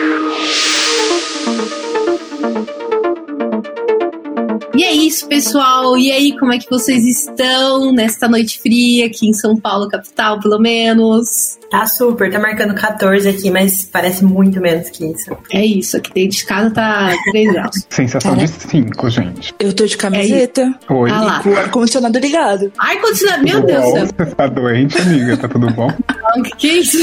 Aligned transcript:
Pessoal. 5.41 5.97
E 5.97 6.11
aí, 6.11 6.37
como 6.37 6.53
é 6.53 6.59
que 6.59 6.69
vocês 6.69 7.03
estão 7.03 7.91
nesta 7.91 8.27
noite 8.27 8.59
fria 8.59 9.07
aqui 9.07 9.27
em 9.27 9.33
São 9.33 9.57
Paulo, 9.57 9.89
capital, 9.89 10.39
pelo 10.39 10.59
menos? 10.59 11.59
tá 11.71 11.85
super, 11.85 12.29
tá 12.29 12.37
marcando 12.37 12.75
14 12.75 13.29
aqui, 13.29 13.49
mas 13.49 13.85
parece 13.85 14.25
muito 14.25 14.59
menos 14.59 14.89
que 14.89 15.05
isso. 15.05 15.35
É 15.49 15.65
isso, 15.65 15.95
aqui 15.95 16.13
dentro 16.13 16.37
de 16.37 16.45
casa 16.45 16.69
tá 16.69 17.15
3 17.31 17.53
graus. 17.53 17.75
Sensação 17.89 18.35
de 18.35 18.47
5, 18.49 19.09
gente. 19.09 19.55
eu 19.57 19.73
tô 19.73 19.85
de 19.85 19.95
camiseta 19.95 20.77
Oi. 20.89 21.09
Ah 21.09 21.21
lá. 21.21 21.41
o 21.45 21.57
ar-condicionado 21.57 22.19
ligado. 22.19 22.71
Ai, 22.77 22.99
condicionado, 22.99 23.43
meu 23.43 23.61
Deus 23.65 23.85
do 23.85 23.89
bom? 23.89 23.95
céu. 23.95 24.07
Você 24.17 24.35
tá 24.35 24.47
doente, 24.47 25.01
amiga? 25.01 25.37
Tá 25.37 25.47
tudo 25.47 25.71
bom? 25.71 25.89
O 26.33 26.43
que, 26.43 26.55
que 26.55 26.69
é 26.69 26.73
isso? 26.75 26.97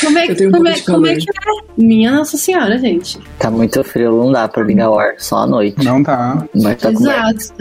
Como 0.00 0.18
é, 0.18 0.30
Eu 0.30 0.36
tenho 0.36 0.48
um 0.50 0.52
como, 0.52 0.64
pouco 0.64 0.76
é, 0.78 0.80
de 0.80 0.86
como 0.86 1.06
é 1.06 1.14
que 1.16 1.30
é? 1.30 1.66
Minha 1.76 2.10
Nossa 2.12 2.36
Senhora, 2.36 2.78
gente. 2.78 3.18
Tá 3.38 3.50
muito 3.50 3.82
frio, 3.84 4.12
não 4.16 4.32
dá 4.32 4.48
pra 4.48 4.62
ligar 4.62 4.90
o 4.90 4.98
ar, 4.98 5.14
só 5.18 5.38
à 5.38 5.46
noite. 5.46 5.84
Não 5.84 6.02
tá. 6.02 6.44
Mas 6.54 6.76
tá 6.80 6.92
com 6.92 7.00
Exato. 7.00 7.54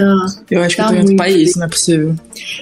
Eu 0.50 0.64
acho 0.64 0.76
que 0.76 0.82
Tá 0.82 0.84
eu 0.84 0.88
tô 0.90 0.96
em 0.96 1.00
outro 1.02 1.16
país, 1.16 1.52
frio. 1.52 1.60
não 1.60 1.66
é 1.66 1.70
possível. 1.70 2.16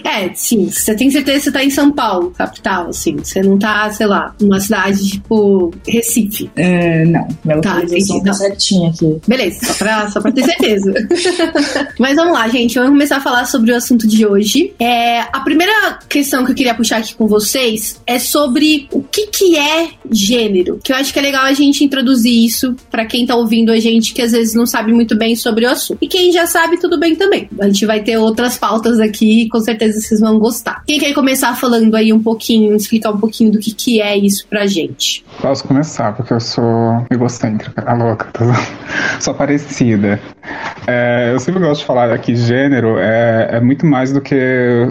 É, 0.04 0.30
sim, 0.34 0.70
você 0.70 0.96
tem 0.96 1.10
certeza 1.12 1.38
que 1.38 1.44
você 1.46 1.52
tá 1.52 1.64
em 1.64 1.70
São 1.70 1.92
Paulo, 1.92 2.32
capital, 2.32 2.88
assim. 2.90 3.18
Você 3.18 3.42
não 3.42 3.58
tá, 3.58 3.90
sei 3.92 4.08
lá, 4.08 4.34
numa 4.42 4.60
cidade 4.60 5.10
tipo 5.12 5.72
Recife. 5.88 6.50
É, 6.56 7.06
não. 7.06 7.28
Minha 7.46 7.62
Tá, 7.62 7.82
entendi, 7.84 8.08
tá 8.20 8.24
não. 8.26 8.34
certinha 8.34 8.90
aqui. 8.90 9.22
Beleza, 9.28 9.66
só 9.66 9.74
pra, 9.76 10.10
só 10.10 10.22
pra 10.22 10.32
ter 10.32 10.44
certeza. 10.44 10.94
Mas 12.00 12.16
vamos 12.16 12.34
lá, 12.34 12.48
gente. 12.48 12.76
Vamos 12.76 12.92
começar 12.92 13.18
a 13.18 13.22
falar 13.22 13.46
sobre 13.46 13.72
o 13.72 13.76
assunto 13.76 14.08
de 14.08 14.26
hoje. 14.26 14.74
É, 14.80 15.22
a 15.22 15.40
primeira 15.42 16.00
questão 16.10 16.44
que 16.46 16.52
eu 16.52 16.56
queria 16.56 16.74
puxar 16.76 16.98
aqui 16.98 17.14
com 17.16 17.28
vocês 17.28 18.02
é 18.06 18.20
sobre 18.20 18.88
o 18.92 19.02
que, 19.02 19.28
que 19.28 19.53
é 19.58 19.90
gênero. 20.12 20.80
Que 20.84 20.92
eu 20.92 20.96
acho 20.96 21.12
que 21.12 21.20
é 21.20 21.22
legal 21.22 21.46
a 21.46 21.54
gente 21.54 21.84
introduzir 21.84 22.46
isso 22.46 22.76
pra 22.90 23.06
quem 23.06 23.26
tá 23.26 23.36
ouvindo 23.36 23.72
a 23.72 23.80
gente 23.80 24.14
que 24.14 24.22
às 24.22 24.32
vezes 24.32 24.54
não 24.54 24.66
sabe 24.66 24.94
muito 24.94 25.18
bem 25.18 25.36
sobre 25.36 25.66
o 25.66 25.70
assunto. 25.70 25.98
E 26.02 26.08
quem 26.08 26.32
já 26.32 26.46
sabe, 26.46 26.78
tudo 26.78 27.00
bem 27.00 27.16
também. 27.16 27.50
A 27.60 27.66
gente 27.66 27.86
vai 27.86 28.02
ter 28.02 28.18
outras 28.18 28.58
pautas 28.58 29.00
aqui 29.00 29.44
e 29.44 29.50
com 29.50 29.60
certeza 29.60 30.00
vocês 30.00 30.20
vão 30.20 30.40
gostar. 30.40 30.84
Quem 30.86 31.00
quer 31.00 31.14
começar 31.14 31.56
falando 31.56 31.96
aí 31.96 32.12
um 32.12 32.22
pouquinho, 32.22 32.76
explicar 32.76 33.12
um 33.12 33.18
pouquinho 33.18 33.52
do 33.52 33.60
que, 33.60 33.74
que 33.74 34.02
é 34.02 34.18
isso 34.18 34.48
pra 34.48 34.66
gente? 34.66 35.24
Posso 35.42 35.64
começar, 35.66 36.14
porque 36.16 36.34
eu 36.34 36.40
sou 36.40 37.06
egocêntrica, 37.12 37.84
a 37.86 37.94
louca, 37.94 38.28
tô... 38.34 38.44
sou 39.20 39.34
parecida. 39.34 40.20
É, 40.88 41.32
eu 41.34 41.40
sempre 41.40 41.62
gosto 41.62 41.82
de 41.82 41.86
falar 41.86 42.12
aqui, 42.12 42.36
gênero 42.36 42.98
é, 42.98 43.50
é 43.54 43.62
muito 43.62 43.86
mais 43.86 44.12
do 44.12 44.22
que 44.22 44.36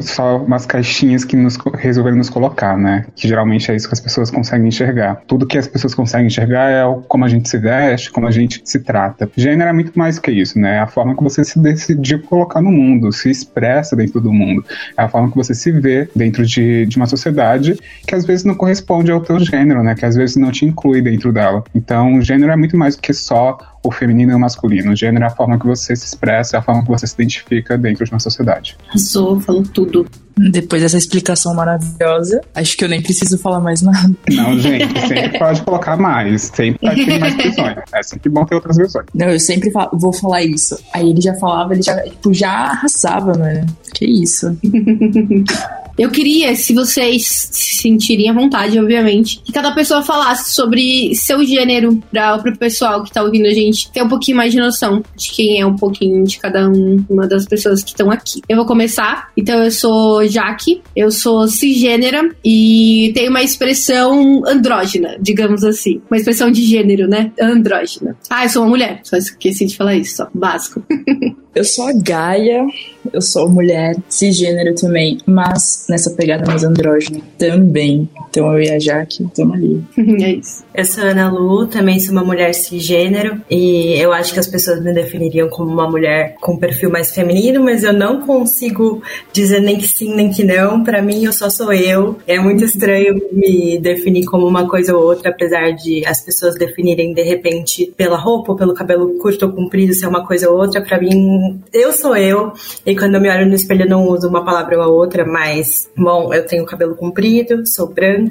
só 0.00 0.38
umas 0.38 0.64
caixinhas 0.66 1.24
que 1.24 1.36
nos 1.36 1.58
resolveram 1.74 2.16
nos 2.16 2.30
colocar, 2.30 2.76
né? 2.76 3.06
Que 3.14 3.28
geralmente 3.28 3.70
é 3.70 3.76
isso 3.76 3.86
que 3.88 3.94
as 3.94 4.00
pessoas 4.00 4.30
conseguem 4.30 4.51
enxergar. 4.58 5.22
Tudo 5.26 5.46
que 5.46 5.58
as 5.58 5.66
pessoas 5.66 5.94
conseguem 5.94 6.26
enxergar 6.26 6.70
é 6.70 6.82
como 7.08 7.24
a 7.24 7.28
gente 7.28 7.48
se 7.48 7.58
veste, 7.58 8.10
como 8.10 8.26
a 8.26 8.30
gente 8.30 8.60
se 8.64 8.80
trata. 8.80 9.30
Gênero 9.36 9.70
é 9.70 9.72
muito 9.72 9.98
mais 9.98 10.18
que 10.18 10.30
isso, 10.30 10.58
né? 10.58 10.76
É 10.76 10.78
a 10.80 10.86
forma 10.86 11.16
que 11.16 11.22
você 11.22 11.44
se 11.44 11.58
decidiu 11.58 12.20
colocar 12.22 12.60
no 12.60 12.70
mundo, 12.70 13.12
se 13.12 13.30
expressa 13.30 13.94
dentro 13.96 14.20
do 14.20 14.32
mundo. 14.32 14.64
É 14.96 15.02
a 15.02 15.08
forma 15.08 15.30
que 15.30 15.36
você 15.36 15.54
se 15.54 15.70
vê 15.70 16.08
dentro 16.14 16.44
de, 16.44 16.86
de 16.86 16.96
uma 16.96 17.06
sociedade 17.06 17.78
que 18.06 18.14
às 18.14 18.24
vezes 18.24 18.44
não 18.44 18.54
corresponde 18.54 19.10
ao 19.10 19.20
teu 19.20 19.38
gênero, 19.40 19.82
né? 19.82 19.94
Que 19.94 20.04
às 20.04 20.16
vezes 20.16 20.36
não 20.36 20.50
te 20.50 20.64
inclui 20.64 21.02
dentro 21.02 21.32
dela. 21.32 21.62
Então, 21.74 22.20
gênero 22.20 22.52
é 22.52 22.56
muito 22.56 22.76
mais 22.76 22.96
do 22.96 23.02
que 23.02 23.12
só 23.12 23.58
o 23.84 23.90
feminino 23.90 24.32
e 24.32 24.34
o 24.34 24.38
masculino. 24.38 24.94
Gênero 24.94 25.24
é 25.24 25.26
a 25.26 25.30
forma 25.30 25.58
que 25.58 25.66
você 25.66 25.96
se 25.96 26.06
expressa, 26.06 26.56
é 26.56 26.58
a 26.58 26.62
forma 26.62 26.82
que 26.82 26.88
você 26.88 27.06
se 27.06 27.14
identifica 27.14 27.76
dentro 27.76 28.04
de 28.04 28.12
uma 28.12 28.20
sociedade. 28.20 28.76
Arrasou, 28.88 29.40
falou 29.40 29.62
tudo. 29.62 30.06
Depois 30.36 30.82
dessa 30.82 30.96
explicação 30.96 31.54
maravilhosa, 31.54 32.40
acho 32.54 32.76
que 32.76 32.84
eu 32.84 32.88
nem 32.88 33.02
preciso 33.02 33.36
falar 33.38 33.60
mais 33.60 33.82
nada. 33.82 34.10
Não, 34.30 34.58
gente, 34.58 34.98
sempre 35.08 35.38
pode 35.38 35.62
colocar 35.62 35.96
mais, 35.96 36.42
sempre 36.54 36.78
vai 36.86 36.94
ter 36.96 37.18
mais 37.18 37.36
visões. 37.36 37.76
É 37.92 38.02
sempre 38.02 38.30
bom 38.30 38.44
ter 38.44 38.54
outras 38.54 38.76
visões. 38.76 39.06
Não, 39.14 39.28
eu 39.28 39.38
sempre 39.40 39.70
falo- 39.70 39.90
vou 39.98 40.12
falar 40.12 40.42
isso. 40.42 40.78
Aí 40.92 41.10
ele 41.10 41.20
já 41.20 41.34
falava, 41.34 41.74
ele 41.74 41.82
já, 41.82 42.00
tipo, 42.02 42.32
já 42.32 42.50
arrasava, 42.50 43.36
mano. 43.38 43.66
Que 43.94 44.04
isso. 44.06 44.56
Eu 45.98 46.10
queria, 46.10 46.54
se 46.56 46.74
vocês 46.74 47.26
se 47.26 47.76
sentirem 47.76 48.28
à 48.28 48.32
vontade, 48.32 48.78
obviamente, 48.78 49.40
que 49.44 49.52
cada 49.52 49.72
pessoa 49.72 50.02
falasse 50.02 50.54
sobre 50.54 51.14
seu 51.14 51.44
gênero 51.44 52.02
para 52.10 52.36
o 52.36 52.58
pessoal 52.58 53.02
que 53.04 53.12
tá 53.12 53.22
ouvindo 53.22 53.46
a 53.46 53.52
gente 53.52 53.90
ter 53.90 54.02
um 54.02 54.08
pouquinho 54.08 54.36
mais 54.36 54.52
de 54.52 54.58
noção 54.58 55.02
de 55.16 55.30
quem 55.30 55.60
é 55.60 55.66
um 55.66 55.76
pouquinho 55.76 56.24
de 56.24 56.38
cada 56.38 56.68
um, 56.68 57.04
uma 57.08 57.26
das 57.26 57.44
pessoas 57.44 57.82
que 57.82 57.90
estão 57.90 58.10
aqui. 58.10 58.40
Eu 58.48 58.56
vou 58.56 58.66
começar. 58.66 59.30
Então, 59.36 59.62
eu 59.62 59.70
sou 59.70 60.26
Jaque, 60.26 60.82
eu 60.96 61.10
sou 61.10 61.46
cisgênera 61.46 62.30
e 62.44 63.12
tenho 63.14 63.30
uma 63.30 63.42
expressão 63.42 64.42
andrógena, 64.46 65.16
digamos 65.20 65.64
assim. 65.64 66.00
Uma 66.10 66.16
expressão 66.16 66.50
de 66.50 66.62
gênero, 66.62 67.08
né? 67.08 67.32
Andrógena. 67.40 68.16
Ah, 68.30 68.44
eu 68.44 68.48
sou 68.48 68.62
uma 68.62 68.70
mulher. 68.70 69.00
Só 69.04 69.16
esqueci 69.16 69.66
de 69.66 69.76
falar 69.76 69.96
isso, 69.96 70.16
só. 70.16 70.28
Básico. 70.34 70.82
Eu 71.54 71.64
sou 71.64 71.86
a 71.86 71.92
Gaia, 71.92 72.64
eu 73.12 73.20
sou 73.20 73.48
mulher, 73.48 73.96
cisgênero 74.08 74.74
também, 74.74 75.18
mas 75.26 75.86
nessa 75.88 76.10
pegada 76.10 76.44
mais 76.46 76.64
andrógena 76.64 77.20
também. 77.38 78.08
Então 78.32 78.50
eu 78.50 78.62
e 78.62 78.70
a 78.70 78.78
Jaque 78.78 79.24
estamos 79.24 79.54
ali. 79.54 79.84
é 80.24 80.32
isso. 80.32 80.64
Eu 80.74 80.86
sou 80.86 81.04
Ana 81.04 81.30
Lu, 81.30 81.66
também 81.66 82.00
sou 82.00 82.12
uma 82.12 82.24
mulher 82.24 82.54
cisgênero 82.54 83.42
e 83.50 84.00
eu 84.00 84.10
acho 84.10 84.32
que 84.32 84.40
as 84.40 84.46
pessoas 84.46 84.82
me 84.82 84.90
definiriam 84.94 85.50
como 85.50 85.70
uma 85.70 85.86
mulher 85.88 86.36
com 86.40 86.56
perfil 86.56 86.90
mais 86.90 87.14
feminino, 87.14 87.62
mas 87.62 87.84
eu 87.84 87.92
não 87.92 88.22
consigo 88.22 89.02
dizer 89.34 89.60
nem 89.60 89.76
que 89.76 89.86
sim 89.86 90.14
nem 90.14 90.30
que 90.30 90.42
não. 90.42 90.82
Para 90.82 91.02
mim, 91.02 91.24
eu 91.24 91.32
só 91.32 91.50
sou 91.50 91.74
eu. 91.74 92.16
É 92.26 92.38
muito 92.38 92.64
estranho 92.64 93.20
me 93.30 93.78
definir 93.78 94.24
como 94.24 94.46
uma 94.46 94.66
coisa 94.66 94.96
ou 94.96 95.04
outra, 95.04 95.28
apesar 95.28 95.72
de 95.72 96.02
as 96.06 96.24
pessoas 96.24 96.54
definirem 96.54 97.12
de 97.12 97.22
repente 97.22 97.92
pela 97.94 98.16
roupa 98.16 98.52
ou 98.52 98.58
pelo 98.58 98.72
cabelo 98.72 99.18
curto 99.18 99.44
ou 99.44 99.52
comprido 99.52 99.92
ser 99.92 100.06
uma 100.06 100.26
coisa 100.26 100.48
ou 100.50 100.56
outra. 100.56 100.80
Para 100.80 100.98
mim, 100.98 101.60
eu 101.70 101.92
sou 101.92 102.16
eu 102.16 102.52
e 102.86 102.96
quando 102.96 103.16
eu 103.16 103.20
me 103.20 103.28
olho 103.28 103.46
no 103.46 103.54
espelho 103.54 103.82
eu 103.82 103.90
não 103.90 104.08
uso 104.08 104.26
uma 104.26 104.42
palavra 104.42 104.78
ou 104.78 104.82
a 104.82 104.88
outra, 104.88 105.26
mas 105.26 105.90
bom, 105.94 106.32
eu 106.32 106.46
tenho 106.46 106.64
cabelo 106.64 106.94
comprido, 106.94 107.66
sou 107.66 107.88
branca. 107.88 108.21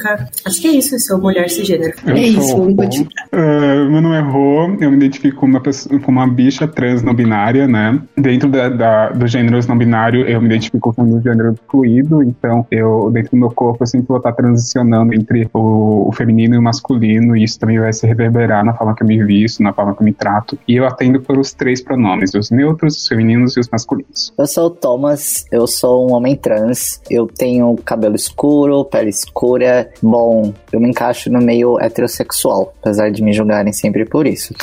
Acho 0.46 0.62
que 0.62 0.68
é 0.68 0.72
isso, 0.72 0.96
eu 0.96 1.00
sou 1.00 1.20
mulher 1.20 1.50
cisgênero. 1.50 1.94
Eu 2.06 2.16
É 2.16 2.22
isso, 2.22 2.56
Rô. 2.56 2.76
continuar. 2.76 3.10
Eh, 3.32 3.86
meu 3.90 4.02
nome 4.02 4.16
é 4.16 4.22
Rô, 4.22 4.76
eu 4.80 4.92
me 4.92 4.98
identifico 4.98 5.40
como 5.40 5.54
uma, 5.54 5.62
pessoa, 5.62 6.00
como 6.00 6.20
uma 6.20 6.28
bicha 6.28 6.68
trans 6.68 7.04
não 7.04 7.14
binária, 7.14 7.68
né? 7.68 8.02
Dentro 8.18 8.50
da, 8.50 8.70
da, 8.70 9.10
do 9.10 9.28
gênero 9.28 9.60
não 9.68 9.78
binário, 9.78 10.28
eu 10.28 10.42
me 10.42 10.48
identifico 10.48 10.94
como 10.94 11.16
um 11.16 11.22
gênero 11.22 11.56
fluido, 11.70 12.24
então 12.24 12.66
eu, 12.72 13.10
dentro 13.12 13.32
do 13.32 13.38
meu 13.38 13.52
corpo, 13.52 13.84
eu 13.84 13.88
sempre 13.88 14.08
vou 14.08 14.18
estar 14.18 14.32
transicionando 14.34 15.14
entre 15.14 15.50
o, 15.54 16.08
o 16.08 16.12
feminino 16.12 16.56
e 16.56 16.58
o 16.58 16.62
masculino, 16.62 17.36
e 17.36 17.44
isso 17.44 17.60
também 17.60 17.80
vai 17.80 17.94
se 17.94 18.06
reverberar 18.06 18.66
na 18.66 18.74
forma 18.74 18.96
que 18.96 19.04
eu 19.04 19.08
me 19.08 19.24
visto, 19.24 19.62
na 19.62 19.74
forma 19.74 19.94
que 19.96 20.02
eu 20.02 20.06
me 20.06 20.14
trato. 20.14 20.58
E 20.68 20.76
eu 20.76 20.86
atendo 20.86 21.22
pelos 21.22 21.54
três 21.54 21.82
pronomes, 21.82 22.34
os 22.34 22.52
neutros, 22.52 22.98
os 22.98 23.08
femininos 23.08 23.56
e 23.58 23.60
os 23.60 23.70
masculinos. 23.70 24.34
Eu 24.38 24.48
sou 24.48 24.68
o 24.68 24.70
Thomas, 24.70 25.46
eu 25.52 25.68
sou 25.68 26.10
um 26.10 26.14
homem 26.14 26.36
trans, 26.36 27.02
eu 27.10 27.28
tenho 27.28 27.76
cabelo 27.78 28.16
escuro, 28.16 28.86
pele 28.86 29.10
escura. 29.10 29.81
Bom, 30.01 30.54
eu 30.72 30.80
me 30.80 30.89
encaixo 30.89 31.31
no 31.31 31.39
meio 31.39 31.80
heterossexual, 31.80 32.74
apesar 32.81 33.12
de 33.12 33.22
me 33.22 33.33
julgarem 33.33 33.74
sempre 33.74 34.06
por 34.06 34.25
isso. 34.28 34.54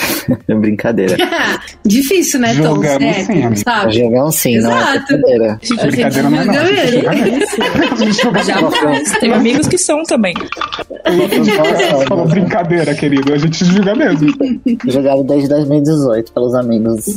É 0.48 0.54
Brincadeira. 0.58 1.16
Difícil, 1.84 2.40
né, 2.40 2.54
Tom? 2.54 2.76
Jogamos 2.76 2.98
Certo, 2.98 3.26
sim, 3.26 3.56
sabe? 3.56 3.92
Jogão 3.92 4.30
sim, 4.30 4.58
não 4.58 4.72
é 4.72 4.96
Exato. 4.96 5.06
brincadeira. 5.06 5.60
Brincadeira 5.82 6.30
não 6.30 6.40
é 6.40 6.44
não, 6.44 6.54
julga 6.54 7.10
a 7.10 7.16
gente 7.16 7.30
mesmo. 7.30 7.48
julga 7.58 7.78
mesmo. 7.78 7.92
A 7.92 7.96
gente 7.96 8.22
julga 8.22 8.44
mesmo. 8.44 8.70
Jamais. 8.70 9.12
Tem 9.18 9.32
amigos 9.32 9.68
que 9.68 9.78
são 9.78 10.02
também. 10.04 10.34
Você 10.34 12.06
falou 12.06 12.26
brincadeira, 12.26 12.94
querido, 12.94 13.32
a 13.32 13.38
gente 13.38 13.64
julga 13.64 13.94
mesmo. 13.94 14.28
Jogado 14.86 15.22
desde 15.24 15.48
2018 15.48 16.32
pelos 16.32 16.54
amigos. 16.54 17.06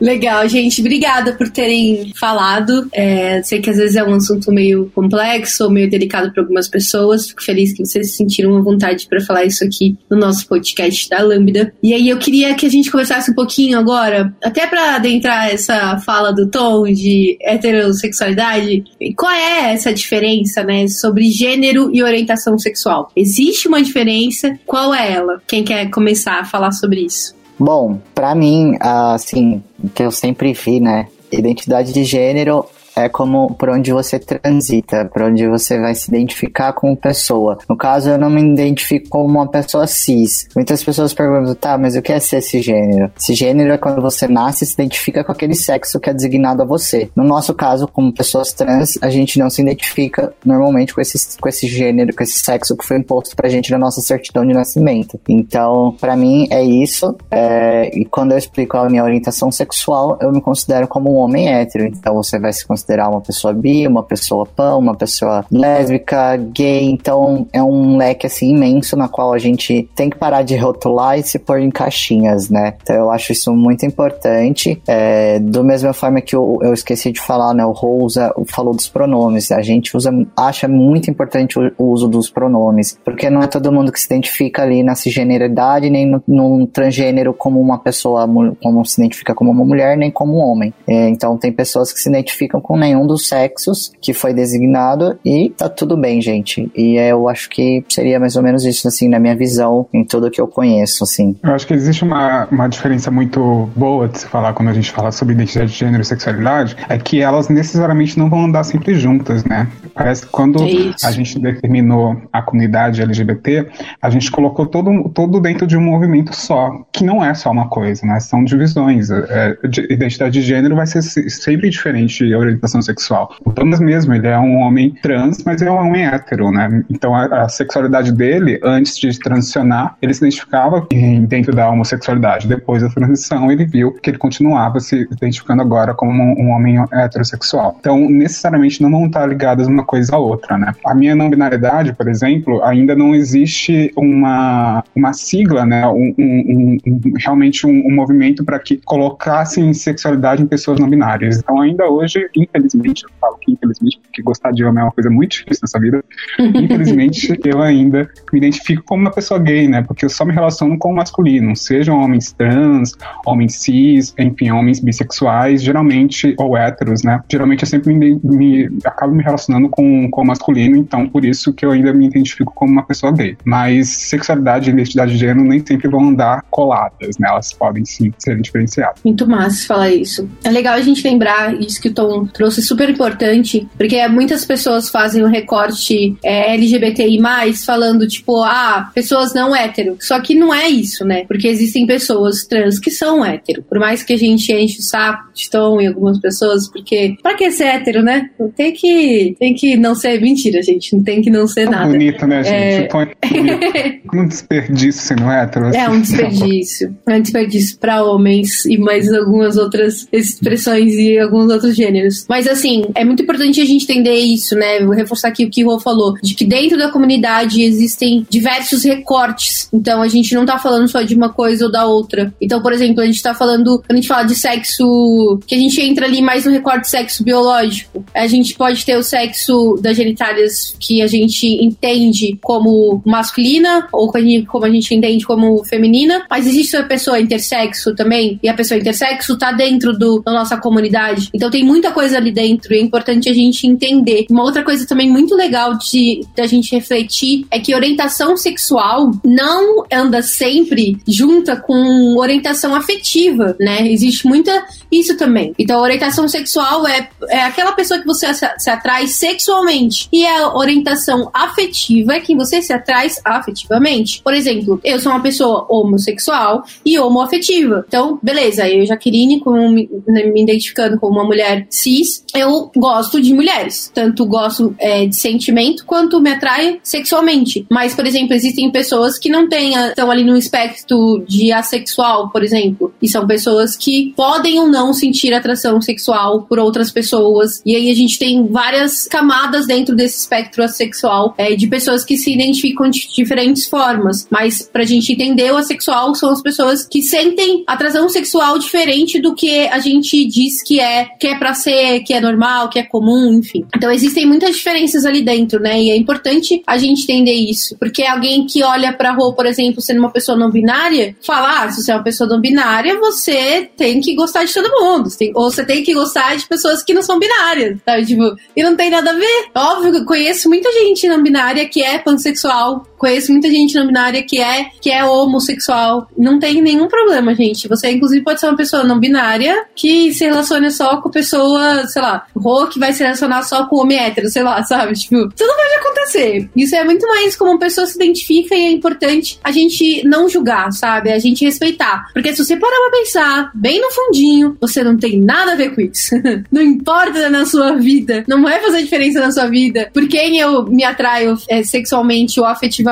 Legal, 0.00 0.48
gente. 0.48 0.80
Obrigada 0.80 1.32
por 1.32 1.48
terem 1.48 2.12
falado. 2.18 2.88
É, 2.92 3.42
sei 3.42 3.60
que 3.60 3.70
às 3.70 3.76
vezes 3.76 3.96
é 3.96 4.04
um 4.04 4.14
assunto 4.14 4.52
meio 4.52 4.90
complexo 4.94 5.41
ou 5.60 5.70
meio 5.70 5.88
delicado 5.88 6.32
para 6.32 6.42
algumas 6.42 6.68
pessoas. 6.68 7.28
Fico 7.28 7.42
feliz 7.42 7.72
que 7.72 7.84
vocês 7.84 8.16
sentiram 8.16 8.56
a 8.56 8.60
vontade 8.60 9.06
para 9.08 9.20
falar 9.20 9.44
isso 9.44 9.64
aqui 9.64 9.96
no 10.10 10.16
nosso 10.16 10.46
podcast 10.46 11.08
da 11.08 11.22
Lambda. 11.22 11.72
E 11.82 11.92
aí 11.94 12.08
eu 12.08 12.18
queria 12.18 12.54
que 12.54 12.66
a 12.66 12.68
gente 12.68 12.90
conversasse 12.90 13.30
um 13.30 13.34
pouquinho 13.34 13.78
agora, 13.78 14.34
até 14.42 14.66
para 14.66 14.96
adentrar 14.96 15.50
essa 15.50 15.98
fala 15.98 16.32
do 16.32 16.48
Tom 16.48 16.84
de 16.84 17.36
heterossexualidade. 17.40 18.84
Qual 19.16 19.30
é 19.30 19.72
essa 19.72 19.92
diferença, 19.92 20.62
né, 20.62 20.86
sobre 20.88 21.30
gênero 21.30 21.90
e 21.92 22.02
orientação 22.02 22.58
sexual? 22.58 23.10
Existe 23.16 23.68
uma 23.68 23.82
diferença? 23.82 24.58
Qual 24.66 24.94
é 24.94 25.12
ela? 25.12 25.42
Quem 25.46 25.64
quer 25.64 25.90
começar 25.90 26.40
a 26.40 26.44
falar 26.44 26.72
sobre 26.72 27.00
isso? 27.00 27.34
Bom, 27.58 28.00
pra 28.14 28.34
mim, 28.34 28.76
assim, 28.80 29.62
que 29.94 30.02
eu 30.02 30.10
sempre 30.10 30.52
vi, 30.52 30.80
né? 30.80 31.06
Identidade 31.30 31.92
de 31.92 32.04
gênero 32.04 32.66
é 32.94 33.08
como 33.08 33.54
por 33.54 33.70
onde 33.70 33.92
você 33.92 34.18
transita, 34.18 35.08
por 35.12 35.22
onde 35.22 35.46
você 35.46 35.78
vai 35.78 35.94
se 35.94 36.08
identificar 36.08 36.72
como 36.72 36.96
pessoa. 36.96 37.58
No 37.68 37.76
caso, 37.76 38.10
eu 38.10 38.18
não 38.18 38.30
me 38.30 38.42
identifico 38.42 39.08
como 39.08 39.24
uma 39.26 39.48
pessoa 39.48 39.86
cis. 39.86 40.48
Muitas 40.54 40.82
pessoas 40.82 41.14
perguntam, 41.14 41.54
tá, 41.54 41.78
mas 41.78 41.96
o 41.96 42.02
que 42.02 42.12
é 42.12 42.20
ser 42.20 42.40
cisgênero? 42.40 43.10
Cisgênero 43.16 43.72
é 43.72 43.78
quando 43.78 44.02
você 44.02 44.28
nasce 44.28 44.64
e 44.64 44.66
se 44.66 44.74
identifica 44.74 45.24
com 45.24 45.32
aquele 45.32 45.54
sexo 45.54 45.98
que 45.98 46.10
é 46.10 46.14
designado 46.14 46.62
a 46.62 46.64
você. 46.64 47.10
No 47.16 47.24
nosso 47.24 47.54
caso, 47.54 47.88
como 47.88 48.12
pessoas 48.12 48.52
trans, 48.52 48.98
a 49.00 49.10
gente 49.10 49.38
não 49.38 49.48
se 49.48 49.62
identifica 49.62 50.32
normalmente 50.44 50.94
com 50.94 51.00
esse, 51.00 51.38
com 51.38 51.48
esse 51.48 51.66
gênero, 51.66 52.14
com 52.14 52.22
esse 52.22 52.38
sexo 52.38 52.76
que 52.76 52.84
foi 52.84 52.98
imposto 52.98 53.34
pra 53.34 53.48
gente 53.48 53.70
na 53.70 53.78
nossa 53.78 54.00
certidão 54.00 54.46
de 54.46 54.52
nascimento. 54.52 55.18
Então, 55.28 55.96
pra 56.00 56.16
mim, 56.16 56.46
é 56.50 56.62
isso. 56.62 57.16
É, 57.30 57.90
e 57.96 58.04
quando 58.04 58.32
eu 58.32 58.38
explico 58.38 58.76
a 58.76 58.88
minha 58.88 59.04
orientação 59.04 59.50
sexual, 59.50 60.18
eu 60.20 60.30
me 60.30 60.40
considero 60.40 60.86
como 60.86 61.12
um 61.12 61.16
homem 61.16 61.48
hétero. 61.48 61.86
Então, 61.86 62.14
você 62.14 62.38
vai 62.38 62.52
se 62.52 62.66
considerar 62.66 62.81
uma 63.08 63.20
pessoa 63.20 63.52
bi, 63.52 63.86
uma 63.86 64.02
pessoa 64.02 64.46
pan, 64.46 64.76
uma 64.76 64.94
pessoa 64.94 65.44
lésbica, 65.50 66.36
gay. 66.36 66.84
Então, 66.84 67.46
é 67.52 67.62
um 67.62 67.96
leque 67.96 68.26
assim 68.26 68.50
imenso 68.54 68.96
na 68.96 69.08
qual 69.08 69.32
a 69.32 69.38
gente 69.38 69.88
tem 69.94 70.10
que 70.10 70.16
parar 70.16 70.42
de 70.42 70.56
rotular 70.56 71.18
e 71.18 71.22
se 71.22 71.38
pôr 71.38 71.60
em 71.60 71.70
caixinhas, 71.70 72.48
né? 72.48 72.74
Então, 72.82 72.96
eu 72.96 73.10
acho 73.10 73.32
isso 73.32 73.52
muito 73.52 73.84
importante. 73.86 74.80
É, 74.86 75.38
do 75.38 75.64
mesma 75.64 75.92
forma 75.92 76.20
que 76.20 76.34
eu, 76.34 76.58
eu 76.62 76.72
esqueci 76.72 77.12
de 77.12 77.20
falar, 77.20 77.54
né? 77.54 77.64
O 77.64 77.72
Rosa 77.72 78.32
falou 78.46 78.74
dos 78.74 78.88
pronomes. 78.88 79.50
A 79.50 79.62
gente 79.62 79.96
usa, 79.96 80.12
acha 80.36 80.68
muito 80.68 81.10
importante 81.10 81.58
o, 81.58 81.72
o 81.78 81.84
uso 81.86 82.08
dos 82.08 82.30
pronomes, 82.30 82.98
porque 83.04 83.30
não 83.30 83.42
é 83.42 83.46
todo 83.46 83.72
mundo 83.72 83.92
que 83.92 84.00
se 84.00 84.06
identifica 84.06 84.62
ali 84.62 84.82
na 84.82 84.94
cisgeneridade, 84.94 85.90
nem 85.90 86.20
no, 86.26 86.66
transgênero 86.66 87.34
como 87.34 87.60
uma 87.60 87.78
pessoa, 87.78 88.28
como 88.62 88.84
se 88.84 89.00
identifica 89.00 89.34
como 89.34 89.50
uma 89.50 89.64
mulher, 89.64 89.96
nem 89.96 90.10
como 90.10 90.36
um 90.36 90.40
homem. 90.40 90.72
É, 90.86 91.08
então, 91.08 91.36
tem 91.36 91.52
pessoas 91.52 91.92
que 91.92 92.00
se 92.00 92.08
identificam 92.08 92.60
com 92.60 92.71
nenhum 92.76 93.06
dos 93.06 93.26
sexos 93.28 93.92
que 94.00 94.12
foi 94.12 94.32
designado 94.34 95.18
e 95.24 95.50
tá 95.50 95.68
tudo 95.68 95.96
bem, 95.96 96.20
gente. 96.20 96.70
E 96.76 96.96
é, 96.98 97.12
eu 97.12 97.28
acho 97.28 97.48
que 97.50 97.84
seria 97.88 98.18
mais 98.20 98.36
ou 98.36 98.42
menos 98.42 98.64
isso, 98.64 98.86
assim, 98.88 99.08
na 99.08 99.18
minha 99.18 99.36
visão, 99.36 99.86
em 99.92 100.04
tudo 100.04 100.30
que 100.30 100.40
eu 100.40 100.46
conheço, 100.48 101.04
assim. 101.04 101.36
Eu 101.42 101.54
acho 101.54 101.66
que 101.66 101.74
existe 101.74 102.02
uma, 102.04 102.46
uma 102.50 102.68
diferença 102.68 103.10
muito 103.10 103.68
boa 103.76 104.08
de 104.08 104.18
se 104.20 104.26
falar 104.26 104.52
quando 104.52 104.68
a 104.68 104.72
gente 104.72 104.90
fala 104.90 105.10
sobre 105.12 105.34
identidade 105.34 105.72
de 105.72 105.78
gênero 105.78 106.02
e 106.02 106.04
sexualidade, 106.04 106.76
é 106.88 106.98
que 106.98 107.20
elas 107.20 107.48
necessariamente 107.48 108.18
não 108.18 108.28
vão 108.30 108.44
andar 108.44 108.64
sempre 108.64 108.94
juntas, 108.94 109.44
né? 109.44 109.68
Parece 109.94 110.22
que 110.26 110.32
quando 110.32 110.62
É 110.62 110.70
isso. 110.70 111.06
a 111.06 111.10
gente 111.10 111.38
determinou 111.38 112.20
a 112.32 112.42
comunidade 112.42 113.02
LGBT, 113.02 113.66
a 114.00 114.10
gente 114.10 114.30
colocou 114.30 114.66
todo, 114.66 115.08
todo 115.10 115.40
dentro 115.40 115.66
de 115.66 115.76
um 115.76 115.80
movimento 115.82 116.34
só, 116.34 116.84
que 116.92 117.04
não 117.04 117.24
é 117.24 117.34
só 117.34 117.50
uma 117.50 117.68
coisa, 117.68 118.06
né? 118.06 118.18
São 118.20 118.42
divisões. 118.44 119.10
É, 119.10 119.56
de- 119.68 119.86
identidade 119.92 120.32
de 120.34 120.42
gênero 120.42 120.76
vai 120.76 120.86
ser 120.86 121.02
se- 121.02 121.28
sempre 121.30 121.68
diferente 121.70 122.26
de 122.26 122.34
orientação 122.62 122.80
sexual. 122.82 123.34
O 123.44 123.52
Thomas 123.52 123.80
mesmo, 123.80 124.14
ele 124.14 124.26
é 124.28 124.38
um 124.38 124.56
homem 124.58 124.94
trans, 125.02 125.42
mas 125.44 125.60
é 125.60 125.70
um 125.70 125.76
homem 125.76 126.06
hétero, 126.06 126.50
né? 126.50 126.84
Então 126.88 127.14
a, 127.14 127.42
a 127.44 127.48
sexualidade 127.48 128.12
dele, 128.12 128.60
antes 128.62 128.96
de 128.96 129.18
transicionar, 129.18 129.96
ele 130.00 130.14
se 130.14 130.20
identificava 130.24 130.86
em- 130.92 131.24
dentro 131.24 131.54
da 131.54 131.68
homossexualidade. 131.68 132.46
Depois 132.46 132.82
da 132.82 132.88
transição, 132.88 133.50
ele 133.50 133.64
viu 133.64 133.92
que 133.92 134.10
ele 134.10 134.18
continuava 134.18 134.78
se 134.80 135.08
identificando 135.10 135.60
agora 135.62 135.92
como 135.94 136.12
um, 136.12 136.46
um 136.46 136.50
homem 136.50 136.76
heterossexual. 136.92 137.76
Então, 137.80 138.08
necessariamente 138.08 138.80
não 138.82 138.90
vão 138.90 139.06
estar 139.06 139.26
ligadas 139.26 139.66
uma 139.66 139.84
coisa 139.84 140.14
à 140.14 140.18
outra, 140.18 140.56
né? 140.56 140.72
A 140.86 140.94
minha 140.94 141.14
não 141.16 141.28
binariedade, 141.28 141.92
por 141.92 142.08
exemplo, 142.08 142.62
ainda 142.62 142.94
não 142.94 143.14
existe 143.14 143.92
uma, 143.96 144.84
uma 144.94 145.12
sigla, 145.12 145.66
né? 145.66 145.86
Um, 145.88 146.14
um- 146.18 146.78
um- 146.86 147.00
realmente 147.18 147.66
um, 147.66 147.86
um 147.86 147.94
movimento 147.94 148.44
para 148.44 148.58
que 148.58 148.76
colocassem 148.84 149.72
sexualidade 149.74 150.42
em 150.42 150.46
pessoas 150.46 150.78
não 150.78 150.88
binárias. 150.88 151.38
Então, 151.38 151.60
ainda 151.60 151.88
hoje, 151.88 152.28
infelizmente, 152.54 153.04
eu 153.04 153.10
falo 153.20 153.36
que 153.40 153.52
infelizmente, 153.52 154.00
porque 154.02 154.22
gostar 154.22 154.52
de 154.52 154.64
homem 154.64 154.80
é 154.80 154.84
uma 154.84 154.92
coisa 154.92 155.10
muito 155.10 155.32
difícil 155.32 155.60
nessa 155.62 155.78
vida, 155.78 156.04
infelizmente, 156.38 157.38
eu 157.44 157.62
ainda 157.62 158.08
me 158.32 158.38
identifico 158.38 158.82
como 158.84 159.02
uma 159.02 159.10
pessoa 159.10 159.38
gay, 159.38 159.68
né? 159.68 159.82
Porque 159.82 160.04
eu 160.04 160.10
só 160.10 160.24
me 160.24 160.32
relaciono 160.32 160.78
com 160.78 160.92
o 160.92 160.96
masculino, 160.96 161.54
sejam 161.56 161.98
homens 161.98 162.32
trans, 162.32 162.96
homens 163.26 163.54
cis, 163.56 164.14
enfim, 164.18 164.50
homens 164.50 164.80
bissexuais, 164.80 165.62
geralmente, 165.62 166.34
ou 166.38 166.56
héteros, 166.56 167.02
né? 167.02 167.20
Geralmente 167.30 167.62
eu 167.62 167.68
sempre 167.68 167.94
me, 167.94 168.18
me 168.22 168.68
acabo 168.84 169.14
me 169.14 169.22
relacionando 169.22 169.68
com, 169.68 170.08
com 170.10 170.22
o 170.22 170.26
masculino, 170.26 170.76
então 170.76 171.08
por 171.08 171.24
isso 171.24 171.52
que 171.52 171.64
eu 171.64 171.70
ainda 171.70 171.92
me 171.92 172.06
identifico 172.06 172.52
como 172.54 172.72
uma 172.72 172.84
pessoa 172.84 173.12
gay. 173.12 173.36
Mas 173.44 173.88
sexualidade 173.88 174.70
e 174.70 174.72
identidade 174.72 175.12
de 175.12 175.18
gênero 175.18 175.42
nem 175.42 175.64
sempre 175.64 175.88
vão 175.88 176.08
andar 176.08 176.44
coladas, 176.50 177.18
né? 177.18 177.28
Elas 177.28 177.52
podem 177.52 177.84
sim 177.84 178.12
ser 178.18 178.40
diferenciadas. 178.40 179.00
Muito 179.04 179.26
massa 179.26 179.66
falar 179.66 179.90
isso. 179.90 180.28
É 180.44 180.50
legal 180.50 180.74
a 180.74 180.80
gente 180.80 181.02
lembrar 181.06 181.54
isso 181.60 181.80
que 181.80 181.88
o 181.88 181.94
Tom 181.94 182.26
trouxe, 182.42 182.60
super 182.60 182.90
importante, 182.90 183.68
porque 183.78 184.04
muitas 184.08 184.44
pessoas 184.44 184.90
fazem 184.90 185.22
o 185.22 185.28
recorte 185.28 186.16
é, 186.24 186.52
LGBTI, 186.54 187.20
falando, 187.64 188.06
tipo, 188.08 188.42
ah, 188.42 188.90
pessoas 188.92 189.32
não 189.32 189.54
hétero. 189.54 189.96
Só 190.00 190.18
que 190.20 190.34
não 190.34 190.52
é 190.52 190.68
isso, 190.68 191.04
né? 191.04 191.24
Porque 191.28 191.46
existem 191.46 191.86
pessoas 191.86 192.44
trans 192.44 192.80
que 192.80 192.90
são 192.90 193.24
hétero. 193.24 193.62
Por 193.62 193.78
mais 193.78 194.02
que 194.02 194.14
a 194.14 194.18
gente 194.18 194.52
enche 194.52 194.80
o 194.80 194.82
saco 194.82 195.32
de 195.32 195.48
Tom 195.48 195.80
e 195.80 195.86
algumas 195.86 196.18
pessoas, 196.18 196.68
porque 196.68 197.14
pra 197.22 197.34
que 197.34 197.48
ser 197.52 197.64
hétero, 197.64 198.02
né? 198.02 198.28
Tem 198.56 198.72
que, 198.72 199.36
tem 199.38 199.54
que 199.54 199.76
não 199.76 199.94
ser. 199.94 200.20
Mentira, 200.20 200.60
gente. 200.62 200.96
Não 200.96 201.04
tem 201.04 201.22
que 201.22 201.30
não 201.30 201.46
ser 201.46 201.64
Tão 201.64 201.72
nada. 201.72 201.90
bonito, 201.90 202.26
né, 202.26 202.42
gente? 202.42 202.54
É. 202.54 202.82
Tão 202.88 203.00
bonito. 203.00 204.02
Um 204.14 204.26
desperdício 204.26 205.00
sendo 205.00 205.24
hétero. 205.30 205.66
É 205.74 205.80
assim. 205.80 205.96
um 205.96 206.00
desperdício. 206.02 206.96
É 207.08 207.16
um 207.16 207.22
desperdício 207.22 207.78
para 207.78 208.04
homens 208.04 208.66
e 208.66 208.76
mais 208.76 209.10
algumas 209.10 209.56
outras 209.56 210.06
expressões 210.12 210.92
e 210.94 211.18
alguns 211.18 211.50
outros 211.50 211.74
gêneros. 211.74 212.26
Mas 212.32 212.48
assim, 212.48 212.84
é 212.94 213.04
muito 213.04 213.22
importante 213.22 213.60
a 213.60 213.64
gente 213.66 213.82
entender 213.82 214.14
isso, 214.14 214.54
né? 214.54 214.80
Vou 214.80 214.94
reforçar 214.94 215.28
aqui 215.28 215.44
o 215.44 215.50
que 215.50 215.62
o 215.62 215.68
Rô 215.68 215.78
falou, 215.78 216.14
de 216.22 216.34
que 216.34 216.46
dentro 216.46 216.78
da 216.78 216.88
comunidade 216.88 217.60
existem 217.60 218.26
diversos 218.26 218.84
recortes. 218.84 219.68
Então 219.70 220.00
a 220.00 220.08
gente 220.08 220.34
não 220.34 220.46
tá 220.46 220.58
falando 220.58 220.88
só 220.88 221.02
de 221.02 221.14
uma 221.14 221.28
coisa 221.28 221.66
ou 221.66 221.70
da 221.70 221.84
outra. 221.84 222.32
Então, 222.40 222.62
por 222.62 222.72
exemplo, 222.72 223.02
a 223.02 223.04
gente 223.04 223.20
tá 223.20 223.34
falando, 223.34 223.80
quando 223.80 223.90
a 223.90 223.96
gente 223.96 224.08
fala 224.08 224.22
de 224.22 224.34
sexo, 224.34 225.38
que 225.46 225.54
a 225.54 225.58
gente 225.58 225.78
entra 225.82 226.06
ali 226.06 226.22
mais 226.22 226.46
no 226.46 226.52
recorte 226.52 226.88
sexo 226.88 227.22
biológico. 227.22 228.02
A 228.14 228.26
gente 228.26 228.54
pode 228.54 228.82
ter 228.82 228.96
o 228.96 229.02
sexo 229.02 229.78
das 229.82 229.94
genitálias 229.94 230.74
que 230.80 231.02
a 231.02 231.06
gente 231.06 231.46
entende 231.46 232.38
como 232.40 233.02
masculina 233.04 233.86
ou 233.92 234.10
como 234.46 234.64
a 234.64 234.70
gente 234.70 234.94
entende 234.94 235.26
como 235.26 235.62
feminina, 235.66 236.24
mas 236.30 236.46
existe 236.46 236.78
a 236.78 236.84
pessoa 236.84 237.20
intersexo 237.20 237.94
também, 237.94 238.40
e 238.42 238.48
a 238.48 238.54
pessoa 238.54 238.80
intersexo 238.80 239.36
tá 239.36 239.52
dentro 239.52 239.92
do, 239.92 240.22
da 240.22 240.32
nossa 240.32 240.56
comunidade. 240.56 241.28
Então 241.34 241.50
tem 241.50 241.62
muita 241.62 241.92
coisa 241.92 242.21
ali 242.22 242.32
dentro 242.32 242.72
e 242.74 242.78
é 242.78 242.80
importante 242.80 243.28
a 243.28 243.34
gente 243.34 243.66
entender. 243.66 244.26
Uma 244.30 244.44
outra 244.44 244.62
coisa 244.62 244.86
também 244.86 245.10
muito 245.10 245.34
legal 245.34 245.76
de 245.76 246.24
da 246.36 246.46
gente 246.46 246.74
refletir 246.74 247.46
é 247.50 247.58
que 247.58 247.74
orientação 247.74 248.36
sexual 248.36 249.10
não 249.24 249.84
anda 249.92 250.22
sempre 250.22 250.98
junta 251.06 251.56
com 251.56 252.16
orientação 252.18 252.74
afetiva, 252.74 253.56
né? 253.60 253.86
Existe 253.90 254.26
muita 254.26 254.64
isso 254.90 255.16
também. 255.16 255.54
Então, 255.58 255.80
orientação 255.80 256.28
sexual 256.28 256.86
é, 256.86 257.08
é 257.28 257.42
aquela 257.44 257.72
pessoa 257.72 257.98
que 257.98 258.06
você 258.06 258.26
se, 258.34 258.70
atrai 258.70 259.06
sexualmente. 259.06 260.08
E 260.12 260.26
a 260.26 260.54
orientação 260.54 261.30
afetiva 261.32 262.14
é 262.14 262.20
quem 262.20 262.36
você 262.36 262.60
se 262.60 262.72
atrai 262.72 263.08
afetivamente. 263.24 264.20
Por 264.22 264.34
exemplo, 264.34 264.78
eu 264.84 265.00
sou 265.00 265.10
uma 265.10 265.22
pessoa 265.22 265.66
homossexual 265.68 266.62
e 266.84 266.98
homoafetiva. 266.98 267.84
Então, 267.88 268.18
beleza, 268.22 268.68
eu, 268.68 268.84
Jaqueline, 268.84 269.40
como 269.40 269.70
me, 269.70 269.88
né, 270.06 270.24
me 270.24 270.42
identificando 270.42 270.98
como 270.98 271.14
uma 271.14 271.24
mulher 271.24 271.66
cis, 271.70 272.01
eu 272.34 272.70
gosto 272.76 273.20
de 273.20 273.32
mulheres. 273.34 273.90
Tanto 273.94 274.24
gosto 274.26 274.74
é, 274.78 275.06
de 275.06 275.16
sentimento 275.16 275.84
quanto 275.84 276.20
me 276.20 276.30
atrai 276.30 276.80
sexualmente. 276.82 277.66
Mas, 277.70 277.94
por 277.94 278.06
exemplo, 278.06 278.34
existem 278.34 278.70
pessoas 278.70 279.18
que 279.18 279.28
não 279.28 279.48
têm, 279.48 279.74
estão 279.74 280.10
ali 280.10 280.24
no 280.24 280.36
espectro 280.36 281.24
de 281.28 281.52
assexual, 281.52 282.30
por 282.30 282.42
exemplo. 282.42 282.92
E 283.00 283.08
são 283.08 283.26
pessoas 283.26 283.76
que 283.76 284.12
podem 284.16 284.58
ou 284.58 284.68
não 284.68 284.92
sentir 284.92 285.32
atração 285.34 285.80
sexual 285.80 286.42
por 286.42 286.58
outras 286.58 286.90
pessoas. 286.90 287.62
E 287.64 287.74
aí 287.74 287.90
a 287.90 287.94
gente 287.94 288.18
tem 288.18 288.46
várias 288.46 289.06
camadas 289.06 289.66
dentro 289.66 289.94
desse 289.94 290.18
espectro 290.18 290.62
assexual 290.62 291.34
é, 291.36 291.54
de 291.54 291.66
pessoas 291.66 292.04
que 292.04 292.16
se 292.16 292.32
identificam 292.32 292.88
de 292.88 293.08
diferentes 293.14 293.66
formas. 293.66 294.26
Mas 294.30 294.68
pra 294.72 294.84
gente 294.84 295.12
entender, 295.12 295.52
o 295.52 295.56
assexual 295.56 296.14
são 296.14 296.30
as 296.30 296.42
pessoas 296.42 296.86
que 296.86 297.02
sentem 297.02 297.64
atração 297.66 298.08
sexual 298.08 298.58
diferente 298.58 299.20
do 299.20 299.34
que 299.34 299.66
a 299.68 299.78
gente 299.78 300.24
diz 300.24 300.62
que 300.62 300.80
é, 300.80 301.04
que 301.18 301.26
é 301.26 301.38
pra 301.38 301.54
ser, 301.54 301.91
que 302.00 302.14
é 302.14 302.20
normal, 302.20 302.68
que 302.68 302.78
é 302.78 302.82
comum, 302.82 303.32
enfim. 303.34 303.64
Então 303.74 303.90
existem 303.90 304.26
muitas 304.26 304.56
diferenças 304.56 305.04
ali 305.04 305.22
dentro, 305.22 305.60
né? 305.60 305.80
E 305.80 305.90
é 305.90 305.96
importante 305.96 306.62
a 306.66 306.78
gente 306.78 307.02
entender 307.02 307.32
isso. 307.32 307.76
Porque 307.78 308.02
alguém 308.02 308.46
que 308.46 308.62
olha 308.62 308.92
pra 308.92 309.12
rua, 309.12 309.34
por 309.34 309.46
exemplo, 309.46 309.80
sendo 309.80 309.98
uma 309.98 310.10
pessoa 310.10 310.36
não 310.36 310.50
binária, 310.50 311.16
fala, 311.24 311.62
ah, 311.62 311.70
se 311.70 311.82
você 311.82 311.92
é 311.92 311.96
uma 311.96 312.04
pessoa 312.04 312.28
não 312.28 312.40
binária, 312.40 312.98
você 312.98 313.70
tem 313.76 314.00
que 314.00 314.14
gostar 314.14 314.44
de 314.44 314.52
todo 314.52 314.70
mundo. 314.70 315.08
Tem, 315.16 315.32
ou 315.34 315.50
você 315.50 315.64
tem 315.64 315.82
que 315.82 315.94
gostar 315.94 316.36
de 316.36 316.46
pessoas 316.46 316.82
que 316.82 316.94
não 316.94 317.02
são 317.02 317.18
binárias, 317.18 317.78
sabe? 317.84 318.06
Tipo, 318.06 318.36
e 318.56 318.62
não 318.62 318.76
tem 318.76 318.90
nada 318.90 319.10
a 319.10 319.14
ver. 319.14 319.46
Óbvio 319.54 319.92
que 319.92 320.04
conheço 320.04 320.48
muita 320.48 320.70
gente 320.72 321.08
não 321.08 321.22
binária 321.22 321.68
que 321.68 321.82
é 321.82 321.98
pansexual, 321.98 322.86
conheço 323.02 323.32
muita 323.32 323.50
gente 323.50 323.74
não 323.74 323.88
binária 323.88 324.22
que 324.22 324.40
é, 324.40 324.66
que 324.80 324.88
é 324.88 325.04
homossexual. 325.04 326.06
Não 326.16 326.38
tem 326.38 326.62
nenhum 326.62 326.86
problema, 326.86 327.34
gente. 327.34 327.66
Você, 327.66 327.90
inclusive, 327.90 328.22
pode 328.22 328.38
ser 328.38 328.46
uma 328.46 328.56
pessoa 328.56 328.84
não 328.84 329.00
binária 329.00 329.64
que 329.74 330.14
se 330.14 330.24
relaciona 330.24 330.70
só 330.70 331.00
com 331.00 331.10
pessoa, 331.10 331.84
sei 331.88 332.00
lá, 332.00 332.24
Rô 332.36 332.68
que 332.68 332.78
vai 332.78 332.92
se 332.92 333.02
relacionar 333.02 333.42
só 333.42 333.66
com 333.66 333.80
homem 333.80 333.98
hétero, 333.98 334.28
sei 334.28 334.44
lá, 334.44 334.62
sabe? 334.64 334.92
Tipo, 334.94 335.16
tudo 335.30 335.52
pode 335.56 335.74
acontecer. 335.80 336.48
Isso 336.54 336.76
é 336.76 336.84
muito 336.84 337.04
mais 337.08 337.34
como 337.34 337.50
uma 337.50 337.58
pessoa 337.58 337.88
se 337.88 337.96
identifica 337.96 338.54
e 338.54 338.60
é 338.60 338.70
importante 338.70 339.40
a 339.42 339.50
gente 339.50 340.06
não 340.06 340.28
julgar, 340.28 340.70
sabe? 340.70 341.10
A 341.10 341.18
gente 341.18 341.44
respeitar. 341.44 342.06
Porque 342.14 342.32
se 342.32 342.44
você 342.44 342.56
parar 342.56 342.76
pra 342.88 343.00
pensar 343.00 343.50
bem 343.52 343.80
no 343.80 343.90
fundinho, 343.90 344.56
você 344.60 344.84
não 344.84 344.96
tem 344.96 345.20
nada 345.20 345.52
a 345.52 345.56
ver 345.56 345.74
com 345.74 345.80
isso. 345.80 346.14
não 346.52 346.62
importa 346.62 347.28
na 347.28 347.44
sua 347.46 347.72
vida, 347.72 348.22
não 348.28 348.42
vai 348.42 348.60
fazer 348.60 348.82
diferença 348.82 349.18
na 349.18 349.32
sua 349.32 349.46
vida 349.46 349.90
por 349.92 350.06
quem 350.06 350.38
eu 350.38 350.64
me 350.66 350.84
atraio 350.84 351.36
é, 351.48 351.64
sexualmente 351.64 352.38
ou 352.38 352.46
afetivamente. 352.46 352.91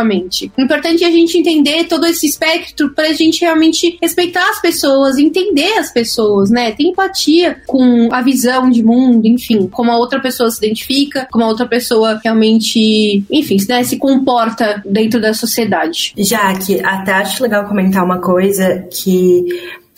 O 0.57 0.63
importante 0.63 1.05
é 1.05 1.07
a 1.07 1.11
gente 1.11 1.37
entender 1.39 1.85
todo 1.85 2.07
esse 2.07 2.27
espectro 2.27 2.91
pra 2.91 3.13
gente 3.13 3.41
realmente 3.41 3.99
respeitar 4.01 4.49
as 4.51 4.61
pessoas, 4.61 5.19
entender 5.19 5.73
as 5.79 5.93
pessoas, 5.93 6.51
né? 6.51 6.73
Ter 6.73 6.85
empatia 6.85 7.63
com 7.67 8.09
a 8.13 8.23
visão 8.23 8.71
de 8.71 8.83
mundo, 8.83 9.27
enfim, 9.27 9.67
como 9.69 9.91
a 9.91 9.99
outra 9.99 10.21
pessoa 10.21 10.51
se 10.51 10.59
identifica, 10.65 11.29
como 11.31 11.45
a 11.45 11.49
outra 11.49 11.67
pessoa 11.67 12.21
realmente, 12.23 13.25
enfim, 13.31 13.57
né, 13.69 13.83
se 13.83 13.97
comporta 13.97 14.83
dentro 14.85 15.21
da 15.21 15.35
sociedade. 15.35 16.13
Já 16.17 16.55
que 16.55 16.81
até 16.81 17.13
acho 17.13 17.43
legal 17.43 17.67
comentar 17.67 18.05
uma 18.05 18.19
coisa 18.19 18.87
que 18.91 19.45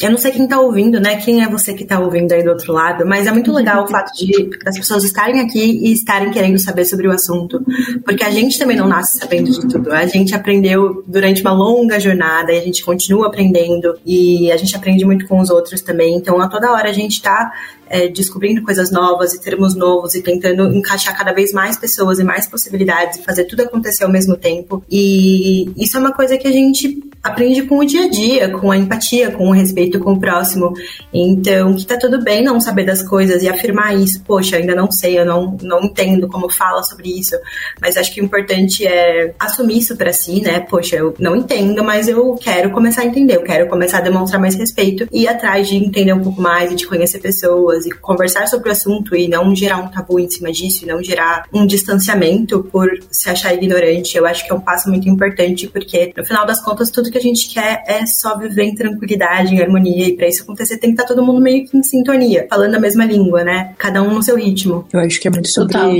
eu 0.02 0.11
não 0.11 0.18
sei 0.18 0.32
quem 0.32 0.49
tá 0.49 0.59
ouvindo, 0.59 0.99
né? 0.99 1.16
Quem 1.16 1.44
é 1.44 1.49
você 1.49 1.73
que 1.73 1.85
tá 1.85 2.00
ouvindo 2.00 2.32
aí 2.32 2.42
do 2.42 2.50
outro 2.50 2.73
lado, 2.73 3.06
mas 3.06 3.26
é 3.26 3.30
muito 3.30 3.52
legal 3.52 3.85
o 3.85 3.87
fato 3.87 4.12
de 4.14 4.50
das 4.64 4.76
pessoas 4.76 5.04
estarem 5.04 5.40
aqui 5.40 5.61
e 5.61 5.92
estarem 5.92 6.30
querendo 6.32 6.59
saber 6.59 6.85
sobre 6.85 7.06
o 7.06 7.12
assunto, 7.12 7.64
porque 8.04 8.25
a 8.25 8.30
gente 8.30 8.59
também 8.59 8.76
não 8.76 8.88
nasce 8.88 9.18
sabendo 9.18 9.50
de 9.50 9.61
tudo. 9.61 9.92
A 9.92 10.04
gente 10.06 10.35
aprendeu 10.35 11.04
durante 11.06 11.40
uma 11.40 11.52
longa 11.52 12.00
jornada 12.00 12.52
e 12.52 12.59
a 12.59 12.62
gente 12.62 12.85
continua 12.85 13.28
aprendendo 13.28 13.97
e 14.04 14.50
a 14.50 14.56
gente 14.56 14.75
aprende 14.75 15.04
muito 15.04 15.26
com 15.28 15.40
os 15.40 15.50
outros 15.50 15.80
também. 15.80 16.16
Então, 16.16 16.40
a 16.40 16.49
toda 16.49 16.73
hora 16.73 16.90
a 16.90 16.92
gente 16.92 17.23
tá 17.23 17.52
é, 17.88 18.09
descobrindo 18.09 18.62
coisas 18.62 18.90
novas 18.90 19.35
e 19.35 19.40
termos 19.40 19.76
novos 19.76 20.16
e 20.16 20.23
tentando 20.23 20.75
encaixar 20.75 21.16
cada 21.16 21.32
vez 21.32 21.52
mais 21.52 21.78
pessoas 21.78 22.18
e 22.18 22.25
mais 22.25 22.49
possibilidades 22.49 23.18
e 23.18 23.23
fazer 23.23 23.44
tudo 23.44 23.62
acontecer 23.62 24.02
ao 24.02 24.11
mesmo 24.11 24.37
tempo. 24.37 24.82
E 24.90 25.71
isso 25.76 25.97
é 25.97 26.00
uma 26.00 26.12
coisa 26.12 26.37
que 26.37 26.49
a 26.49 26.52
gente 26.52 27.12
aprende 27.23 27.62
com 27.62 27.79
o 27.79 27.85
dia 27.85 28.07
a 28.07 28.09
dia, 28.09 28.49
com 28.49 28.71
a 28.71 28.76
empatia, 28.76 29.31
com 29.31 29.49
o 29.49 29.52
respeito 29.52 30.00
com 30.00 30.14
o 30.14 30.21
próximo. 30.21 30.75
Então, 31.12 31.75
que 31.75 31.87
tá 31.87 31.97
tudo 31.97 32.23
bem 32.23 32.43
não 32.43 32.61
saber 32.61 32.85
das 32.85 33.02
coisas 33.02 33.43
e 33.43 33.49
afirmar 33.49 33.97
isso. 33.97 34.23
Poxa, 34.25 34.57
ainda 34.57 34.75
não 34.75 34.91
sei, 34.91 35.19
eu 35.19 35.25
não, 35.25 35.57
não 35.62 35.83
entendo 35.83 36.26
como 36.26 36.50
fala 36.50 36.83
sobre 36.83 37.09
isso. 37.09 37.37
Mas 37.81 37.97
acho 37.97 38.12
que 38.12 38.21
o 38.21 38.25
importante 38.25 38.87
é 38.87 39.35
assumir 39.38 39.79
isso 39.79 39.97
para 39.97 40.12
si, 40.12 40.41
né? 40.41 40.61
Poxa, 40.61 40.97
eu 40.97 41.14
não 41.19 41.37
entendo, 41.37 41.85
mas 41.85 42.09
eu 42.09 42.35
quero 42.35 42.71
começar 42.71 43.02
a 43.02 43.07
entender, 43.07 43.37
eu 43.37 43.43
quero 43.43 43.69
começar 43.69 43.99
a 43.99 44.02
demonstrar 44.02 44.41
mais 44.41 44.57
respeito 44.57 45.07
e 45.12 45.23
ir 45.23 45.29
atrás 45.29 45.69
de 45.69 45.76
entender 45.76 46.12
um 46.12 46.23
pouco 46.23 46.41
mais 46.41 46.73
e 46.73 46.75
de 46.75 46.87
conhecer 46.87 47.21
pessoas 47.21 47.87
e 47.87 47.91
conversar 47.91 48.49
sobre 48.49 48.69
o 48.69 48.73
assunto 48.73 49.14
e 49.14 49.29
não 49.29 49.55
gerar 49.55 49.79
um 49.79 49.88
tabu 49.88 50.19
em 50.19 50.29
cima 50.29 50.50
disso 50.50 50.85
e 50.85 50.88
não 50.88 51.02
gerar 51.02 51.47
um 51.52 51.67
distanciamento 51.67 52.64
por 52.64 52.88
se 53.11 53.31
achar 53.31 53.55
ignorante, 53.55 54.17
eu 54.17 54.26
acho 54.26 54.45
que 54.45 54.52
é 54.52 54.55
um 54.55 54.61
passo 54.61 54.88
muito 54.88 55.09
importante, 55.09 55.69
porque 55.69 56.12
no 56.17 56.25
final 56.25 56.47
das 56.47 56.61
contas 56.61 56.91
tudo 56.91 57.12
que 57.12 57.19
a 57.19 57.21
gente 57.21 57.49
quer 57.52 57.85
é 57.87 58.04
só 58.07 58.37
viver 58.38 58.64
em 58.64 58.75
tranquilidade, 58.75 59.54
em 59.54 59.61
harmonia, 59.61 60.09
e 60.09 60.16
para 60.16 60.26
isso 60.26 60.42
acontecer 60.42 60.78
tem 60.78 60.90
que 60.90 60.95
estar 60.95 61.04
tá 61.04 61.14
todo 61.14 61.25
mundo 61.25 61.40
meio 61.40 61.66
que 61.66 61.76
em 61.76 61.83
sintonia, 61.83 62.47
falando 62.49 62.75
a 62.75 62.81
mesma 62.81 63.04
língua, 63.04 63.45
né? 63.45 63.75
Cada 63.78 64.02
um 64.02 64.14
no 64.14 64.23
seu 64.23 64.37
ritmo. 64.37 64.87
Eu 64.92 65.00
acho 65.00 65.21
que 65.21 65.28
é 65.28 65.31
muito 65.31 65.49
sobre 65.49 65.75
Total 65.75 65.90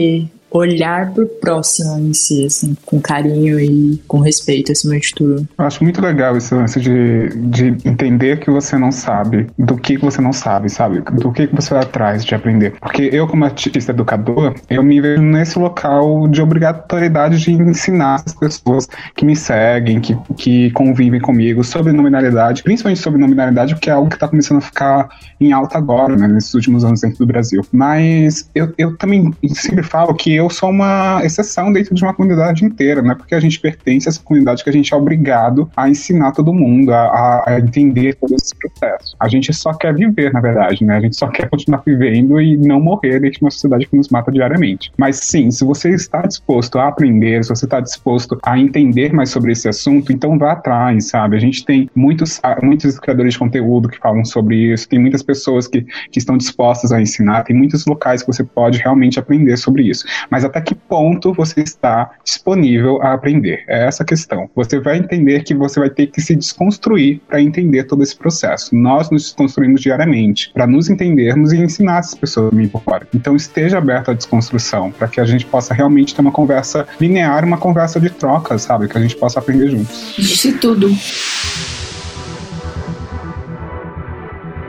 olhar 0.53 1.13
pro 1.13 1.27
próximo 1.27 1.99
em 1.99 2.13
si, 2.13 2.45
assim, 2.45 2.77
com 2.85 3.01
carinho 3.01 3.59
e 3.59 4.01
com 4.07 4.19
respeito 4.21 4.73
acima 4.73 4.99
de 4.99 5.15
tudo. 5.15 5.47
Eu 5.59 5.65
acho 5.65 5.83
muito 5.83 6.01
legal 6.01 6.37
esse 6.37 6.55
lance 6.55 6.81
de, 6.81 7.29
de 7.29 7.67
entender 7.89 8.39
que 8.41 8.51
você 8.51 8.77
não 8.77 8.93
sabe, 8.93 9.47
do 9.59 9.77
que 9.77 9.97
você 9.97 10.21
não 10.21 10.33
sabe, 10.33 10.69
sabe? 10.69 11.01
Do 11.01 11.33
que 11.33 11.47
você 11.47 11.75
vai 11.75 11.83
atrás 11.83 12.25
de 12.25 12.35
aprender. 12.35 12.75
Porque 12.81 13.09
eu, 13.13 13.27
como 13.27 13.45
artista 13.45 13.93
educador, 13.93 14.55
eu 14.69 14.83
me 14.83 15.01
vejo 15.01 15.23
nesse 15.23 15.59
local 15.59 16.29
de 16.29 16.41
obrigatoriedade 16.43 17.39
de 17.39 17.53
ensinar 17.53 18.23
as 18.27 18.35
pessoas 18.35 18.89
que 19.17 19.25
me 19.25 19.35
seguem, 19.35 20.01
que, 20.01 20.17
que 20.37 20.71
convivem 20.73 21.21
comigo 21.21 21.65
sobre 21.65 21.93
nominalidade, 21.93 22.63
principalmente 22.63 23.01
sobre 23.01 23.21
nominalidade, 23.21 23.75
porque 23.75 23.91
é 23.91 23.93
algo 23.93 24.11
que 24.11 24.19
tá 24.19 24.29
começando 24.29 24.59
a 24.59 24.63
ficar 24.63 25.09
em 25.41 25.53
alta 25.53 25.79
agora, 25.79 26.17
né, 26.17 26.29
nesses 26.29 26.53
últimos 26.55 26.85
anos 26.85 27.01
dentro 27.01 27.19
do 27.19 27.27
Brasil. 27.27 27.63
Mas 27.73 28.51
eu, 28.55 28.73
eu 28.77 28.97
também 28.97 29.33
sempre 29.55 29.83
falo 29.83 30.15
que 30.15 30.42
sou 30.51 30.71
uma 30.71 31.21
exceção 31.25 31.73
dentro 31.73 31.95
de 31.95 32.03
uma 32.03 32.15
comunidade 32.15 32.65
inteira, 32.65 33.03
né? 33.03 33.15
Porque 33.15 33.35
a 33.35 33.41
gente 33.41 33.61
pertence 33.61 34.09
a 34.09 34.11
essa 34.11 34.23
comunidade 34.23 34.63
que 34.63 34.71
a 34.71 34.73
gente 34.73 34.93
é 34.93 34.97
obrigado 34.97 35.71
a 35.77 35.89
ensinar 35.89 36.33
todo 36.33 36.53
mundo, 36.53 36.93
a, 36.93 37.45
a 37.47 37.59
entender 37.59 38.15
todo 38.15 38.35
esse 38.35 38.55
processo. 38.57 39.17
A 39.19 39.29
gente 39.29 39.53
só 39.53 39.73
quer 39.73 39.95
viver, 39.95 40.33
na 40.33 40.41
verdade, 40.41 40.85
né? 40.85 40.97
A 40.97 41.01
gente 41.01 41.17
só 41.17 41.29
quer 41.29 41.49
continuar 41.49 41.83
vivendo 41.85 42.41
e 42.41 42.57
não 42.57 42.81
morrer 42.81 43.21
dentro 43.21 43.39
de 43.39 43.45
uma 43.45 43.51
sociedade 43.51 43.87
que 43.87 43.97
nos 43.97 44.09
mata 44.09 44.31
diariamente. 44.31 44.93
Mas 44.97 45.17
sim, 45.17 45.51
se 45.51 45.65
você 45.65 45.91
está 45.91 46.23
disposto 46.23 46.79
a 46.79 46.89
aprender, 46.89 47.43
se 47.45 47.51
você 47.51 47.65
está 47.65 47.81
disposto 47.81 48.39
a 48.45 48.59
entender 48.59 49.13
mais 49.13 49.31
sobre 49.31 49.53
esse 49.53 49.69
assunto, 49.69 50.13
então 50.13 50.39
vá 50.39 50.53
atrás, 50.53 51.09
sabe? 51.09 51.37
A 51.37 51.41
gente 51.41 51.65
tem 51.65 51.89
muitos, 51.95 52.41
muitos 52.63 52.99
criadores 52.99 53.35
de 53.35 53.39
conteúdo 53.39 53.89
que 53.89 53.99
falam 53.99 54.25
sobre 54.25 54.73
isso, 54.73 54.89
tem 54.89 54.99
muitas 54.99 55.23
pessoas 55.23 55.67
que, 55.67 55.83
que 56.11 56.19
estão 56.19 56.37
dispostas 56.37 56.93
a 56.93 57.01
ensinar, 57.01 57.45
tem 57.45 57.57
muitos 57.57 57.87
locais 57.87 58.23
que 58.23 58.27
você 58.27 58.45
pode 58.45 58.79
realmente 58.79 59.19
aprender 59.19 59.57
sobre 59.57 59.85
isso. 59.85 60.05
Mas 60.33 60.47
até 60.47 60.63
que 60.63 60.75
ponto 60.75 61.35
você 61.35 61.61
está 61.61 62.13
disponível 62.25 63.03
a 63.03 63.13
aprender? 63.13 63.65
É 63.69 63.87
essa 63.87 64.03
a 64.03 64.07
questão. 64.07 64.49
Você 64.57 64.81
vai 64.81 64.97
entender 64.97 65.43
que 65.43 65.53
você 65.53 65.79
vai 65.79 65.91
ter 65.91 66.07
que 66.07 66.23
se 66.23 66.35
desconstruir 66.35 67.21
para 67.29 67.43
entender 67.43 67.85
todo 67.85 68.03
esse 68.03 68.17
processo. 68.17 68.75
Nós 68.75 69.11
nos 69.11 69.25
desconstruímos 69.25 69.83
diariamente 69.83 70.51
para 70.55 70.67
nos 70.67 70.89
entendermos 70.89 71.53
e 71.53 71.59
ensinar 71.59 71.99
as 71.99 72.15
pessoas 72.15 72.51
a 72.51 72.57
vir 72.57 72.71
por 72.71 72.83
fora. 72.83 73.07
Então 73.15 73.37
esteja 73.37 73.77
aberto 73.77 74.11
à 74.11 74.15
desconstrução 74.15 74.91
para 74.91 75.07
que 75.07 75.21
a 75.21 75.27
gente 75.27 75.45
possa 75.45 75.75
realmente 75.75 76.15
ter 76.15 76.23
uma 76.23 76.33
conversa 76.33 76.89
linear, 76.99 77.45
uma 77.45 77.59
conversa 77.59 78.01
de 78.01 78.09
troca, 78.09 78.57
sabe? 78.57 78.89
Que 78.89 78.97
a 78.97 79.03
gente 79.03 79.15
possa 79.15 79.39
aprender 79.39 79.69
juntos. 79.69 80.15
Disse 80.17 80.55
tudo. 80.55 80.89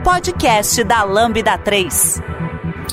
Podcast 0.04 0.84
da 0.84 1.04
Lambda 1.04 1.56
3. 1.56 2.20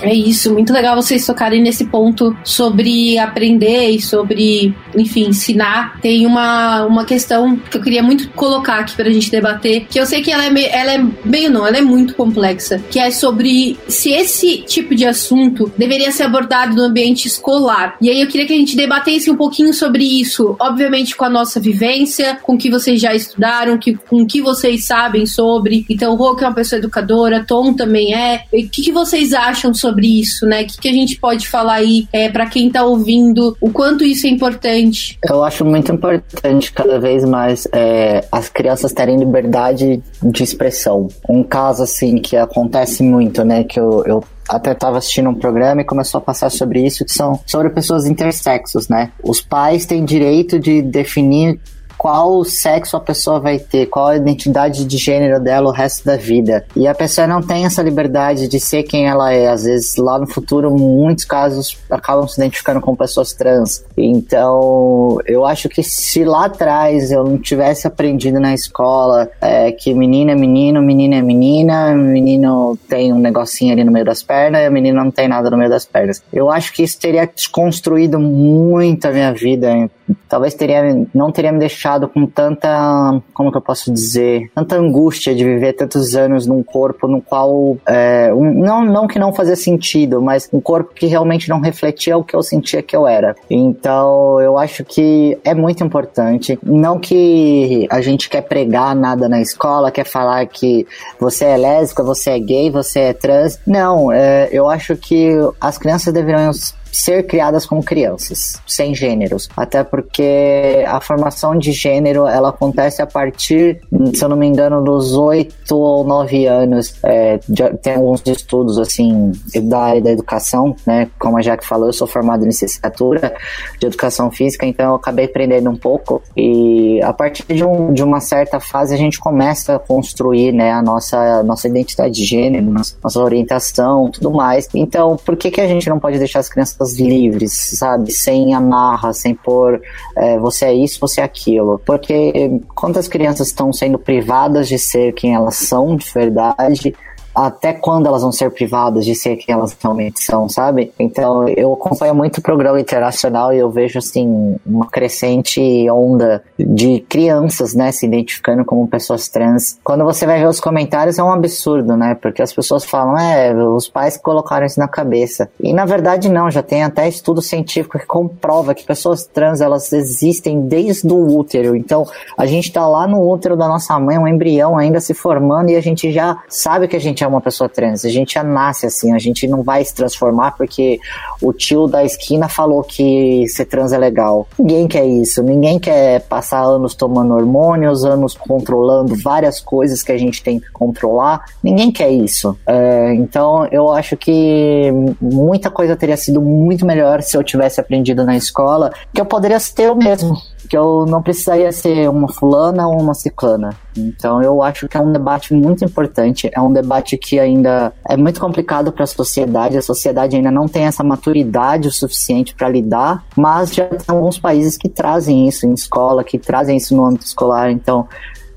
É 0.01 0.13
isso, 0.13 0.53
muito 0.53 0.73
legal 0.73 0.95
vocês 0.95 1.25
tocarem 1.25 1.61
nesse 1.61 1.85
ponto 1.85 2.35
sobre 2.43 3.17
aprender 3.17 3.89
e 3.89 4.01
sobre, 4.01 4.73
enfim, 4.95 5.27
ensinar. 5.27 5.99
Tem 6.01 6.25
uma, 6.25 6.85
uma 6.85 7.05
questão 7.05 7.57
que 7.57 7.77
eu 7.77 7.81
queria 7.81 8.03
muito 8.03 8.29
colocar 8.29 8.79
aqui 8.79 8.95
pra 8.95 9.09
gente 9.09 9.29
debater, 9.29 9.85
que 9.89 9.99
eu 9.99 10.05
sei 10.05 10.21
que 10.21 10.31
ela 10.31 10.45
é, 10.45 10.49
meio, 10.49 10.67
ela 10.71 10.93
é 10.93 11.05
meio 11.23 11.51
não, 11.51 11.65
ela 11.65 11.77
é 11.77 11.81
muito 11.81 12.15
complexa, 12.15 12.81
que 12.89 12.99
é 12.99 13.11
sobre 13.11 13.77
se 13.87 14.11
esse 14.11 14.57
tipo 14.59 14.95
de 14.95 15.05
assunto 15.05 15.71
deveria 15.77 16.11
ser 16.11 16.23
abordado 16.23 16.75
no 16.75 16.83
ambiente 16.83 17.27
escolar. 17.27 17.95
E 18.01 18.09
aí 18.09 18.21
eu 18.21 18.27
queria 18.27 18.47
que 18.47 18.53
a 18.53 18.57
gente 18.57 18.75
debatesse 18.75 19.29
um 19.29 19.35
pouquinho 19.35 19.73
sobre 19.73 20.03
isso, 20.03 20.55
obviamente 20.59 21.15
com 21.15 21.25
a 21.25 21.29
nossa 21.29 21.59
vivência, 21.59 22.39
com 22.41 22.53
o 22.53 22.57
que 22.57 22.69
vocês 22.69 22.99
já 22.99 23.13
estudaram, 23.13 23.77
que, 23.77 23.95
com 23.95 24.21
o 24.21 24.27
que 24.27 24.41
vocês 24.41 24.85
sabem 24.85 25.25
sobre. 25.25 25.85
Então, 25.89 26.13
o 26.13 26.15
Rô, 26.15 26.35
que 26.35 26.43
é 26.43 26.47
uma 26.47 26.53
pessoa 26.53 26.79
educadora, 26.79 27.45
Tom 27.47 27.73
também 27.73 28.13
é. 28.13 28.43
O 28.51 28.69
que, 28.69 28.81
que 28.81 28.91
vocês 28.91 29.33
acham 29.33 29.73
sobre 29.81 30.21
isso, 30.21 30.45
né? 30.45 30.61
O 30.61 30.67
que, 30.67 30.77
que 30.77 30.89
a 30.89 30.93
gente 30.93 31.19
pode 31.19 31.47
falar 31.47 31.75
aí 31.75 32.07
é, 32.13 32.29
para 32.29 32.45
quem 32.45 32.67
está 32.67 32.83
ouvindo, 32.83 33.57
o 33.59 33.71
quanto 33.71 34.03
isso 34.03 34.27
é 34.27 34.29
importante? 34.29 35.17
Eu 35.27 35.43
acho 35.43 35.65
muito 35.65 35.91
importante 35.91 36.71
cada 36.71 36.99
vez 36.99 37.25
mais 37.25 37.67
é, 37.73 38.23
as 38.31 38.47
crianças 38.47 38.93
terem 38.93 39.17
liberdade 39.17 40.01
de 40.23 40.43
expressão. 40.43 41.07
Um 41.27 41.43
caso 41.43 41.83
assim 41.83 42.17
que 42.17 42.37
acontece 42.37 43.03
muito, 43.03 43.43
né? 43.43 43.63
Que 43.63 43.79
eu, 43.79 44.03
eu 44.05 44.23
até 44.47 44.73
estava 44.73 44.97
assistindo 44.97 45.29
um 45.29 45.35
programa 45.35 45.81
e 45.81 45.85
começou 45.85 46.19
a 46.19 46.21
passar 46.21 46.49
sobre 46.49 46.85
isso, 46.85 47.05
que 47.05 47.13
são 47.13 47.39
sobre 47.45 47.69
pessoas 47.69 48.05
intersexos, 48.05 48.87
né? 48.87 49.11
Os 49.23 49.41
pais 49.41 49.85
têm 49.85 50.03
direito 50.03 50.59
de 50.59 50.81
definir 50.81 51.59
qual 52.01 52.43
sexo 52.43 52.97
a 52.97 52.99
pessoa 52.99 53.39
vai 53.39 53.59
ter, 53.59 53.85
qual 53.85 54.07
a 54.07 54.17
identidade 54.17 54.85
de 54.85 54.97
gênero 54.97 55.39
dela 55.39 55.69
o 55.69 55.71
resto 55.71 56.03
da 56.03 56.17
vida. 56.17 56.65
E 56.75 56.87
a 56.87 56.95
pessoa 56.95 57.27
não 57.27 57.43
tem 57.43 57.63
essa 57.63 57.83
liberdade 57.83 58.47
de 58.47 58.59
ser 58.59 58.81
quem 58.81 59.07
ela 59.07 59.31
é. 59.31 59.47
Às 59.47 59.65
vezes, 59.65 59.97
lá 59.97 60.17
no 60.17 60.25
futuro, 60.25 60.71
muitos 60.71 61.25
casos 61.25 61.77
acabam 61.91 62.27
se 62.27 62.41
identificando 62.41 62.81
com 62.81 62.95
pessoas 62.95 63.33
trans. 63.33 63.85
Então, 63.95 65.19
eu 65.27 65.45
acho 65.45 65.69
que 65.69 65.83
se 65.83 66.23
lá 66.23 66.45
atrás 66.45 67.11
eu 67.11 67.23
não 67.23 67.37
tivesse 67.37 67.85
aprendido 67.85 68.39
na 68.39 68.55
escola 68.55 69.29
é, 69.39 69.71
que 69.71 69.93
menina 69.93 70.31
é 70.31 70.35
menino, 70.35 70.81
menina 70.81 71.17
é 71.17 71.21
menina, 71.21 71.93
menino 71.93 72.79
tem 72.89 73.13
um 73.13 73.19
negocinho 73.19 73.73
ali 73.73 73.83
no 73.83 73.91
meio 73.91 74.05
das 74.05 74.23
pernas 74.23 74.61
e 74.61 74.65
a 74.65 74.71
menina 74.71 75.03
não 75.03 75.11
tem 75.11 75.27
nada 75.27 75.51
no 75.51 75.57
meio 75.57 75.69
das 75.69 75.85
pernas. 75.85 76.23
Eu 76.33 76.49
acho 76.49 76.73
que 76.73 76.81
isso 76.81 76.99
teria 76.99 77.27
desconstruído 77.27 78.19
muito 78.19 79.05
a 79.05 79.11
minha 79.11 79.31
vida. 79.31 79.87
Talvez 80.27 80.53
teria, 80.53 81.05
não 81.13 81.31
teria 81.31 81.51
me 81.51 81.59
deixado 81.59 82.07
com 82.07 82.25
tanta, 82.25 83.21
como 83.33 83.51
que 83.51 83.57
eu 83.57 83.61
posso 83.61 83.91
dizer, 83.91 84.49
tanta 84.55 84.75
angústia 84.75 85.35
de 85.35 85.43
viver 85.43 85.73
tantos 85.73 86.15
anos 86.15 86.45
num 86.45 86.63
corpo 86.63 87.07
no 87.07 87.21
qual, 87.21 87.77
é, 87.85 88.33
um, 88.33 88.53
não, 88.53 88.85
não 88.85 89.07
que 89.07 89.19
não 89.19 89.33
fazia 89.33 89.55
sentido, 89.55 90.21
mas 90.21 90.49
um 90.53 90.61
corpo 90.61 90.93
que 90.93 91.05
realmente 91.05 91.49
não 91.49 91.59
refletia 91.59 92.17
o 92.17 92.23
que 92.23 92.35
eu 92.35 92.41
sentia 92.41 92.81
que 92.81 92.95
eu 92.95 93.07
era. 93.07 93.35
Então, 93.49 94.39
eu 94.41 94.57
acho 94.57 94.83
que 94.83 95.37
é 95.43 95.53
muito 95.53 95.83
importante. 95.83 96.57
Não 96.63 96.99
que 96.99 97.87
a 97.89 98.01
gente 98.01 98.29
quer 98.29 98.41
pregar 98.41 98.95
nada 98.95 99.27
na 99.27 99.41
escola, 99.41 99.91
quer 99.91 100.05
falar 100.05 100.45
que 100.47 100.85
você 101.19 101.45
é 101.45 101.57
lésbica, 101.57 102.03
você 102.03 102.31
é 102.31 102.39
gay, 102.39 102.69
você 102.69 102.99
é 102.99 103.13
trans. 103.13 103.59
Não, 103.65 104.11
é, 104.11 104.49
eu 104.51 104.69
acho 104.69 104.95
que 104.95 105.31
as 105.59 105.77
crianças 105.77 106.13
deveriam 106.13 106.51
ser 106.91 107.23
criadas 107.23 107.65
como 107.65 107.83
crianças, 107.83 108.61
sem 108.67 108.93
gêneros. 108.93 109.47
Até 109.55 109.83
porque 109.83 110.83
a 110.87 110.99
formação 110.99 111.57
de 111.57 111.71
gênero 111.71 112.27
ela 112.27 112.49
acontece 112.49 113.01
a 113.01 113.07
partir, 113.07 113.81
se 114.13 114.23
eu 114.23 114.29
não 114.29 114.37
me 114.37 114.47
engano, 114.47 114.83
dos 114.83 115.13
oito 115.15 115.77
ou 115.77 116.03
nove 116.03 116.45
anos. 116.45 116.95
É, 117.03 117.39
tem 117.81 117.95
alguns 117.95 118.21
estudos 118.25 118.77
assim 118.77 119.31
da 119.63 119.79
área 119.79 120.01
da 120.01 120.11
educação, 120.11 120.75
né? 120.85 121.09
Como 121.19 121.37
a 121.37 121.41
Jaque 121.41 121.65
falou, 121.65 121.87
eu 121.87 121.93
sou 121.93 122.07
formado 122.07 122.43
em 122.43 122.47
licenciatura 122.47 123.33
de 123.79 123.87
educação 123.87 124.31
física, 124.31 124.65
então 124.65 124.89
eu 124.89 124.95
acabei 124.95 125.25
aprendendo 125.25 125.69
um 125.69 125.77
pouco. 125.77 126.21
E 126.35 127.01
a 127.01 127.13
partir 127.13 127.45
de, 127.47 127.63
um, 127.63 127.93
de 127.93 128.03
uma 128.03 128.19
certa 128.19 128.59
fase 128.59 128.93
a 128.93 128.97
gente 128.97 129.19
começa 129.19 129.75
a 129.75 129.79
construir, 129.79 130.51
né, 130.51 130.71
a 130.71 130.81
nossa, 130.81 131.17
a 131.17 131.43
nossa 131.43 131.67
identidade 131.67 132.13
de 132.13 132.25
gênero, 132.25 132.65
nossa 132.71 133.19
orientação, 133.19 134.09
tudo 134.09 134.31
mais. 134.31 134.67
Então, 134.73 135.15
por 135.17 135.35
que 135.35 135.51
que 135.51 135.61
a 135.61 135.67
gente 135.67 135.89
não 135.89 135.99
pode 135.99 136.17
deixar 136.17 136.39
as 136.39 136.49
crianças 136.49 136.80
livres, 136.89 137.53
sabe? 137.77 138.11
Sem 138.11 138.53
amarra, 138.53 139.13
sem 139.13 139.33
pôr 139.35 139.81
é, 140.17 140.37
você 140.39 140.65
é 140.65 140.73
isso, 140.73 140.99
você 140.99 141.21
é 141.21 141.23
aquilo. 141.23 141.79
Porque 141.85 142.59
quantas 142.75 143.07
crianças 143.07 143.47
estão 143.47 143.71
sendo 143.71 143.97
privadas 143.97 144.67
de 144.67 144.77
ser 144.77 145.13
quem 145.13 145.33
elas 145.33 145.55
são 145.55 145.95
de 145.95 146.11
verdade? 146.13 146.95
Até 147.35 147.73
quando 147.73 148.07
elas 148.07 148.21
vão 148.21 148.31
ser 148.31 148.51
privadas 148.51 149.05
de 149.05 149.15
ser 149.15 149.35
quem 149.37 149.53
elas 149.53 149.75
realmente 149.81 150.23
são, 150.23 150.47
sabe? 150.49 150.91
Então 150.99 151.47
eu 151.49 151.73
acompanho 151.73 152.13
muito 152.13 152.37
o 152.37 152.41
programa 152.41 152.79
internacional 152.79 153.53
e 153.53 153.59
eu 153.59 153.69
vejo 153.69 153.99
assim 153.99 154.55
uma 154.65 154.87
crescente 154.87 155.61
onda 155.89 156.43
de 156.59 156.99
crianças, 157.07 157.73
né, 157.73 157.91
se 157.91 158.05
identificando 158.05 158.65
como 158.65 158.87
pessoas 158.87 159.27
trans. 159.29 159.79
Quando 159.83 160.03
você 160.03 160.25
vai 160.25 160.39
ver 160.39 160.47
os 160.47 160.59
comentários 160.59 161.17
é 161.17 161.23
um 161.23 161.31
absurdo, 161.31 161.95
né? 161.95 162.15
Porque 162.15 162.41
as 162.41 162.53
pessoas 162.53 162.83
falam, 162.83 163.17
é, 163.17 163.53
os 163.53 163.87
pais 163.87 164.17
colocaram 164.17 164.65
isso 164.65 164.79
na 164.79 164.87
cabeça. 164.87 165.49
E 165.59 165.73
na 165.73 165.85
verdade 165.85 166.29
não, 166.29 166.51
já 166.51 166.61
tem 166.61 166.83
até 166.83 167.07
estudo 167.07 167.41
científico 167.41 167.97
que 167.97 168.05
comprova 168.05 168.73
que 168.73 168.85
pessoas 168.85 169.25
trans 169.25 169.61
elas 169.61 169.91
existem 169.93 170.61
desde 170.61 171.11
o 171.11 171.37
útero. 171.37 171.75
Então 171.75 172.05
a 172.37 172.45
gente 172.45 172.71
tá 172.71 172.87
lá 172.87 173.07
no 173.07 173.27
útero 173.27 173.55
da 173.55 173.67
nossa 173.67 173.97
mãe, 173.99 174.17
um 174.17 174.27
embrião 174.27 174.77
ainda 174.77 174.99
se 174.99 175.13
formando 175.13 175.69
e 175.69 175.75
a 175.75 175.81
gente 175.81 176.11
já 176.11 176.37
sabe 176.47 176.87
que 176.87 176.95
a 176.95 176.99
gente 176.99 177.20
é 177.23 177.27
uma 177.27 177.41
pessoa 177.41 177.69
trans. 177.69 178.05
A 178.05 178.09
gente 178.09 178.33
já 178.35 178.43
nasce 178.43 178.85
assim, 178.85 179.13
a 179.13 179.19
gente 179.19 179.47
não 179.47 179.63
vai 179.63 179.83
se 179.83 179.93
transformar 179.93 180.51
porque 180.51 180.99
o 181.41 181.53
tio 181.53 181.87
da 181.87 182.03
esquina 182.03 182.47
falou 182.47 182.83
que 182.83 183.47
ser 183.47 183.65
trans 183.65 183.91
é 183.91 183.97
legal. 183.97 184.47
Ninguém 184.57 184.87
quer 184.87 185.05
isso, 185.05 185.43
ninguém 185.43 185.79
quer 185.79 186.21
passar 186.21 186.61
anos 186.61 186.95
tomando 186.95 187.33
hormônios, 187.33 188.03
anos 188.03 188.35
controlando 188.35 189.15
várias 189.15 189.59
coisas 189.59 190.03
que 190.03 190.11
a 190.11 190.17
gente 190.17 190.43
tem 190.43 190.59
que 190.59 190.69
controlar. 190.71 191.45
Ninguém 191.63 191.91
quer 191.91 192.09
isso. 192.09 192.57
É, 192.65 193.13
então 193.15 193.67
eu 193.71 193.91
acho 193.91 194.17
que 194.17 194.91
muita 195.19 195.69
coisa 195.69 195.95
teria 195.95 196.17
sido 196.17 196.41
muito 196.41 196.85
melhor 196.85 197.21
se 197.21 197.37
eu 197.37 197.43
tivesse 197.43 197.79
aprendido 197.79 198.25
na 198.25 198.35
escola, 198.35 198.91
que 199.13 199.19
eu 199.19 199.25
poderia 199.25 199.57
ter 199.75 199.91
o 199.91 199.95
mesmo 199.95 200.35
que 200.71 200.77
eu 200.77 201.05
não 201.05 201.21
precisaria 201.21 201.69
ser 201.73 202.09
uma 202.09 202.29
fulana 202.29 202.87
ou 202.87 202.97
uma 202.97 203.13
ciclana. 203.13 203.75
Então 203.93 204.41
eu 204.41 204.63
acho 204.63 204.87
que 204.87 204.95
é 204.95 205.01
um 205.01 205.11
debate 205.11 205.53
muito 205.53 205.83
importante, 205.83 206.49
é 206.49 206.61
um 206.61 206.71
debate 206.71 207.17
que 207.17 207.37
ainda 207.37 207.91
é 208.07 208.15
muito 208.15 208.39
complicado 208.39 208.89
para 208.89 209.03
a 209.03 209.07
sociedade, 209.07 209.77
a 209.77 209.81
sociedade 209.81 210.37
ainda 210.37 210.49
não 210.49 210.69
tem 210.69 210.85
essa 210.85 211.03
maturidade 211.03 211.89
o 211.89 211.91
suficiente 211.91 212.55
para 212.55 212.69
lidar, 212.69 213.21
mas 213.35 213.75
já 213.75 213.83
tem 213.85 213.99
alguns 214.07 214.39
países 214.39 214.77
que 214.77 214.87
trazem 214.87 215.45
isso 215.45 215.67
em 215.67 215.73
escola, 215.73 216.23
que 216.23 216.39
trazem 216.39 216.77
isso 216.77 216.95
no 216.95 217.03
âmbito 217.03 217.25
escolar, 217.25 217.69
então 217.69 218.07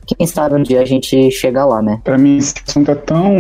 quem 0.06 0.26
sabe 0.26 0.54
um 0.54 0.62
dia 0.62 0.80
a 0.80 0.84
gente 0.84 1.30
chega 1.30 1.64
lá, 1.64 1.82
né? 1.82 2.00
Para 2.04 2.18
mim 2.18 2.38
esse 2.38 2.54
assunto 2.66 2.90
é 2.90 2.94
tão 2.94 3.34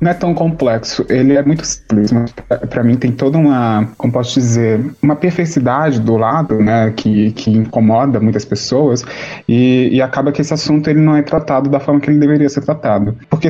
não 0.00 0.10
é 0.10 0.14
tão 0.14 0.34
complexo, 0.34 1.04
ele 1.08 1.34
é 1.34 1.42
muito 1.42 1.64
simples, 1.64 2.12
mas 2.12 2.32
para 2.68 2.84
mim 2.84 2.96
tem 2.96 3.12
toda 3.12 3.38
uma, 3.38 3.88
como 3.96 4.12
posso 4.12 4.34
dizer, 4.34 4.80
uma 5.02 5.16
perfeicidade 5.16 6.00
do 6.00 6.16
lado, 6.16 6.58
né, 6.58 6.92
que, 6.94 7.32
que 7.32 7.50
incomoda 7.50 8.20
muitas 8.20 8.44
pessoas 8.44 9.04
e, 9.48 9.88
e 9.92 10.02
acaba 10.02 10.32
que 10.32 10.40
esse 10.40 10.52
assunto 10.52 10.88
ele 10.88 11.00
não 11.00 11.16
é 11.16 11.22
tratado 11.22 11.68
da 11.70 11.80
forma 11.80 12.00
que 12.00 12.10
ele 12.10 12.18
deveria 12.18 12.48
ser 12.48 12.62
tratado, 12.62 13.16
porque 13.28 13.48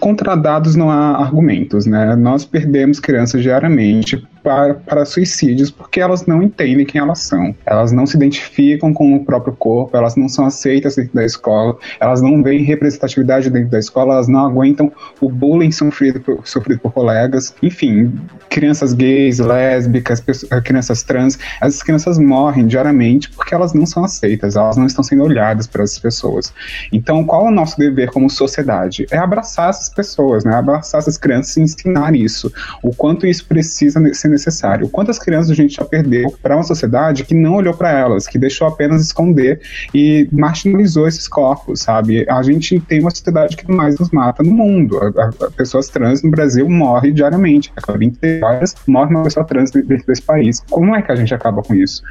contra 0.00 0.34
dados 0.34 0.76
não 0.76 0.90
há 0.90 1.16
argumentos, 1.16 1.86
né? 1.86 2.14
Nós 2.16 2.44
perdemos 2.44 3.00
crianças 3.00 3.42
diariamente 3.42 4.22
para, 4.42 4.74
para 4.74 5.04
suicídios 5.04 5.70
porque 5.70 6.00
elas 6.00 6.26
não 6.26 6.42
entendem 6.42 6.84
quem 6.84 7.00
elas 7.00 7.20
são. 7.20 7.54
Elas 7.64 7.92
não 7.92 8.06
se 8.06 8.16
identificam 8.16 8.92
com 8.92 9.16
o 9.16 9.24
próprio 9.24 9.54
corpo, 9.54 9.96
elas 9.96 10.16
não 10.16 10.28
são 10.28 10.46
aceitas 10.46 10.96
dentro 10.96 11.14
da 11.14 11.24
escola, 11.24 11.76
elas 12.00 12.20
não 12.20 12.42
veem 12.42 12.62
representatividade 12.62 13.50
dentro 13.50 13.70
da 13.70 13.78
escola, 13.78 14.14
elas 14.14 14.28
não 14.28 14.46
aguentam 14.46 14.92
o 15.20 15.30
bullying 15.30 15.70
sofrido 15.70 16.20
por, 16.20 16.46
sofrido 16.46 16.80
por 16.80 16.92
colegas. 16.92 17.54
Enfim, 17.62 18.12
crianças 18.48 18.92
gays, 18.92 19.38
lésbicas, 19.38 20.20
pessoas, 20.20 20.62
crianças 20.62 21.02
trans, 21.02 21.38
essas 21.60 21.82
crianças 21.82 22.18
morrem 22.18 22.66
diariamente 22.66 23.30
porque 23.30 23.54
elas 23.54 23.72
não 23.72 23.86
são 23.86 24.04
aceitas, 24.04 24.56
elas 24.56 24.76
não 24.76 24.86
estão 24.86 25.04
sendo 25.04 25.22
olhadas 25.22 25.66
por 25.66 25.80
essas 25.80 25.98
pessoas. 25.98 26.52
Então, 26.92 27.24
qual 27.24 27.46
é 27.46 27.48
o 27.48 27.54
nosso 27.54 27.78
dever 27.78 28.10
como 28.10 28.28
sociedade? 28.28 29.06
É 29.10 29.18
abraçar 29.18 29.70
essas 29.70 29.88
pessoas, 29.88 30.44
né? 30.44 30.54
abraçar 30.54 31.00
essas 31.00 31.16
crianças 31.16 31.56
e 31.56 31.62
ensinar 31.62 32.14
isso. 32.14 32.52
O 32.82 32.94
quanto 32.94 33.26
isso 33.26 33.46
precisa 33.46 34.00
ser 34.14 34.31
necessário. 34.32 34.88
Quantas 34.88 35.18
crianças 35.18 35.50
a 35.50 35.54
gente 35.54 35.74
já 35.74 35.84
perdeu 35.84 36.34
para 36.42 36.56
uma 36.56 36.62
sociedade 36.62 37.24
que 37.24 37.34
não 37.34 37.54
olhou 37.54 37.74
para 37.74 37.90
elas, 37.90 38.26
que 38.26 38.38
deixou 38.38 38.66
apenas 38.66 39.02
esconder 39.02 39.60
e 39.94 40.28
marginalizou 40.32 41.06
esses 41.06 41.28
corpos, 41.28 41.80
sabe? 41.80 42.26
A 42.28 42.42
gente 42.42 42.80
tem 42.80 43.00
uma 43.00 43.10
sociedade 43.10 43.56
que 43.56 43.70
mais 43.70 43.98
nos 43.98 44.10
mata 44.10 44.42
no 44.42 44.52
mundo. 44.52 44.98
A, 44.98 45.30
a, 45.44 45.50
pessoas 45.50 45.88
trans 45.88 46.22
no 46.22 46.30
Brasil 46.30 46.68
morrem 46.68 47.12
diariamente. 47.12 47.72
A 47.76 47.80
cada 47.80 47.98
20 47.98 48.18
horas 48.42 48.74
morre 48.86 49.10
uma 49.10 49.22
pessoa 49.22 49.44
trans 49.44 49.70
dentro 49.70 50.06
desse 50.06 50.22
país. 50.22 50.62
Como 50.70 50.94
é 50.94 51.02
que 51.02 51.12
a 51.12 51.16
gente 51.16 51.34
acaba 51.34 51.62
com 51.62 51.74
isso? 51.74 52.02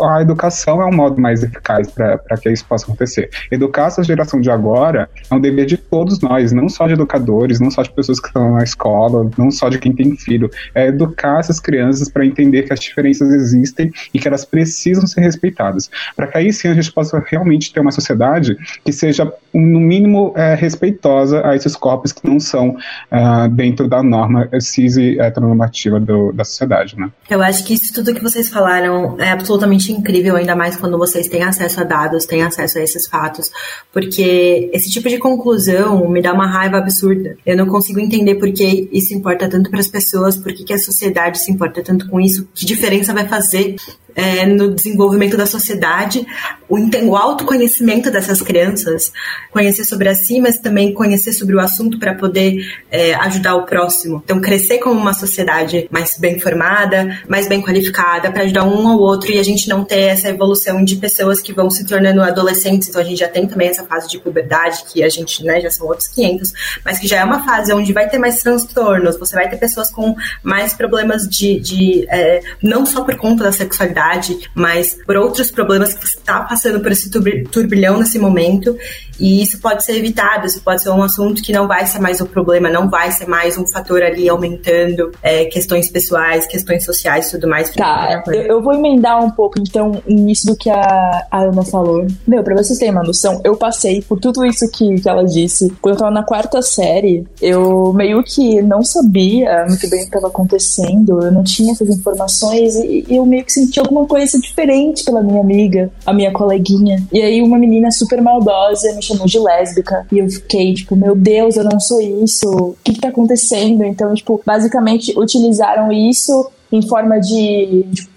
A 0.00 0.22
educação 0.22 0.80
é 0.80 0.86
um 0.86 0.94
modo 0.94 1.20
mais 1.20 1.42
eficaz 1.42 1.90
para 1.90 2.18
que 2.40 2.50
isso 2.50 2.64
possa 2.64 2.84
acontecer. 2.84 3.30
Educar 3.50 3.86
essa 3.86 4.02
geração 4.02 4.40
de 4.40 4.50
agora 4.50 5.08
é 5.30 5.34
um 5.34 5.40
dever 5.40 5.66
de 5.66 5.76
todos 5.76 6.20
nós, 6.20 6.52
não 6.52 6.68
só 6.68 6.86
de 6.86 6.94
educadores, 6.94 7.60
não 7.60 7.70
só 7.70 7.82
de 7.82 7.90
pessoas 7.90 8.20
que 8.20 8.28
estão 8.28 8.54
na 8.54 8.64
escola, 8.64 9.30
não 9.36 9.50
só 9.50 9.68
de 9.68 9.78
quem 9.78 9.92
tem 9.92 10.16
filho. 10.16 10.50
É 10.74 10.86
educar 10.88 11.40
essas 11.40 11.57
crianças 11.60 12.08
para 12.08 12.24
entender 12.24 12.62
que 12.62 12.72
as 12.72 12.80
diferenças 12.80 13.30
existem 13.30 13.92
e 14.12 14.18
que 14.18 14.28
elas 14.28 14.44
precisam 14.44 15.06
ser 15.06 15.20
respeitadas. 15.20 15.90
Para 16.14 16.26
que 16.26 16.38
aí 16.38 16.52
sim 16.52 16.68
a 16.68 16.74
gente 16.74 16.92
possa 16.92 17.22
realmente 17.26 17.72
ter 17.72 17.80
uma 17.80 17.92
sociedade 17.92 18.56
que 18.84 18.92
seja, 18.92 19.32
no 19.52 19.80
mínimo, 19.80 20.32
é, 20.36 20.54
respeitosa 20.54 21.46
a 21.46 21.54
esses 21.54 21.76
corpos 21.76 22.12
que 22.12 22.26
não 22.28 22.38
são 22.40 22.70
uh, 22.70 23.48
dentro 23.50 23.88
da 23.88 24.02
norma 24.02 24.48
cis 24.60 24.96
e 24.96 25.18
heteronormativa 25.18 26.00
do, 26.00 26.32
da 26.32 26.44
sociedade. 26.44 26.98
Né? 26.98 27.10
Eu 27.28 27.42
acho 27.42 27.64
que 27.64 27.74
isso 27.74 27.92
tudo 27.92 28.14
que 28.14 28.22
vocês 28.22 28.48
falaram 28.48 29.16
é 29.18 29.30
absolutamente 29.30 29.92
incrível, 29.92 30.36
ainda 30.36 30.54
mais 30.54 30.76
quando 30.76 30.98
vocês 30.98 31.28
têm 31.28 31.42
acesso 31.42 31.80
a 31.80 31.84
dados, 31.84 32.26
têm 32.26 32.42
acesso 32.42 32.78
a 32.78 32.82
esses 32.82 33.06
fatos, 33.06 33.50
porque 33.92 34.70
esse 34.72 34.90
tipo 34.90 35.08
de 35.08 35.18
conclusão 35.18 36.08
me 36.08 36.22
dá 36.22 36.32
uma 36.32 36.46
raiva 36.46 36.78
absurda. 36.78 37.36
Eu 37.44 37.56
não 37.56 37.66
consigo 37.66 38.00
entender 38.00 38.36
por 38.36 38.52
que 38.52 38.88
isso 38.92 39.14
importa 39.14 39.48
tanto 39.48 39.70
para 39.70 39.80
as 39.80 39.88
pessoas, 39.88 40.36
por 40.36 40.52
que, 40.52 40.64
que 40.64 40.72
a 40.72 40.78
sociedade 40.78 41.38
se 41.38 41.47
importa 41.50 41.82
tanto 41.82 42.08
com 42.08 42.20
isso, 42.20 42.48
que 42.54 42.66
diferença 42.66 43.12
vai 43.12 43.26
fazer 43.26 43.76
é, 44.18 44.44
no 44.44 44.74
desenvolvimento 44.74 45.36
da 45.36 45.46
sociedade, 45.46 46.26
o, 46.68 46.76
o 46.76 47.16
autoconhecimento 47.16 48.10
dessas 48.10 48.42
crianças, 48.42 49.12
conhecer 49.52 49.84
sobre 49.84 50.08
a 50.08 50.14
si, 50.14 50.40
mas 50.40 50.58
também 50.58 50.92
conhecer 50.92 51.32
sobre 51.32 51.54
o 51.54 51.60
assunto 51.60 52.00
para 52.00 52.16
poder 52.16 52.56
é, 52.90 53.14
ajudar 53.14 53.54
o 53.54 53.64
próximo. 53.64 54.20
Então, 54.24 54.40
crescer 54.40 54.78
como 54.78 55.00
uma 55.00 55.14
sociedade 55.14 55.88
mais 55.88 56.18
bem 56.18 56.40
formada, 56.40 57.20
mais 57.28 57.48
bem 57.48 57.62
qualificada, 57.62 58.32
para 58.32 58.42
ajudar 58.42 58.64
um 58.64 58.88
ao 58.88 58.98
outro 58.98 59.30
e 59.30 59.38
a 59.38 59.42
gente 59.44 59.68
não 59.68 59.84
ter 59.84 60.00
essa 60.00 60.28
evolução 60.28 60.84
de 60.84 60.96
pessoas 60.96 61.40
que 61.40 61.52
vão 61.52 61.70
se 61.70 61.86
tornando 61.86 62.20
adolescentes. 62.20 62.88
Então, 62.88 63.00
a 63.00 63.04
gente 63.04 63.20
já 63.20 63.28
tem 63.28 63.46
também 63.46 63.68
essa 63.68 63.84
fase 63.84 64.08
de 64.08 64.18
puberdade, 64.18 64.82
que 64.92 65.04
a 65.04 65.08
gente, 65.08 65.44
né, 65.44 65.60
já 65.60 65.70
são 65.70 65.86
outros 65.86 66.08
500, 66.08 66.52
mas 66.84 66.98
que 66.98 67.06
já 67.06 67.18
é 67.18 67.24
uma 67.24 67.44
fase 67.44 67.72
onde 67.72 67.92
vai 67.92 68.08
ter 68.08 68.18
mais 68.18 68.42
transtornos, 68.42 69.16
você 69.16 69.36
vai 69.36 69.48
ter 69.48 69.58
pessoas 69.58 69.92
com 69.92 70.16
mais 70.42 70.74
problemas 70.74 71.22
de, 71.22 71.60
de 71.60 72.06
é, 72.08 72.40
não 72.60 72.84
só 72.84 73.04
por 73.04 73.16
conta 73.16 73.44
da 73.44 73.52
sexualidade, 73.52 74.07
mas 74.54 74.96
por 75.06 75.16
outros 75.16 75.50
problemas 75.50 75.94
que 75.94 76.06
você 76.06 76.18
está 76.18 76.40
passando 76.40 76.80
por 76.80 76.92
esse 76.92 77.10
turbilhão 77.10 77.98
nesse 77.98 78.18
momento. 78.18 78.76
E 79.20 79.42
isso 79.42 79.60
pode 79.60 79.84
ser 79.84 79.96
evitado, 79.96 80.46
isso 80.46 80.62
pode 80.62 80.80
ser 80.82 80.90
um 80.90 81.02
assunto 81.02 81.42
que 81.42 81.52
não 81.52 81.66
vai 81.66 81.84
ser 81.86 81.98
mais 81.98 82.20
o 82.20 82.26
problema, 82.26 82.70
não 82.70 82.88
vai 82.88 83.10
ser 83.10 83.26
mais 83.26 83.58
um 83.58 83.66
fator 83.66 84.02
ali 84.02 84.28
aumentando 84.28 85.10
é, 85.22 85.46
questões 85.46 85.90
pessoais, 85.90 86.46
questões 86.46 86.84
sociais 86.84 87.28
e 87.28 87.30
tudo 87.32 87.48
mais. 87.48 87.70
Tá, 87.70 88.22
eu, 88.28 88.42
eu, 88.42 88.62
vou 88.62 88.74
emendar 88.74 89.22
um 89.22 89.30
pouco 89.30 89.58
então 89.58 90.00
nisso 90.06 90.46
do 90.46 90.56
que 90.56 90.70
a, 90.70 91.26
a 91.30 91.42
Ana 91.42 91.64
falou. 91.64 92.06
Meu, 92.26 92.44
pra 92.44 92.56
vocês 92.56 92.78
terem 92.78 92.94
uma 92.94 93.02
noção, 93.02 93.40
eu 93.44 93.56
passei 93.56 94.02
por 94.02 94.20
tudo 94.20 94.44
isso 94.44 94.70
que, 94.70 95.00
que 95.00 95.08
ela 95.08 95.24
disse. 95.24 95.72
Quando 95.80 95.96
eu 95.96 95.98
tava 95.98 96.10
na 96.12 96.22
quarta 96.22 96.62
série, 96.62 97.26
eu 97.42 97.92
meio 97.92 98.22
que 98.22 98.62
não 98.62 98.82
sabia 98.84 99.66
muito 99.68 99.88
bem 99.90 100.00
o 100.00 100.02
que 100.02 100.08
estava 100.16 100.28
acontecendo, 100.28 101.24
eu 101.24 101.32
não 101.32 101.42
tinha 101.42 101.72
essas 101.72 101.88
informações 101.88 102.76
e, 102.76 103.04
e 103.08 103.16
eu 103.16 103.26
meio 103.26 103.44
que 103.44 103.52
senti 103.52 103.80
alguma 103.80 103.97
coisa 104.06 104.38
diferente 104.40 105.04
pela 105.04 105.22
minha 105.22 105.40
amiga, 105.40 105.90
a 106.04 106.12
minha 106.12 106.32
coleguinha. 106.32 107.02
E 107.12 107.20
aí 107.20 107.42
uma 107.42 107.58
menina 107.58 107.90
super 107.90 108.20
maldosa 108.20 108.94
me 108.94 109.02
chamou 109.02 109.26
de 109.26 109.38
lésbica. 109.38 110.06
E 110.12 110.18
eu 110.18 110.28
fiquei, 110.28 110.74
tipo, 110.74 110.96
meu 110.96 111.14
Deus, 111.14 111.56
eu 111.56 111.64
não 111.64 111.80
sou 111.80 112.00
isso. 112.00 112.48
O 112.48 112.76
que, 112.84 112.94
que 112.94 113.00
tá 113.00 113.08
acontecendo? 113.08 113.84
Então, 113.84 114.14
tipo, 114.14 114.40
basicamente 114.44 115.18
utilizaram 115.18 115.92
isso 115.92 116.50
em 116.70 116.82
forma 116.82 117.18
de, 117.18 117.84
de 117.88 118.08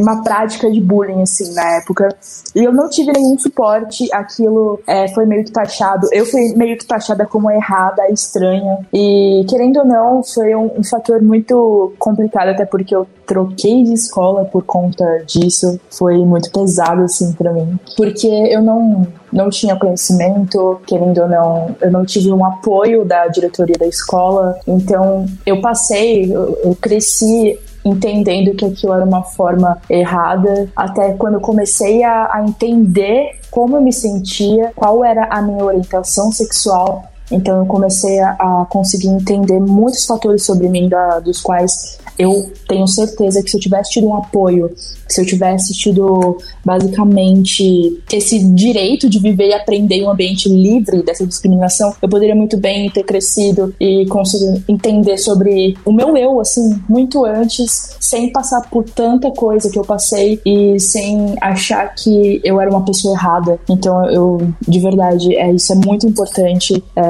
uma 0.00 0.22
prática 0.22 0.70
de 0.70 0.80
bullying, 0.80 1.22
assim, 1.22 1.52
na 1.54 1.76
época. 1.76 2.08
E 2.54 2.64
eu 2.64 2.72
não 2.72 2.88
tive 2.88 3.12
nenhum 3.12 3.38
suporte, 3.38 4.08
aquilo 4.12 4.80
é, 4.86 5.08
foi 5.08 5.26
meio 5.26 5.44
que 5.44 5.50
taxado, 5.50 6.08
eu 6.12 6.24
fui 6.26 6.54
meio 6.54 6.76
que 6.78 6.86
taxada 6.86 7.26
como 7.26 7.50
errada, 7.50 8.08
estranha. 8.10 8.78
E, 8.92 9.44
querendo 9.48 9.78
ou 9.78 9.86
não, 9.86 10.22
foi 10.22 10.54
um, 10.54 10.70
um 10.78 10.84
fator 10.84 11.22
muito 11.22 11.92
complicado, 11.98 12.48
até 12.48 12.64
porque 12.64 12.94
eu 12.94 13.06
troquei 13.26 13.84
de 13.84 13.92
escola 13.94 14.44
por 14.44 14.64
conta 14.64 15.04
disso. 15.26 15.80
Foi 15.90 16.18
muito 16.18 16.50
pesado, 16.50 17.02
assim, 17.02 17.32
para 17.32 17.52
mim. 17.52 17.78
Porque 17.96 18.26
eu 18.26 18.60
não, 18.60 19.06
não 19.32 19.48
tinha 19.48 19.76
conhecimento, 19.76 20.80
querendo 20.86 21.22
ou 21.22 21.28
não, 21.28 21.76
eu 21.80 21.90
não 21.90 22.04
tive 22.04 22.30
um 22.32 22.44
apoio 22.44 23.04
da 23.04 23.26
diretoria 23.28 23.76
da 23.78 23.86
escola. 23.86 24.58
Então, 24.66 25.26
eu 25.46 25.60
passei, 25.60 26.32
eu, 26.32 26.58
eu 26.64 26.76
cresci 26.80 27.58
entendendo 27.84 28.54
que 28.54 28.64
aquilo 28.64 28.94
era 28.94 29.04
uma 29.04 29.22
forma 29.22 29.78
errada, 29.88 30.68
até 30.76 31.12
quando 31.14 31.34
eu 31.34 31.40
comecei 31.40 32.02
a, 32.04 32.30
a 32.32 32.44
entender 32.46 33.38
como 33.50 33.76
eu 33.76 33.82
me 33.82 33.92
sentia, 33.92 34.72
qual 34.74 35.04
era 35.04 35.26
a 35.26 35.42
minha 35.42 35.64
orientação 35.64 36.32
sexual. 36.32 37.04
Então 37.32 37.58
eu 37.58 37.66
comecei 37.66 38.20
a, 38.20 38.30
a 38.32 38.66
conseguir 38.68 39.08
entender 39.08 39.58
muitos 39.58 40.04
fatores 40.04 40.44
sobre 40.44 40.68
mim, 40.68 40.88
da, 40.88 41.18
dos 41.20 41.40
quais 41.40 41.98
eu 42.18 42.52
tenho 42.68 42.86
certeza 42.86 43.42
que 43.42 43.50
se 43.50 43.56
eu 43.56 43.60
tivesse 43.60 43.92
tido 43.92 44.06
um 44.06 44.16
apoio, 44.16 44.70
se 45.08 45.20
eu 45.20 45.26
tivesse 45.26 45.72
tido 45.74 46.38
basicamente 46.64 48.02
esse 48.12 48.38
direito 48.54 49.08
de 49.08 49.18
viver 49.18 49.48
e 49.48 49.54
aprender 49.54 49.96
em 49.96 50.06
um 50.06 50.10
ambiente 50.10 50.48
livre 50.48 51.02
dessa 51.02 51.26
discriminação, 51.26 51.92
eu 52.00 52.08
poderia 52.08 52.34
muito 52.34 52.56
bem 52.56 52.90
ter 52.90 53.02
crescido 53.02 53.74
e 53.78 54.06
conseguir 54.06 54.62
entender 54.68 55.18
sobre 55.18 55.76
o 55.84 55.92
meu 55.92 56.16
eu, 56.16 56.40
assim, 56.40 56.80
muito 56.88 57.24
antes, 57.24 57.96
sem 58.00 58.32
passar 58.32 58.62
por 58.70 58.84
tanta 58.84 59.30
coisa 59.30 59.70
que 59.70 59.78
eu 59.78 59.84
passei 59.84 60.40
e 60.46 60.78
sem 60.80 61.34
achar 61.40 61.94
que 61.94 62.40
eu 62.42 62.60
era 62.60 62.70
uma 62.70 62.84
pessoa 62.84 63.14
errada. 63.14 63.58
Então, 63.68 64.08
eu, 64.10 64.40
de 64.66 64.80
verdade, 64.80 65.34
é, 65.36 65.52
isso 65.52 65.72
é 65.72 65.76
muito 65.76 66.06
importante. 66.06 66.82
É, 66.96 67.02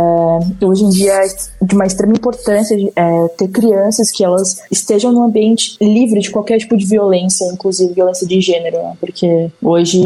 hoje 0.60 0.84
em 0.84 0.88
dia 0.88 1.12
é 1.12 1.26
de 1.62 1.74
uma 1.74 1.86
extrema 1.86 2.12
importância 2.12 2.76
é, 2.96 3.28
ter 3.36 3.48
crianças 3.48 4.10
que 4.10 4.24
elas 4.24 4.62
estejam 4.70 5.12
num 5.12 5.24
ambiente 5.24 5.76
livre 5.80 6.20
de 6.20 6.30
qualquer 6.30 6.58
tipo 6.58 6.76
de 6.76 6.86
violência, 6.86 7.44
inclusive 7.52 7.92
violência 7.92 8.26
de 8.26 8.40
gênero, 8.40 8.78
né? 8.78 8.94
Porque 9.00 9.50
hoje 9.62 10.02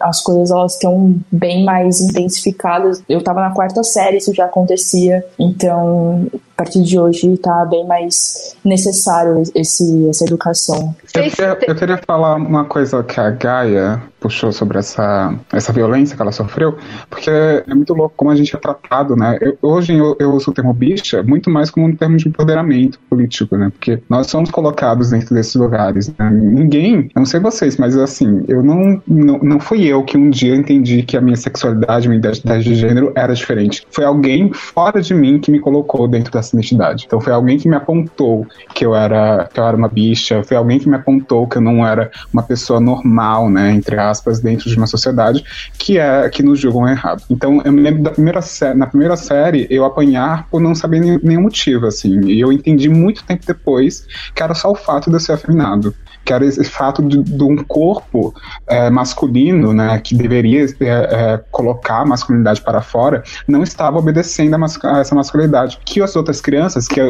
as 0.00 0.22
coisas 0.22 0.50
elas 0.50 0.74
estão 0.74 1.16
bem 1.30 1.64
mais 1.64 2.00
intensificadas. 2.00 3.02
Eu 3.08 3.22
tava 3.22 3.40
na 3.40 3.50
quarta 3.50 3.82
série, 3.82 4.18
isso 4.18 4.34
já 4.34 4.46
acontecia. 4.46 5.24
Então, 5.38 6.26
a 6.56 6.62
partir 6.62 6.82
de 6.82 6.98
hoje 6.98 7.36
tá 7.38 7.64
bem 7.64 7.84
mais 7.86 8.56
necessário 8.64 9.42
esse, 9.54 10.08
essa 10.08 10.24
educação. 10.24 10.94
Eu 11.12 11.22
queria, 11.30 11.58
eu 11.66 11.74
queria 11.74 11.98
falar 11.98 12.36
uma 12.36 12.64
coisa 12.64 13.02
que 13.02 13.18
a 13.18 13.30
Gaia 13.30 14.02
puxou 14.24 14.50
sobre 14.52 14.78
essa, 14.78 15.34
essa 15.52 15.70
violência 15.70 16.16
que 16.16 16.22
ela 16.22 16.32
sofreu, 16.32 16.78
porque 17.10 17.28
é 17.30 17.74
muito 17.74 17.92
louco 17.92 18.14
como 18.16 18.30
a 18.30 18.36
gente 18.36 18.56
é 18.56 18.58
tratado, 18.58 19.14
né? 19.14 19.36
Eu, 19.38 19.58
hoje 19.60 19.94
eu, 19.94 20.16
eu 20.18 20.32
uso 20.32 20.50
o 20.50 20.54
termo 20.54 20.72
bicha 20.72 21.22
muito 21.22 21.50
mais 21.50 21.70
como 21.70 21.86
um 21.86 21.94
termo 21.94 22.16
de 22.16 22.28
empoderamento 22.28 22.98
político, 23.10 23.54
né? 23.58 23.70
Porque 23.70 24.02
nós 24.08 24.28
somos 24.28 24.50
colocados 24.50 25.10
dentro 25.10 25.34
desses 25.34 25.54
lugares. 25.54 26.08
Né? 26.18 26.30
Ninguém, 26.30 27.10
não 27.14 27.26
sei 27.26 27.38
vocês, 27.38 27.76
mas 27.76 27.98
assim, 27.98 28.44
eu 28.48 28.62
não, 28.62 29.02
não, 29.06 29.38
não 29.40 29.60
fui 29.60 29.84
eu 29.84 30.02
que 30.02 30.16
um 30.16 30.30
dia 30.30 30.56
entendi 30.56 31.02
que 31.02 31.18
a 31.18 31.20
minha 31.20 31.36
sexualidade, 31.36 32.08
minha 32.08 32.18
identidade 32.18 32.64
de 32.64 32.74
gênero 32.74 33.12
era 33.14 33.34
diferente. 33.34 33.86
Foi 33.90 34.06
alguém 34.06 34.50
fora 34.54 35.02
de 35.02 35.12
mim 35.12 35.38
que 35.38 35.50
me 35.50 35.60
colocou 35.60 36.08
dentro 36.08 36.32
dessa 36.44 36.56
identidade. 36.56 37.04
Então 37.06 37.20
foi 37.20 37.32
alguém 37.32 37.58
que 37.58 37.68
me 37.68 37.74
apontou 37.74 38.46
que 38.74 38.84
eu 38.84 38.94
era, 38.94 39.48
que 39.52 39.58
eu 39.58 39.64
era 39.64 39.76
uma 39.76 39.88
bicha, 39.88 40.42
foi 40.44 40.56
alguém 40.56 40.78
que 40.78 40.88
me 40.88 40.96
apontou 40.96 41.46
que 41.46 41.56
eu 41.56 41.62
não 41.62 41.86
era 41.86 42.10
uma 42.32 42.42
pessoa 42.42 42.80
normal, 42.80 43.50
né? 43.50 43.72
Entre 43.72 43.98
aspas 43.98 44.40
dentro 44.40 44.68
de 44.68 44.76
uma 44.76 44.86
sociedade 44.86 45.44
que 45.78 45.98
é 45.98 46.28
que 46.28 46.42
nos 46.42 46.60
julgam 46.60 46.88
errado. 46.88 47.22
Então, 47.30 47.62
eu 47.64 47.72
me 47.72 47.80
lembro 47.80 48.02
da 48.02 48.10
primeira 48.10 48.40
na 48.76 48.86
primeira 48.86 49.16
série 49.16 49.66
eu 49.70 49.84
apanhar 49.84 50.46
por 50.48 50.60
não 50.60 50.74
saber 50.74 51.00
nenhum 51.22 51.42
motivo, 51.42 51.86
assim. 51.86 52.20
E 52.26 52.40
eu 52.40 52.52
entendi 52.52 52.88
muito 52.88 53.24
tempo 53.24 53.44
depois 53.46 54.06
que 54.34 54.42
era 54.42 54.54
só 54.54 54.70
o 54.70 54.74
fato 54.74 55.08
de 55.10 55.16
eu 55.16 55.20
ser 55.20 55.32
afeminado 55.32 55.94
que 56.24 56.32
era 56.32 56.44
esse 56.44 56.64
fato 56.64 57.02
de, 57.02 57.22
de 57.22 57.42
um 57.42 57.56
corpo 57.56 58.34
é, 58.66 58.90
masculino, 58.90 59.72
né, 59.72 60.00
que 60.02 60.14
deveria 60.14 60.64
é, 60.64 60.86
é, 60.86 61.44
colocar 61.50 62.00
a 62.00 62.06
masculinidade 62.06 62.60
para 62.62 62.80
fora, 62.80 63.22
não 63.46 63.62
estava 63.62 63.98
obedecendo 63.98 64.54
a, 64.54 64.58
mas, 64.58 64.78
a, 64.82 65.00
essa 65.00 65.14
masculinidade. 65.14 65.78
Que 65.84 66.00
as 66.00 66.16
outras 66.16 66.40
crianças, 66.40 66.88
que 66.88 67.00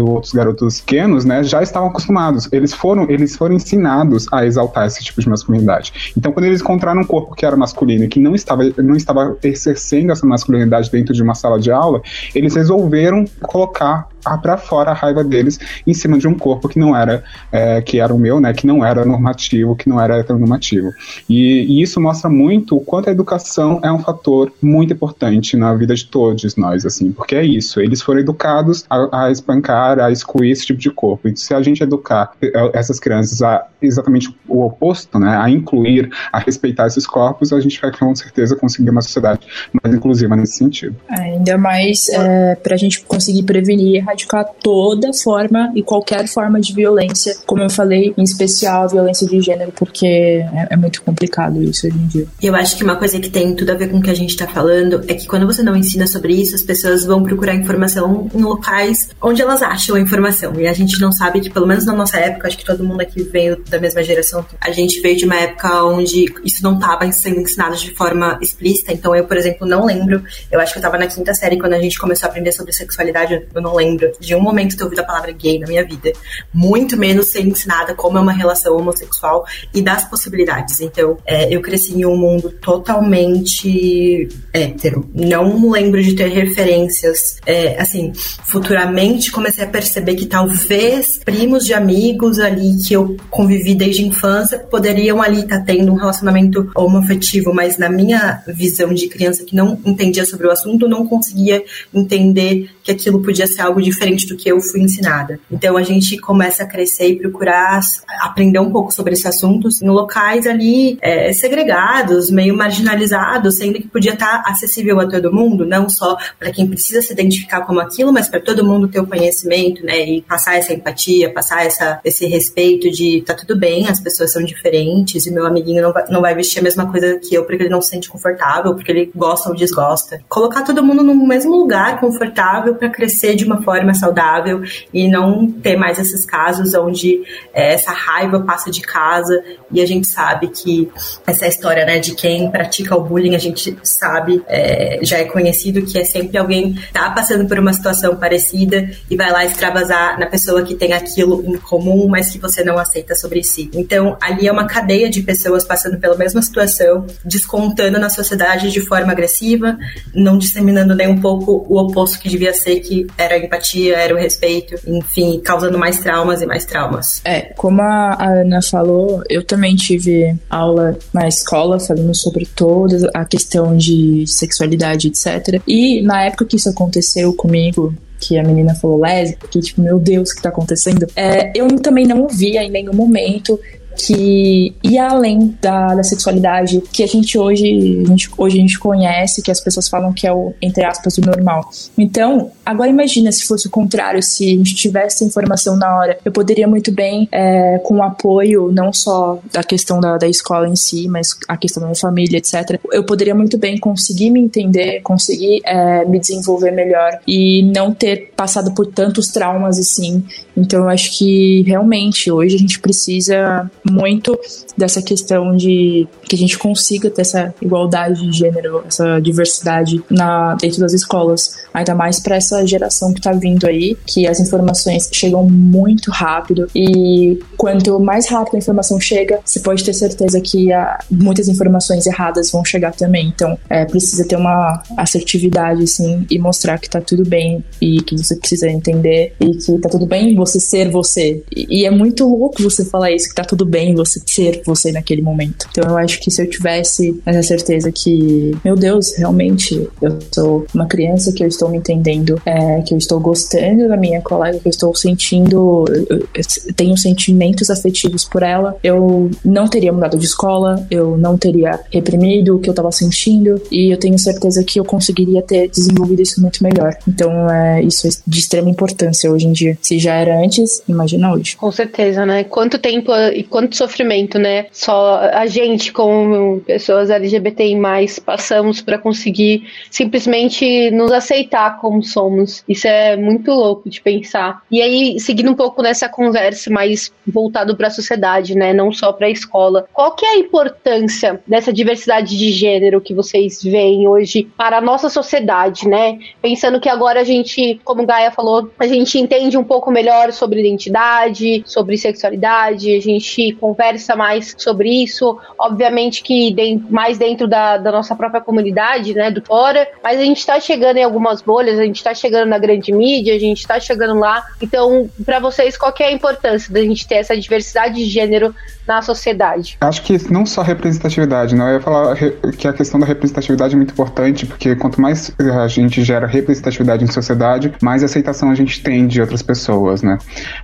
outros 0.00 0.32
garotos 0.32 0.80
pequenos, 0.80 1.24
né, 1.24 1.42
já 1.42 1.62
estavam 1.62 1.88
acostumados. 1.88 2.48
Eles 2.52 2.72
foram, 2.72 3.08
eles 3.08 3.36
foram 3.36 3.54
ensinados 3.54 4.26
a 4.32 4.44
exaltar 4.46 4.86
esse 4.86 5.02
tipo 5.02 5.20
de 5.20 5.28
masculinidade. 5.28 6.12
Então, 6.16 6.32
quando 6.32 6.46
eles 6.46 6.60
encontraram 6.60 7.02
um 7.02 7.04
corpo 7.04 7.34
que 7.34 7.44
era 7.44 7.56
masculino 7.56 8.04
e 8.04 8.08
que 8.08 8.20
não 8.20 8.34
estava, 8.34 8.62
não 8.78 8.96
estava 8.96 9.36
exercendo 9.42 10.12
essa 10.12 10.26
masculinidade 10.26 10.90
dentro 10.90 11.14
de 11.14 11.22
uma 11.22 11.34
sala 11.34 11.58
de 11.58 11.70
aula, 11.70 12.00
eles 12.34 12.54
resolveram 12.54 13.24
colocar 13.42 14.08
para 14.22 14.56
fora 14.56 14.90
a 14.90 14.94
raiva 14.94 15.22
deles 15.24 15.58
em 15.86 15.94
cima 15.94 16.18
de 16.18 16.28
um 16.28 16.34
corpo 16.34 16.68
que 16.68 16.78
não 16.78 16.96
era 16.96 17.22
é, 17.50 17.80
que 17.80 18.00
era 18.00 18.12
o 18.12 18.18
meu, 18.18 18.40
né, 18.40 18.52
que 18.52 18.66
não 18.66 18.84
era 18.84 19.04
normativo, 19.04 19.76
que 19.76 19.88
não 19.88 20.00
era 20.00 20.18
heteronormativo. 20.18 20.90
E, 21.28 21.64
e 21.64 21.82
isso 21.82 22.00
mostra 22.00 22.28
muito 22.30 22.76
o 22.76 22.80
quanto 22.80 23.08
a 23.08 23.12
educação 23.12 23.80
é 23.82 23.90
um 23.92 23.98
fator 23.98 24.52
muito 24.60 24.92
importante 24.92 25.56
na 25.56 25.74
vida 25.74 25.94
de 25.94 26.06
todos 26.06 26.56
nós, 26.56 26.84
assim, 26.84 27.12
porque 27.12 27.34
é 27.34 27.44
isso, 27.44 27.80
eles 27.80 28.02
foram 28.02 28.20
educados 28.20 28.84
a, 28.88 29.24
a 29.24 29.30
espancar, 29.30 29.98
a 29.98 30.10
excluir 30.10 30.50
esse 30.50 30.66
tipo 30.66 30.80
de 30.80 30.90
corpo. 30.90 31.28
E 31.28 31.36
se 31.36 31.54
a 31.54 31.62
gente 31.62 31.82
educar 31.82 32.32
é, 32.42 32.78
essas 32.78 32.98
crianças 32.98 33.42
a 33.42 33.66
exatamente 33.80 34.34
o 34.48 34.64
oposto, 34.64 35.18
né, 35.18 35.36
a 35.36 35.50
incluir, 35.50 36.10
a 36.32 36.38
respeitar 36.38 36.86
esses 36.86 37.06
corpos, 37.06 37.52
a 37.52 37.60
gente 37.60 37.80
vai 37.80 37.90
com 37.90 38.14
certeza 38.14 38.56
conseguir 38.56 38.90
uma 38.90 39.02
sociedade 39.02 39.46
mais 39.82 39.94
inclusiva 39.94 40.36
nesse 40.36 40.56
sentido. 40.56 40.96
É, 41.10 41.20
ainda 41.20 41.58
mais 41.58 42.08
é, 42.10 42.54
para 42.54 42.74
a 42.74 42.78
gente 42.78 43.02
conseguir 43.02 43.42
prevenir 43.42 44.04
erradicar 44.12 44.46
toda 44.62 45.12
forma 45.12 45.72
e 45.74 45.82
qualquer 45.82 46.26
forma 46.28 46.60
de 46.60 46.72
violência, 46.72 47.36
como 47.46 47.62
eu 47.62 47.70
falei, 47.70 48.14
em 48.16 48.22
especial 48.22 48.84
a 48.84 48.86
violência 48.86 49.26
de 49.26 49.40
gênero, 49.40 49.72
porque 49.72 50.06
é, 50.06 50.68
é 50.70 50.76
muito 50.76 51.02
complicado 51.02 51.62
isso 51.62 51.86
hoje 51.86 51.96
em 51.96 52.06
dia. 52.06 52.26
Eu 52.40 52.54
acho 52.54 52.76
que 52.76 52.84
uma 52.84 52.96
coisa 52.96 53.18
que 53.18 53.30
tem 53.30 53.54
tudo 53.54 53.70
a 53.70 53.74
ver 53.74 53.90
com 53.90 53.98
o 53.98 54.02
que 54.02 54.10
a 54.10 54.14
gente 54.14 54.30
está 54.30 54.46
falando 54.46 55.02
é 55.08 55.14
que 55.14 55.26
quando 55.26 55.46
você 55.46 55.62
não 55.62 55.74
ensina 55.74 56.06
sobre 56.06 56.34
isso, 56.34 56.54
as 56.54 56.62
pessoas 56.62 57.04
vão 57.04 57.22
procurar 57.22 57.54
informação 57.54 58.28
em 58.34 58.42
locais 58.42 59.10
onde 59.20 59.42
elas 59.42 59.62
acham 59.62 59.96
a 59.96 60.00
informação. 60.00 60.52
E 60.60 60.66
a 60.66 60.72
gente 60.72 61.00
não 61.00 61.10
sabe 61.10 61.40
que, 61.40 61.50
pelo 61.50 61.66
menos 61.66 61.86
na 61.86 61.94
nossa 61.94 62.18
época, 62.18 62.48
acho 62.48 62.58
que 62.58 62.64
todo 62.64 62.84
mundo 62.84 63.00
aqui 63.00 63.22
veio 63.22 63.62
da 63.68 63.78
mesma 63.78 64.02
geração, 64.02 64.44
a 64.60 64.70
gente 64.70 65.00
veio 65.00 65.16
de 65.16 65.24
uma 65.24 65.36
época 65.36 65.84
onde 65.84 66.26
isso 66.44 66.62
não 66.62 66.74
estava 66.74 67.10
sendo 67.12 67.40
ensinado 67.40 67.76
de 67.76 67.94
forma 67.94 68.38
explícita. 68.40 68.92
Então, 68.92 69.14
eu, 69.14 69.24
por 69.24 69.36
exemplo, 69.36 69.66
não 69.66 69.86
lembro, 69.86 70.22
eu 70.50 70.60
acho 70.60 70.72
que 70.72 70.78
eu 70.78 70.80
estava 70.80 70.98
na 70.98 71.06
quinta 71.06 71.34
série 71.34 71.58
quando 71.58 71.74
a 71.74 71.80
gente 71.80 71.98
começou 71.98 72.26
a 72.26 72.30
aprender 72.30 72.52
sobre 72.52 72.72
sexualidade, 72.72 73.46
eu 73.54 73.62
não 73.62 73.74
lembro 73.74 74.01
de 74.20 74.34
um 74.34 74.40
momento 74.40 74.76
ter 74.76 74.84
ouvido 74.84 75.00
a 75.00 75.04
palavra 75.04 75.32
gay 75.32 75.58
na 75.58 75.66
minha 75.66 75.84
vida. 75.84 76.12
Muito 76.52 76.96
menos 76.96 77.30
ser 77.30 77.40
ensinada 77.40 77.94
como 77.94 78.18
é 78.18 78.20
uma 78.20 78.32
relação 78.32 78.76
homossexual 78.76 79.44
e 79.74 79.82
das 79.82 80.04
possibilidades. 80.08 80.80
Então, 80.80 81.18
é, 81.26 81.54
eu 81.54 81.60
cresci 81.60 81.94
em 81.94 82.04
um 82.04 82.16
mundo 82.16 82.50
totalmente 82.60 84.28
hétero. 84.52 85.08
Não 85.14 85.70
lembro 85.70 86.02
de 86.02 86.14
ter 86.14 86.28
referências. 86.28 87.38
É, 87.46 87.80
assim, 87.80 88.12
futuramente 88.44 89.30
comecei 89.30 89.64
a 89.64 89.66
perceber 89.66 90.14
que 90.14 90.26
talvez 90.26 91.18
primos 91.24 91.64
de 91.64 91.74
amigos 91.74 92.38
ali 92.38 92.76
que 92.86 92.94
eu 92.94 93.16
convivi 93.30 93.74
desde 93.74 94.02
a 94.02 94.06
infância 94.06 94.58
poderiam 94.58 95.22
ali 95.22 95.40
estar 95.40 95.58
tá 95.58 95.64
tendo 95.64 95.92
um 95.92 95.96
relacionamento 95.96 96.70
homoafetivo, 96.74 97.52
mas 97.52 97.78
na 97.78 97.88
minha 97.88 98.42
visão 98.46 98.92
de 98.92 99.08
criança 99.08 99.44
que 99.44 99.54
não 99.54 99.78
entendia 99.84 100.24
sobre 100.24 100.46
o 100.46 100.50
assunto, 100.50 100.88
não 100.88 101.06
conseguia 101.06 101.62
entender 101.92 102.70
que 102.82 102.90
aquilo 102.90 103.22
podia 103.22 103.46
ser 103.46 103.62
algo 103.62 103.80
diferente 103.92 104.26
do 104.26 104.36
que 104.36 104.48
eu 104.48 104.60
fui 104.60 104.80
ensinada. 104.80 105.38
Então 105.50 105.76
a 105.76 105.82
gente 105.82 106.18
começa 106.18 106.62
a 106.62 106.66
crescer 106.66 107.08
e 107.08 107.18
procurar 107.18 107.80
aprender 108.20 108.58
um 108.58 108.70
pouco 108.70 108.92
sobre 108.92 109.12
esse 109.12 109.26
assunto 109.26 109.68
em 109.82 109.88
locais 109.88 110.46
ali 110.46 110.98
é, 111.00 111.32
segregados, 111.32 112.30
meio 112.30 112.56
marginalizados, 112.56 113.56
sendo 113.56 113.74
que 113.74 113.88
podia 113.88 114.12
estar 114.12 114.42
acessível 114.46 115.00
a 115.00 115.08
todo 115.08 115.32
mundo, 115.32 115.64
não 115.66 115.88
só 115.88 116.16
para 116.38 116.50
quem 116.50 116.66
precisa 116.66 117.00
se 117.02 117.12
identificar 117.12 117.62
como 117.62 117.80
aquilo, 117.80 118.12
mas 118.12 118.28
para 118.28 118.40
todo 118.40 118.64
mundo 118.64 118.88
ter 118.88 119.00
o 119.00 119.06
conhecimento, 119.06 119.84
né, 119.84 120.00
e 120.08 120.22
passar 120.22 120.56
essa 120.56 120.72
empatia, 120.72 121.32
passar 121.32 121.64
essa, 121.64 122.00
esse 122.04 122.26
respeito 122.26 122.90
de 122.90 123.22
tá 123.26 123.34
tudo 123.34 123.58
bem, 123.58 123.88
as 123.88 124.00
pessoas 124.00 124.32
são 124.32 124.42
diferentes 124.42 125.26
e 125.26 125.30
meu 125.30 125.46
amiguinho 125.46 125.82
não 125.82 125.92
vai, 125.92 126.04
não 126.08 126.20
vai 126.20 126.34
vestir 126.34 126.60
a 126.60 126.62
mesma 126.62 126.90
coisa 126.90 127.18
que 127.18 127.34
eu 127.34 127.44
porque 127.44 127.62
ele 127.62 127.68
não 127.68 127.82
se 127.82 127.90
sente 127.90 128.08
confortável, 128.08 128.74
porque 128.74 128.90
ele 128.90 129.10
gosta 129.14 129.48
ou 129.48 129.54
desgosta. 129.54 130.20
Colocar 130.28 130.62
todo 130.62 130.82
mundo 130.82 131.02
no 131.02 131.14
mesmo 131.26 131.54
lugar 131.54 132.00
confortável 132.00 132.74
para 132.74 132.88
crescer 132.88 133.34
de 133.34 133.44
uma 133.44 133.62
forma 133.62 133.81
saudável 133.94 134.62
e 134.92 135.08
não 135.08 135.50
ter 135.50 135.76
mais 135.76 135.98
esses 135.98 136.24
casos 136.24 136.74
onde 136.74 137.22
é, 137.52 137.74
essa 137.74 137.92
raiva 137.92 138.40
passa 138.40 138.70
de 138.70 138.80
casa 138.80 139.42
e 139.70 139.80
a 139.80 139.86
gente 139.86 140.06
sabe 140.06 140.48
que 140.48 140.90
essa 141.26 141.46
história 141.46 141.84
né, 141.84 141.98
de 141.98 142.14
quem 142.14 142.50
pratica 142.50 142.96
o 142.96 143.02
bullying, 143.02 143.34
a 143.34 143.38
gente 143.38 143.76
sabe, 143.82 144.42
é, 144.46 145.00
já 145.02 145.18
é 145.18 145.24
conhecido 145.24 145.82
que 145.82 145.98
é 145.98 146.04
sempre 146.04 146.36
alguém 146.38 146.78
tá 146.92 147.10
passando 147.10 147.46
por 147.48 147.58
uma 147.58 147.72
situação 147.72 148.16
parecida 148.16 148.90
e 149.10 149.16
vai 149.16 149.30
lá 149.30 149.44
extravasar 149.44 150.18
na 150.18 150.26
pessoa 150.26 150.62
que 150.62 150.74
tem 150.74 150.92
aquilo 150.92 151.42
em 151.46 151.56
comum, 151.56 152.06
mas 152.08 152.30
que 152.30 152.38
você 152.38 152.62
não 152.62 152.78
aceita 152.78 153.14
sobre 153.14 153.42
si. 153.42 153.70
Então, 153.74 154.16
ali 154.20 154.46
é 154.46 154.52
uma 154.52 154.66
cadeia 154.66 155.08
de 155.08 155.22
pessoas 155.22 155.64
passando 155.64 155.98
pela 155.98 156.16
mesma 156.16 156.42
situação, 156.42 157.06
descontando 157.24 157.98
na 157.98 158.10
sociedade 158.10 158.70
de 158.70 158.80
forma 158.80 159.12
agressiva, 159.12 159.78
não 160.14 160.36
disseminando 160.36 160.94
nem 160.94 161.08
um 161.08 161.20
pouco 161.20 161.64
o 161.68 161.78
oposto 161.78 162.18
que 162.18 162.28
devia 162.28 162.52
ser, 162.52 162.80
que 162.80 163.06
era 163.16 163.34
a 163.34 163.38
empatia, 163.38 163.71
era 163.90 164.14
o 164.14 164.18
respeito, 164.18 164.74
enfim, 164.86 165.40
causando 165.40 165.78
mais 165.78 166.00
traumas 166.00 166.42
e 166.42 166.46
mais 166.46 166.64
traumas. 166.64 167.20
É, 167.24 167.40
como 167.56 167.80
a 167.82 168.16
Ana 168.24 168.60
falou, 168.62 169.22
eu 169.28 169.44
também 169.44 169.74
tive 169.76 170.34
aula 170.48 170.96
na 171.12 171.28
escola 171.28 171.78
falando 171.80 172.14
sobre 172.14 172.46
toda 172.46 173.10
a 173.14 173.24
questão 173.24 173.76
de 173.76 174.24
sexualidade, 174.26 175.08
etc. 175.08 175.60
E 175.66 176.02
na 176.02 176.24
época 176.24 176.44
que 176.44 176.56
isso 176.56 176.68
aconteceu 176.68 177.32
comigo, 177.34 177.94
que 178.22 178.38
a 178.38 178.42
menina 178.42 178.74
falou 178.74 179.00
lésbica, 179.00 179.48
que 179.48 179.60
tipo, 179.60 179.82
meu 179.82 179.98
Deus, 179.98 180.30
o 180.30 180.34
que 180.34 180.42
tá 180.42 180.48
acontecendo? 180.48 181.06
É, 181.16 181.50
eu 181.54 181.68
também 181.80 182.06
não 182.06 182.28
via 182.28 182.62
em 182.62 182.70
nenhum 182.70 182.94
momento 182.94 183.58
que 183.96 184.74
ia 184.82 185.08
além 185.08 185.56
da, 185.60 185.94
da 185.94 186.02
sexualidade 186.02 186.82
que 186.92 187.02
a 187.02 187.06
gente 187.06 187.38
hoje 187.38 188.02
a 188.02 188.08
gente, 188.08 188.30
hoje 188.36 188.58
a 188.58 188.60
gente 188.60 188.78
conhece, 188.78 189.42
que 189.42 189.50
as 189.50 189.60
pessoas 189.60 189.88
falam 189.88 190.12
que 190.12 190.26
é 190.26 190.32
o, 190.32 190.54
entre 190.60 190.84
aspas, 190.84 191.18
o 191.18 191.20
normal. 191.20 191.70
Então, 191.96 192.50
agora 192.64 192.90
imagina 192.90 193.30
se 193.32 193.46
fosse 193.46 193.66
o 193.66 193.70
contrário, 193.70 194.22
se 194.22 194.44
a 194.44 194.56
gente 194.56 194.74
tivesse 194.74 195.24
informação 195.24 195.76
na 195.76 195.96
hora. 195.96 196.18
Eu 196.24 196.32
poderia 196.32 196.66
muito 196.66 196.92
bem, 196.92 197.28
é, 197.30 197.78
com 197.84 197.96
o 197.96 198.02
apoio 198.02 198.70
não 198.72 198.92
só 198.92 199.38
da 199.52 199.62
questão 199.62 200.00
da, 200.00 200.18
da 200.18 200.28
escola 200.28 200.68
em 200.68 200.76
si, 200.76 201.08
mas 201.08 201.36
a 201.48 201.56
questão 201.56 201.80
da 201.80 201.88
minha 201.88 201.98
família, 201.98 202.38
etc. 202.38 202.80
Eu 202.92 203.04
poderia 203.04 203.34
muito 203.34 203.58
bem 203.58 203.78
conseguir 203.78 204.30
me 204.30 204.40
entender, 204.40 205.00
conseguir 205.02 205.60
é, 205.64 206.04
me 206.04 206.18
desenvolver 206.18 206.70
melhor 206.70 207.20
e 207.26 207.62
não 207.74 207.92
ter 207.92 208.32
passado 208.36 208.72
por 208.72 208.86
tantos 208.86 209.28
traumas 209.28 209.78
assim. 209.78 210.24
Então, 210.56 210.82
eu 210.82 210.88
acho 210.88 211.16
que 211.16 211.62
realmente 211.62 212.30
hoje 212.30 212.56
a 212.56 212.58
gente 212.58 212.80
precisa 212.80 213.70
muito 213.88 214.38
dessa 214.76 215.02
questão 215.02 215.56
de 215.56 216.06
que 216.22 216.34
a 216.34 216.38
gente 216.38 216.58
consiga 216.58 217.10
ter 217.10 217.22
essa 217.22 217.54
igualdade 217.60 218.20
de 218.22 218.36
gênero, 218.36 218.84
essa 218.86 219.20
diversidade 219.20 220.02
na, 220.10 220.54
dentro 220.54 220.80
das 220.80 220.92
escolas. 220.92 221.62
Ainda 221.74 221.94
mais 221.94 222.20
para 222.20 222.36
essa 222.36 222.66
geração 222.66 223.12
que 223.12 223.20
está 223.20 223.32
vindo 223.32 223.66
aí, 223.66 223.96
que 224.06 224.26
as 224.26 224.40
informações 224.40 225.08
chegam 225.12 225.48
muito 225.48 226.10
rápido 226.10 226.68
e 226.74 227.40
quanto 227.56 227.98
mais 228.00 228.28
rápido 228.28 228.56
a 228.56 228.58
informação 228.58 229.00
chega, 229.00 229.40
você 229.44 229.60
pode 229.60 229.84
ter 229.84 229.92
certeza 229.92 230.40
que 230.40 230.72
a, 230.72 230.98
muitas 231.10 231.48
informações 231.48 232.06
erradas 232.06 232.50
vão 232.50 232.64
chegar 232.64 232.92
também. 232.92 233.28
Então, 233.28 233.58
é, 233.68 233.84
precisa 233.84 234.24
ter 234.24 234.36
uma 234.36 234.82
assertividade, 234.96 235.82
assim, 235.82 236.26
e 236.30 236.38
mostrar 236.38 236.78
que 236.78 236.88
tá 236.88 237.00
tudo 237.00 237.24
bem 237.24 237.64
e 237.80 238.00
que 238.02 238.16
você 238.16 238.36
precisa 238.36 238.68
entender 238.68 239.34
e 239.40 239.50
que 239.56 239.78
tá 239.78 239.88
tudo 239.88 240.06
bem 240.06 240.34
você 240.34 240.60
ser 240.60 240.90
você. 240.90 241.42
E, 241.54 241.82
e 241.82 241.86
é 241.86 241.90
muito 241.90 242.28
louco 242.28 242.62
você 242.62 242.84
falar 242.84 243.10
isso, 243.12 243.28
que 243.28 243.34
tá 243.34 243.44
tudo 243.44 243.64
bem 243.72 243.94
você 243.94 244.20
ser 244.26 244.60
você 244.66 244.92
naquele 244.92 245.22
momento. 245.22 245.66
Então 245.70 245.88
eu 245.88 245.96
acho 245.96 246.20
que 246.20 246.30
se 246.30 246.42
eu 246.42 246.48
tivesse 246.48 247.18
essa 247.24 247.42
certeza 247.42 247.90
que, 247.90 248.54
meu 248.62 248.76
Deus, 248.76 249.16
realmente 249.16 249.88
eu 250.00 250.18
sou 250.30 250.66
uma 250.74 250.86
criança 250.86 251.32
que 251.32 251.42
eu 251.42 251.48
estou 251.48 251.70
me 251.70 251.78
entendendo, 251.78 252.40
é, 252.44 252.82
que 252.82 252.92
eu 252.92 252.98
estou 252.98 253.18
gostando 253.18 253.88
da 253.88 253.96
minha 253.96 254.20
colega, 254.20 254.58
que 254.58 254.68
eu 254.68 254.70
estou 254.70 254.94
sentindo, 254.94 255.84
eu, 256.10 256.44
tenho 256.76 256.96
sentimentos 256.98 257.70
afetivos 257.70 258.24
por 258.24 258.42
ela, 258.42 258.76
eu 258.84 259.30
não 259.42 259.66
teria 259.66 259.92
mudado 259.92 260.18
de 260.18 260.26
escola, 260.26 260.86
eu 260.90 261.16
não 261.16 261.38
teria 261.38 261.80
reprimido 261.90 262.56
o 262.56 262.58
que 262.58 262.68
eu 262.68 262.72
estava 262.72 262.92
sentindo 262.92 263.60
e 263.70 263.92
eu 263.92 263.98
tenho 263.98 264.18
certeza 264.18 264.62
que 264.62 264.78
eu 264.78 264.84
conseguiria 264.84 265.40
ter 265.40 265.68
desenvolvido 265.68 266.20
isso 266.20 266.40
muito 266.42 266.62
melhor. 266.62 266.94
Então 267.08 267.50
é 267.50 267.82
isso 267.82 268.06
é 268.06 268.10
de 268.26 268.38
extrema 268.38 268.68
importância 268.68 269.30
hoje 269.32 269.46
em 269.46 269.52
dia. 269.52 269.78
Se 269.80 269.98
já 269.98 270.14
era 270.14 270.38
antes, 270.38 270.82
imagina 270.86 271.32
hoje. 271.32 271.56
Com 271.56 271.72
certeza, 271.72 272.26
né? 272.26 272.44
Quanto 272.44 272.78
tempo 272.78 273.12
e 273.34 273.42
quanto 273.44 273.61
quanto 273.62 273.76
sofrimento, 273.76 274.38
né? 274.38 274.66
Só 274.72 275.18
a 275.32 275.46
gente, 275.46 275.92
como 275.92 276.60
pessoas 276.60 277.10
LGBTI, 277.10 277.76
passamos 278.24 278.80
para 278.80 278.98
conseguir 278.98 279.68
simplesmente 279.90 280.90
nos 280.90 281.12
aceitar 281.12 281.78
como 281.80 282.02
somos. 282.02 282.64
Isso 282.68 282.88
é 282.88 283.16
muito 283.16 283.52
louco 283.52 283.88
de 283.88 284.00
pensar. 284.00 284.62
E 284.70 284.82
aí, 284.82 285.20
seguindo 285.20 285.50
um 285.50 285.54
pouco 285.54 285.82
nessa 285.82 286.08
conversa 286.08 286.70
mais 286.70 287.12
voltado 287.26 287.76
para 287.76 287.86
a 287.86 287.90
sociedade, 287.90 288.56
né? 288.56 288.72
Não 288.72 288.90
só 288.90 289.12
para 289.12 289.28
a 289.28 289.30
escola. 289.30 289.86
Qual 289.92 290.14
que 290.16 290.26
é 290.26 290.30
a 290.30 290.38
importância 290.38 291.40
dessa 291.46 291.72
diversidade 291.72 292.36
de 292.36 292.50
gênero 292.50 293.00
que 293.00 293.14
vocês 293.14 293.62
veem 293.62 294.08
hoje 294.08 294.48
para 294.56 294.78
a 294.78 294.80
nossa 294.80 295.08
sociedade, 295.08 295.88
né? 295.88 296.18
Pensando 296.40 296.80
que 296.80 296.88
agora 296.88 297.20
a 297.20 297.24
gente, 297.24 297.80
como 297.84 298.04
Gaia 298.04 298.32
falou, 298.32 298.70
a 298.78 298.86
gente 298.86 299.18
entende 299.18 299.56
um 299.56 299.64
pouco 299.64 299.90
melhor 299.90 300.32
sobre 300.32 300.60
identidade, 300.60 301.62
sobre 301.64 301.96
sexualidade, 301.96 302.94
a 302.94 303.00
gente 303.00 303.51
conversa 303.54 304.16
mais 304.16 304.54
sobre 304.56 305.02
isso, 305.02 305.38
obviamente 305.58 306.22
que 306.22 306.54
mais 306.90 307.18
dentro 307.18 307.46
da, 307.46 307.76
da 307.76 307.92
nossa 307.92 308.14
própria 308.14 308.40
comunidade, 308.40 309.14
né, 309.14 309.30
do 309.30 309.42
fora, 309.42 309.88
mas 310.02 310.18
a 310.18 310.24
gente 310.24 310.38
está 310.38 310.58
chegando 310.60 310.96
em 310.96 311.04
algumas 311.04 311.42
bolhas, 311.42 311.78
a 311.78 311.84
gente 311.84 311.96
está 311.96 312.14
chegando 312.14 312.48
na 312.48 312.58
grande 312.58 312.92
mídia, 312.92 313.34
a 313.34 313.38
gente 313.38 313.58
está 313.58 313.78
chegando 313.80 314.18
lá. 314.18 314.44
Então, 314.60 315.08
para 315.24 315.38
vocês, 315.38 315.76
qual 315.76 315.92
é 316.00 316.04
a 316.04 316.12
importância 316.12 316.72
da 316.72 316.80
gente 316.80 317.06
ter 317.06 317.16
essa 317.16 317.36
diversidade 317.36 317.94
de 317.94 318.04
gênero 318.04 318.54
na 318.86 319.00
sociedade? 319.02 319.76
Acho 319.80 320.02
que 320.02 320.32
não 320.32 320.44
só 320.44 320.62
representatividade, 320.62 321.54
né? 321.54 321.70
Eu 321.70 321.74
ia 321.74 321.80
falar 321.80 322.16
que 322.16 322.66
a 322.66 322.72
questão 322.72 322.98
da 322.98 323.06
representatividade 323.06 323.74
é 323.74 323.76
muito 323.76 323.92
importante, 323.92 324.46
porque 324.46 324.74
quanto 324.76 325.00
mais 325.00 325.32
a 325.38 325.68
gente 325.68 326.02
gera 326.02 326.26
representatividade 326.26 327.04
em 327.04 327.06
sociedade, 327.06 327.72
mais 327.80 328.02
aceitação 328.02 328.50
a 328.50 328.54
gente 328.54 328.82
tem 328.82 329.06
de 329.06 329.20
outras 329.20 329.42
pessoas, 329.42 330.02
né? 330.02 330.18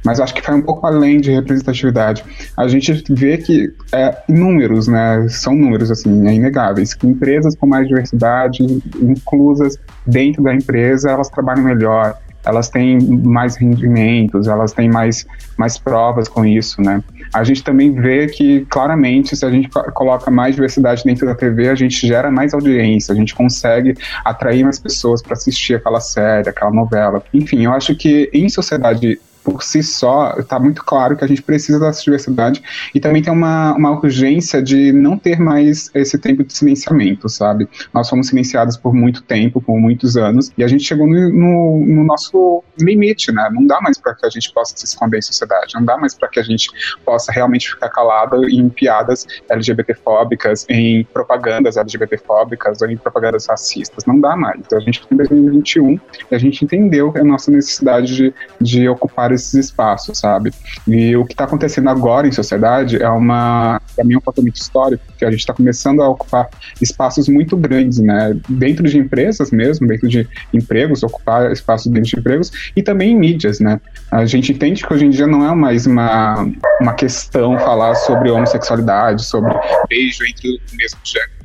Mas 0.04 0.20
acho 0.20 0.34
que 0.34 0.42
vai 0.42 0.56
um 0.56 0.62
pouco 0.62 0.86
além 0.86 1.20
de 1.20 1.30
representatividade. 1.30 2.24
A 2.56 2.66
gente 2.68 2.77
vê 3.10 3.38
que 3.38 3.72
é, 3.92 4.16
números, 4.28 4.88
né? 4.88 5.26
São 5.28 5.54
números, 5.54 5.90
assim, 5.90 6.26
é 6.26 6.34
inegáveis. 6.34 6.94
Que 6.94 7.06
empresas 7.06 7.54
com 7.54 7.66
mais 7.66 7.86
diversidade, 7.86 8.62
inclusas 9.00 9.78
dentro 10.06 10.42
da 10.42 10.54
empresa, 10.54 11.10
elas 11.10 11.28
trabalham 11.28 11.64
melhor, 11.64 12.16
elas 12.44 12.68
têm 12.68 12.98
mais 13.00 13.56
rendimentos, 13.56 14.46
elas 14.46 14.72
têm 14.72 14.88
mais, 14.88 15.26
mais 15.56 15.78
provas 15.78 16.28
com 16.28 16.44
isso, 16.44 16.80
né? 16.80 17.02
A 17.32 17.44
gente 17.44 17.62
também 17.62 17.92
vê 17.92 18.26
que, 18.26 18.64
claramente, 18.70 19.36
se 19.36 19.44
a 19.44 19.50
gente 19.50 19.68
coloca 19.68 20.30
mais 20.30 20.54
diversidade 20.54 21.04
dentro 21.04 21.26
da 21.26 21.34
TV, 21.34 21.68
a 21.68 21.74
gente 21.74 22.06
gera 22.06 22.30
mais 22.30 22.54
audiência, 22.54 23.12
a 23.12 23.16
gente 23.16 23.34
consegue 23.34 23.94
atrair 24.24 24.64
mais 24.64 24.78
pessoas 24.78 25.20
para 25.20 25.34
assistir 25.34 25.74
aquela 25.74 26.00
série, 26.00 26.48
aquela 26.48 26.70
novela. 26.70 27.22
Enfim, 27.34 27.64
eu 27.64 27.72
acho 27.72 27.94
que 27.94 28.30
em 28.32 28.48
sociedade 28.48 29.20
por 29.48 29.62
si 29.62 29.82
só, 29.82 30.34
está 30.38 30.58
muito 30.58 30.84
claro 30.84 31.16
que 31.16 31.24
a 31.24 31.26
gente 31.26 31.42
precisa 31.42 31.80
dessa 31.80 32.02
diversidade 32.02 32.62
e 32.94 33.00
também 33.00 33.22
tem 33.22 33.32
uma, 33.32 33.72
uma 33.74 33.92
urgência 33.92 34.62
de 34.62 34.92
não 34.92 35.16
ter 35.16 35.40
mais 35.40 35.90
esse 35.94 36.18
tempo 36.18 36.44
de 36.44 36.52
silenciamento, 36.52 37.30
sabe? 37.30 37.66
Nós 37.94 38.10
fomos 38.10 38.28
silenciados 38.28 38.76
por 38.76 38.92
muito 38.92 39.22
tempo, 39.22 39.58
por 39.58 39.78
muitos 39.78 40.18
anos, 40.18 40.52
e 40.58 40.62
a 40.62 40.68
gente 40.68 40.84
chegou 40.84 41.06
no, 41.06 41.32
no, 41.32 41.86
no 41.86 42.04
nosso 42.04 42.62
limite, 42.78 43.32
né? 43.32 43.48
Não 43.50 43.66
dá 43.66 43.80
mais 43.80 43.98
para 43.98 44.14
que 44.14 44.26
a 44.26 44.28
gente 44.28 44.52
possa 44.52 44.76
se 44.76 44.84
esconder 44.84 45.18
em 45.18 45.22
sociedade, 45.22 45.74
não 45.74 45.84
dá 45.84 45.96
mais 45.96 46.14
para 46.14 46.28
que 46.28 46.38
a 46.38 46.42
gente 46.42 46.70
possa 47.04 47.32
realmente 47.32 47.70
ficar 47.70 47.88
calado 47.88 48.46
em 48.48 48.68
piadas 48.68 49.26
LGBTfóbicas, 49.48 50.66
em 50.68 51.04
propagandas 51.04 51.78
LGBTfóbicas 51.78 52.82
ou 52.82 52.90
em 52.90 52.98
propagandas 52.98 53.46
racistas. 53.46 54.04
Não 54.04 54.20
dá 54.20 54.36
mais. 54.36 54.60
Então, 54.60 54.76
a 54.76 54.80
gente 54.82 55.00
está 55.00 55.14
em 55.14 55.16
2021 55.16 56.00
e 56.30 56.34
a 56.34 56.38
gente 56.38 56.64
entendeu 56.64 57.14
a 57.16 57.24
nossa 57.24 57.50
necessidade 57.50 58.14
de, 58.14 58.34
de 58.60 58.88
ocupar 58.88 59.32
esses 59.38 59.54
espaços, 59.54 60.18
sabe? 60.18 60.52
E 60.86 61.16
o 61.16 61.24
que 61.24 61.32
está 61.32 61.44
acontecendo 61.44 61.88
agora 61.88 62.26
em 62.26 62.32
sociedade 62.32 63.02
é 63.02 63.08
uma, 63.08 63.80
para 63.94 64.04
mim, 64.04 64.14
é 64.14 64.18
um 64.18 64.20
fator 64.20 64.46
histórico, 64.48 65.02
que 65.16 65.24
a 65.24 65.30
gente 65.30 65.40
está 65.40 65.52
começando 65.52 66.02
a 66.02 66.08
ocupar 66.08 66.48
espaços 66.80 67.28
muito 67.28 67.56
grandes, 67.56 67.98
né? 67.98 68.36
Dentro 68.48 68.88
de 68.88 68.98
empresas 68.98 69.50
mesmo, 69.50 69.86
dentro 69.86 70.08
de 70.08 70.28
empregos, 70.52 71.02
ocupar 71.02 71.50
espaços 71.52 71.90
dentro 71.90 72.10
de 72.10 72.18
empregos 72.18 72.72
e 72.76 72.82
também 72.82 73.12
em 73.12 73.18
mídias, 73.18 73.60
né? 73.60 73.80
A 74.10 74.24
gente 74.26 74.52
entende 74.52 74.86
que 74.86 74.92
hoje 74.92 75.06
em 75.06 75.10
dia 75.10 75.26
não 75.26 75.46
é 75.46 75.54
mais 75.54 75.86
uma, 75.86 76.46
uma 76.80 76.94
questão 76.94 77.58
falar 77.58 77.94
sobre 77.94 78.30
homossexualidade, 78.30 79.24
sobre 79.24 79.54
beijo 79.88 80.24
entre 80.24 80.48
o 80.48 80.76
mesmo 80.76 80.98
gênero 81.04 81.37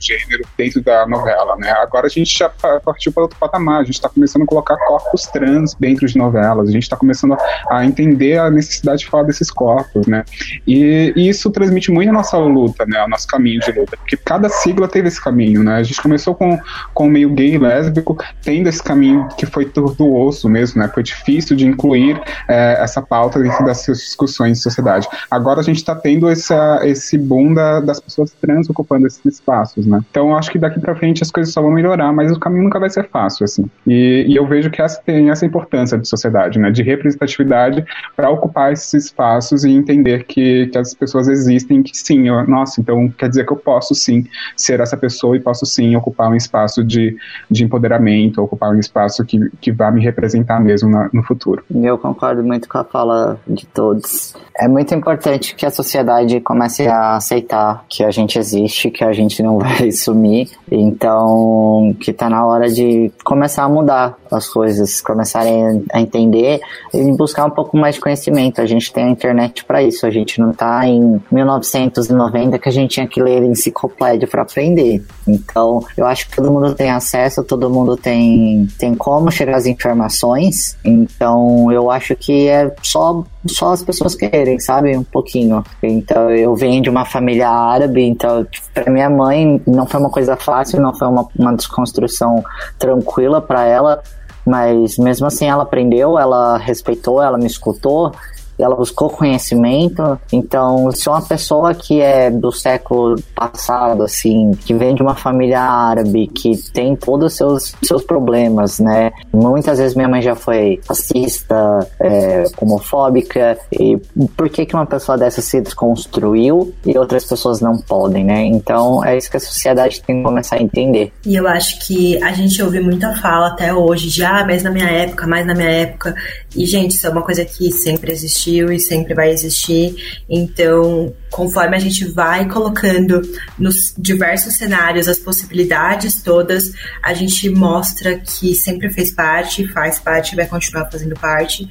dentro 0.58 0.82
da 0.82 1.08
novela, 1.08 1.56
né? 1.58 1.72
Agora 1.72 2.08
a 2.08 2.10
gente 2.10 2.38
já 2.38 2.50
partiu 2.50 3.12
para 3.12 3.24
outro 3.24 3.38
patamar, 3.40 3.82
a 3.82 3.84
gente 3.84 3.96
está 3.96 4.10
começando 4.10 4.44
a 4.44 4.46
colocar 4.46 4.78
corpos 4.78 5.24
trans 5.28 5.76
dentro 5.80 6.08
de 6.08 6.18
novelas, 6.18 6.70
a 6.70 6.72
gente 6.72 6.84
está 6.84 6.96
começando 6.96 7.36
a 7.70 7.86
entender 7.86 8.38
a 8.38 8.50
necessidade 8.50 9.00
de 9.00 9.08
falar 9.08 9.24
desses 9.24 9.50
corpos, 9.50 10.08
né? 10.08 10.24
E, 10.68 11.14
e, 11.16 11.30
isso 11.30 11.50
transmite 11.50 11.92
muito 11.92 12.10
a 12.10 12.14
nossa 12.14 12.38
luta, 12.38 12.86
né? 12.86 13.04
O 13.04 13.08
nosso 13.08 13.28
caminho 13.28 13.60
de 13.60 13.72
luta, 13.72 13.98
porque 13.98 14.18
cada 14.18 14.50
sigla 14.50 14.88
teve 14.88 15.08
esse 15.08 15.22
caminho, 15.22 15.64
né? 15.64 15.76
A 15.76 15.84
gente 15.84 16.02
começou 16.02 16.36
com, 16.36 16.60
com 16.94 17.08
o 17.08 17.10
meio 17.10 17.30
gay 17.32 17.56
e 17.56 17.58
lésbico, 17.58 18.18
tendo 18.42 18.68
esse 18.70 18.82
caminho 18.82 19.28
que 19.38 19.46
foi 19.46 19.66
tortuoso 19.66 20.50
mesmo, 20.50 20.82
né? 20.82 20.90
Foi 20.94 21.04
difícil 21.04 21.56
de 21.56 21.66
incluir 21.66 22.20
é, 22.48 22.78
essa 22.80 23.02
pauta 23.02 23.40
dentro 23.40 23.66
dessas 23.66 23.98
discussões 24.00 24.58
de 24.58 24.64
sociedade. 24.64 25.08
Agora 25.30 25.60
a 25.60 25.64
gente 25.64 25.78
está 25.78 25.96
tendo 25.96 26.30
essa, 26.30 26.80
esse 26.84 27.18
boom 27.18 27.54
da, 27.54 27.80
das 27.80 28.00
pessoas 28.00 28.32
trans 28.32 28.70
ocupando 28.70 29.08
esses 29.08 29.24
espaços, 29.26 29.86
né? 29.86 29.93
Então 30.10 30.30
eu 30.30 30.38
acho 30.38 30.52
que 30.52 30.60
daqui 30.60 30.80
para 30.80 30.96
frente 30.96 31.24
as 31.24 31.32
coisas 31.32 31.54
só 31.54 31.62
vão 31.62 31.72
melhorar, 31.72 32.12
mas 32.14 32.32
o 32.32 32.40
caminho 32.40 32.64
nunca 32.64 32.80
vai 32.80 32.90
ser 32.90 33.08
fácil, 33.10 33.44
assim. 33.44 33.66
E, 33.86 34.26
e 34.28 34.36
eu 34.36 34.46
vejo 34.48 34.70
que 34.70 34.82
essa 34.82 35.02
tem 35.02 35.30
essa 35.30 35.46
importância 35.46 35.98
de 35.98 36.08
sociedade, 36.08 36.60
né? 36.60 36.72
De 36.72 36.84
representatividade 36.84 37.86
para 38.16 38.30
ocupar 38.30 38.72
esses 38.72 38.94
espaços 38.94 39.64
e 39.64 39.72
entender 39.72 40.24
que, 40.26 40.68
que 40.68 40.78
as 40.78 40.94
pessoas 40.94 41.28
existem, 41.28 41.84
que 41.84 41.96
sim, 41.96 42.28
eu, 42.28 42.48
nossa, 42.48 42.80
então 42.80 43.10
quer 43.10 43.30
dizer 43.30 43.46
que 43.46 43.54
eu 43.54 43.58
posso 43.58 43.94
sim 43.96 44.26
ser 44.56 44.80
essa 44.80 44.98
pessoa 44.98 45.36
e 45.36 45.40
posso 45.40 45.66
sim 45.66 45.96
ocupar 45.96 46.30
um 46.30 46.36
espaço 46.36 46.84
de, 46.84 47.16
de 47.50 47.64
empoderamento, 47.64 48.42
ocupar 48.42 48.72
um 48.72 48.80
espaço 48.80 49.24
que, 49.26 49.40
que 49.60 49.72
vá 49.72 49.92
me 49.92 50.02
representar 50.02 50.60
mesmo 50.60 50.90
na, 50.90 51.10
no 51.14 51.24
futuro. 51.24 51.64
Eu 51.74 51.98
concordo 51.98 52.44
muito 52.44 52.68
com 52.68 52.78
a 52.78 52.84
fala 52.84 53.40
de 53.48 53.66
todos. 53.68 54.36
É 54.56 54.68
muito 54.68 54.94
importante 54.94 55.56
que 55.56 55.66
a 55.66 55.72
sociedade 55.72 56.40
comece 56.42 56.88
a 56.88 57.16
aceitar 57.16 57.86
que 57.90 58.04
a 58.04 58.12
gente 58.12 58.38
existe, 58.38 58.92
que 58.92 59.04
a 59.04 59.12
gente 59.12 59.42
não 59.42 59.58
vai 59.58 59.83
sumir, 59.92 60.50
então 60.72 61.96
que 62.00 62.14
tá 62.14 62.30
na 62.30 62.46
hora 62.46 62.70
de 62.70 63.12
começar 63.24 63.64
a 63.64 63.70
mudar 63.70 64.18
as 64.32 64.48
coisas, 64.50 65.02
começarem 65.02 65.84
a 65.92 66.02
entender 66.02 66.60
e 66.94 67.12
buscar 67.16 67.46
um 67.46 67.50
pouco 67.50 67.78
mais 67.78 67.96
de 67.96 68.02
conhecimento. 68.02 68.62
A 68.62 68.66
gente 68.66 68.92
tem 68.92 69.06
a 69.06 69.10
internet 69.10 69.64
para 69.66 69.82
isso, 69.84 70.06
a 70.06 70.10
gente 70.10 70.40
não 70.40 70.54
tá 70.54 70.86
em 70.88 71.22
1990 71.32 72.60
que 72.60 72.70
a 72.70 72.72
gente 72.72 72.92
tinha 72.92 73.08
que 73.08 73.22
ler 73.22 73.44
enciclopédia 73.44 74.28
para 74.28 74.42
aprender. 74.42 75.04
Então, 75.28 75.84
eu 75.98 76.06
acho 76.06 76.30
que 76.30 76.36
todo 76.36 76.52
mundo 76.52 76.74
tem 76.74 76.90
acesso, 76.90 77.44
todo 77.44 77.70
mundo 77.70 77.96
tem, 77.96 78.68
tem 78.78 78.94
como 78.96 79.32
chegar 79.32 79.58
às 79.58 79.66
informações. 79.66 80.78
Então, 80.84 81.72
eu 81.72 81.90
acho 81.90 82.16
que 82.16 82.48
é 82.48 82.74
só 82.82 83.24
só 83.48 83.74
as 83.74 83.84
pessoas 83.84 84.16
querem, 84.16 84.60
sabe? 84.60 84.96
Um 84.96 85.04
pouquinho. 85.04 85.64
Então, 85.82 86.30
eu 86.30 86.56
venho 86.56 86.82
de 86.82 86.90
uma 86.90 87.06
família 87.06 87.50
árabe, 87.50 88.02
então, 88.02 88.46
para 88.74 88.92
minha 88.92 89.10
mãe, 89.10 89.62
não 89.68 89.86
foi 89.86 90.00
uma 90.00 90.10
coisa 90.10 90.36
fácil, 90.36 90.82
não 90.82 90.94
foi 90.94 91.08
uma, 91.08 91.28
uma 91.38 91.56
desconstrução 91.56 92.44
tranquila 92.80 93.42
para 93.42 93.66
ela, 93.66 94.02
mas 94.46 94.98
mesmo 94.98 95.28
assim 95.28 95.48
ela 95.48 95.64
aprendeu, 95.64 96.18
ela 96.18 96.58
respeitou, 96.58 97.22
ela 97.22 97.38
me 97.38 97.48
escutou 97.48 98.12
ela 98.58 98.76
buscou 98.76 99.10
conhecimento. 99.10 100.20
Então, 100.32 100.92
se 100.92 101.10
uma 101.10 101.22
pessoa 101.22 101.74
que 101.74 102.02
é 102.02 102.30
do 102.30 102.52
século 102.52 103.16
passado, 103.36 104.04
assim, 104.04 104.52
que 104.66 104.74
vem 104.74 104.96
de 104.96 105.02
uma 105.02 105.16
família 105.16 105.62
árabe, 105.62 106.28
que 106.28 106.58
tem 106.72 106.96
todos 106.96 107.34
os 107.34 107.38
seus, 107.38 107.76
seus 107.84 108.04
problemas, 108.04 108.80
né? 108.80 109.12
Muitas 109.34 109.80
vezes 109.80 109.96
minha 109.96 110.08
mãe 110.08 110.22
já 110.22 110.36
foi 110.36 110.80
racista, 110.88 111.88
é, 112.00 112.44
homofóbica, 112.58 113.58
e 113.72 113.98
por 114.36 114.50
que, 114.50 114.66
que 114.66 114.76
uma 114.76 114.86
pessoa 114.86 115.18
dessa 115.18 115.42
se 115.42 115.60
desconstruiu 115.62 116.74
e 116.86 116.98
outras 116.98 117.26
pessoas 117.26 117.60
não 117.60 117.78
podem, 117.78 118.24
né? 118.24 118.46
Então, 118.46 119.04
é 119.04 119.18
isso 119.18 119.30
que 119.30 119.38
a 119.38 119.40
sociedade 119.40 120.02
tem 120.02 120.18
que 120.18 120.24
começar 120.24 120.58
a 120.58 120.62
entender. 120.62 121.12
E 121.26 121.36
eu 121.36 121.48
acho 121.48 121.80
que 121.86 122.22
a 122.24 122.32
gente 122.34 122.62
ouve 122.62 122.80
muita 122.80 123.16
fala 123.16 123.48
até 123.48 123.74
hoje 123.74 124.10
de, 124.10 124.24
ah, 124.24 124.44
mas 124.46 124.64
na 124.64 124.72
minha 124.72 124.90
época, 124.90 125.28
mais 125.28 125.46
na 125.46 125.54
minha 125.54 125.70
época. 125.70 126.16
E, 126.56 126.66
gente, 126.66 126.92
isso 126.92 127.08
é 127.08 127.10
uma 127.10 127.22
coisa 127.22 127.44
que 127.44 127.72
sempre 127.72 128.12
existiu 128.12 128.43
existiu 128.44 128.72
e 128.72 128.80
sempre 128.80 129.14
vai 129.14 129.32
existir. 129.32 130.24
Então, 130.30 131.14
conforme 131.30 131.76
a 131.76 131.80
gente 131.80 132.06
vai 132.06 132.48
colocando 132.48 133.22
nos 133.58 133.94
diversos 133.98 134.56
cenários 134.56 135.08
as 135.08 135.20
possibilidades 135.20 136.22
todas, 136.22 136.74
a 137.02 137.14
gente 137.14 137.50
mostra 137.50 138.20
que 138.20 138.54
sempre 138.54 138.92
fez 138.92 139.12
parte, 139.12 139.68
faz 139.68 140.00
parte, 140.00 140.36
vai 140.36 140.46
continuar 140.46 140.90
fazendo 140.92 141.16
parte 141.16 141.68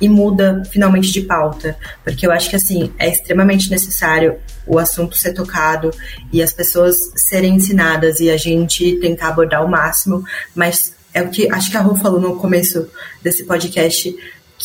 e 0.00 0.08
muda 0.08 0.62
finalmente 0.70 1.12
de 1.12 1.20
pauta, 1.20 1.76
porque 2.02 2.26
eu 2.26 2.32
acho 2.32 2.50
que 2.50 2.56
assim 2.56 2.92
é 2.98 3.08
extremamente 3.08 3.70
necessário 3.70 4.38
o 4.66 4.76
assunto 4.76 5.16
ser 5.16 5.32
tocado 5.32 5.92
e 6.32 6.42
as 6.42 6.52
pessoas 6.52 6.96
serem 7.14 7.54
ensinadas 7.54 8.18
e 8.18 8.28
a 8.28 8.36
gente 8.36 8.96
tentar 8.96 9.28
abordar 9.28 9.64
o 9.64 9.70
máximo, 9.70 10.24
mas 10.52 10.94
é 11.14 11.22
o 11.22 11.30
que 11.30 11.50
acho 11.50 11.70
que 11.70 11.76
a 11.76 11.80
Ru 11.80 11.94
falou 11.94 12.20
no 12.20 12.36
começo 12.36 12.88
desse 13.22 13.44
podcast 13.44 14.14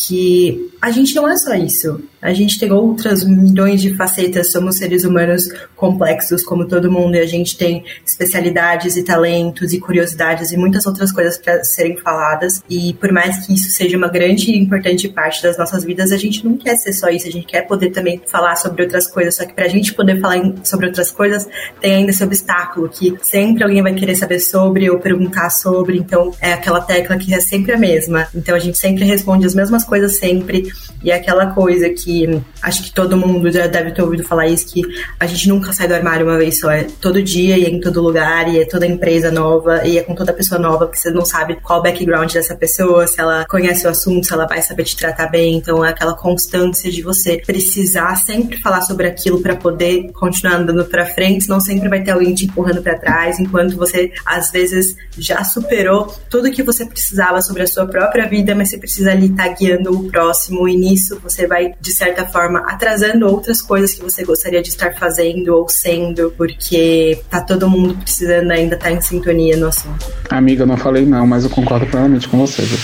que 0.06 0.70
a 0.80 0.90
gente 0.90 1.14
não 1.14 1.28
é 1.28 1.36
só 1.36 1.54
isso. 1.54 2.02
A 2.22 2.34
gente 2.34 2.58
tem 2.58 2.70
outras 2.70 3.24
milhões 3.24 3.80
de 3.80 3.94
facetas, 3.94 4.52
somos 4.52 4.76
seres 4.76 5.04
humanos 5.04 5.48
complexos 5.74 6.44
como 6.44 6.68
todo 6.68 6.92
mundo 6.92 7.14
e 7.14 7.18
a 7.18 7.26
gente 7.26 7.56
tem 7.56 7.82
especialidades 8.06 8.96
e 8.96 9.02
talentos 9.02 9.72
e 9.72 9.80
curiosidades 9.80 10.52
e 10.52 10.56
muitas 10.56 10.84
outras 10.86 11.10
coisas 11.12 11.38
para 11.38 11.64
serem 11.64 11.96
faladas. 11.96 12.62
E 12.68 12.92
por 12.94 13.10
mais 13.10 13.46
que 13.46 13.54
isso 13.54 13.70
seja 13.70 13.96
uma 13.96 14.08
grande 14.08 14.50
e 14.50 14.58
importante 14.58 15.08
parte 15.08 15.42
das 15.42 15.56
nossas 15.56 15.82
vidas, 15.82 16.12
a 16.12 16.18
gente 16.18 16.44
não 16.44 16.58
quer 16.58 16.76
ser 16.76 16.92
só 16.92 17.08
isso, 17.08 17.26
a 17.26 17.30
gente 17.30 17.46
quer 17.46 17.62
poder 17.62 17.88
também 17.88 18.20
falar 18.26 18.54
sobre 18.56 18.82
outras 18.82 19.06
coisas. 19.06 19.36
Só 19.36 19.46
que 19.46 19.54
para 19.54 19.64
a 19.64 19.68
gente 19.68 19.94
poder 19.94 20.20
falar 20.20 20.42
sobre 20.62 20.86
outras 20.86 21.10
coisas, 21.10 21.48
tem 21.80 21.94
ainda 21.94 22.10
esse 22.10 22.22
obstáculo 22.22 22.88
que 22.90 23.16
sempre 23.22 23.64
alguém 23.64 23.82
vai 23.82 23.94
querer 23.94 24.14
saber 24.14 24.40
sobre 24.40 24.90
ou 24.90 24.98
perguntar 24.98 25.48
sobre. 25.48 25.96
Então 25.96 26.34
é 26.38 26.52
aquela 26.52 26.82
tecla 26.82 27.16
que 27.16 27.32
é 27.32 27.40
sempre 27.40 27.72
a 27.72 27.78
mesma. 27.78 28.28
Então 28.34 28.54
a 28.54 28.58
gente 28.58 28.76
sempre 28.76 29.04
responde 29.04 29.46
as 29.46 29.54
mesmas 29.54 29.84
coisas 29.84 30.18
sempre 30.18 30.70
e 31.02 31.10
é 31.10 31.14
aquela 31.14 31.46
coisa 31.54 31.88
que 31.88 32.09
que 32.10 32.42
acho 32.60 32.82
que 32.82 32.92
todo 32.92 33.16
mundo 33.16 33.50
já 33.50 33.66
deve 33.66 33.92
ter 33.92 34.02
ouvido 34.02 34.24
falar 34.24 34.48
isso, 34.48 34.66
que 34.66 34.82
a 35.18 35.26
gente 35.26 35.48
nunca 35.48 35.72
sai 35.72 35.86
do 35.86 35.94
armário 35.94 36.26
uma 36.26 36.36
vez 36.36 36.58
só. 36.58 36.70
É 36.70 36.84
todo 37.00 37.22
dia 37.22 37.56
e 37.56 37.64
é 37.64 37.68
em 37.68 37.80
todo 37.80 38.02
lugar, 38.02 38.48
e 38.48 38.60
é 38.60 38.64
toda 38.64 38.86
empresa 38.86 39.30
nova, 39.30 39.86
e 39.86 39.96
é 39.98 40.02
com 40.02 40.14
toda 40.14 40.32
pessoa 40.32 40.60
nova, 40.60 40.86
porque 40.86 40.98
você 40.98 41.10
não 41.10 41.24
sabe 41.24 41.56
qual 41.62 41.78
o 41.78 41.82
background 41.82 42.32
dessa 42.32 42.56
pessoa, 42.56 43.06
se 43.06 43.20
ela 43.20 43.46
conhece 43.48 43.86
o 43.86 43.90
assunto, 43.90 44.26
se 44.26 44.32
ela 44.32 44.46
vai 44.46 44.60
saber 44.60 44.84
te 44.84 44.96
tratar 44.96 45.28
bem. 45.28 45.56
Então 45.56 45.84
é 45.84 45.90
aquela 45.90 46.14
constância 46.14 46.90
de 46.90 47.02
você 47.02 47.40
precisar 47.46 48.16
sempre 48.16 48.58
falar 48.58 48.82
sobre 48.82 49.06
aquilo 49.06 49.40
para 49.40 49.54
poder 49.54 50.10
continuar 50.12 50.56
andando 50.56 50.84
para 50.84 51.06
frente, 51.06 51.44
senão 51.44 51.60
sempre 51.60 51.88
vai 51.88 52.02
ter 52.02 52.10
alguém 52.10 52.34
te 52.34 52.46
empurrando 52.46 52.82
para 52.82 52.98
trás, 52.98 53.38
enquanto 53.38 53.76
você 53.76 54.12
às 54.26 54.50
vezes 54.50 54.96
já 55.16 55.44
superou 55.44 56.12
tudo 56.28 56.50
que 56.50 56.62
você 56.62 56.84
precisava 56.84 57.40
sobre 57.40 57.62
a 57.62 57.66
sua 57.66 57.86
própria 57.86 58.28
vida, 58.28 58.54
mas 58.54 58.70
você 58.70 58.78
precisa 58.78 59.12
ali 59.12 59.26
estar 59.26 59.48
tá 59.48 59.54
guiando 59.54 59.92
o 59.92 60.10
próximo, 60.10 60.68
e 60.68 60.76
nisso 60.76 61.20
você 61.22 61.46
vai, 61.46 61.74
certa 62.00 62.26
forma, 62.26 62.60
atrasando 62.66 63.26
outras 63.26 63.60
coisas 63.60 63.92
que 63.92 64.02
você 64.02 64.24
gostaria 64.24 64.62
de 64.62 64.70
estar 64.70 64.94
fazendo 64.94 65.54
ou 65.54 65.68
sendo, 65.68 66.32
porque 66.36 67.20
tá 67.28 67.42
todo 67.42 67.68
mundo 67.68 67.94
precisando 67.94 68.50
ainda 68.50 68.74
estar 68.74 68.88
tá 68.88 68.92
em 68.92 69.02
sintonia 69.02 69.58
no 69.58 69.66
assunto. 69.66 70.06
Amiga, 70.30 70.62
eu 70.62 70.66
não 70.66 70.78
falei 70.78 71.04
não, 71.04 71.26
mas 71.26 71.44
eu 71.44 71.50
concordo 71.50 71.86
plenamente 71.86 72.26
com 72.26 72.38
você. 72.38 72.62
Viu? 72.62 72.78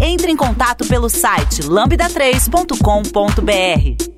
Entre 0.00 0.32
em 0.32 0.36
contato 0.36 0.86
pelo 0.86 1.10
site 1.10 1.62
lambda3.com.br. 1.62 4.11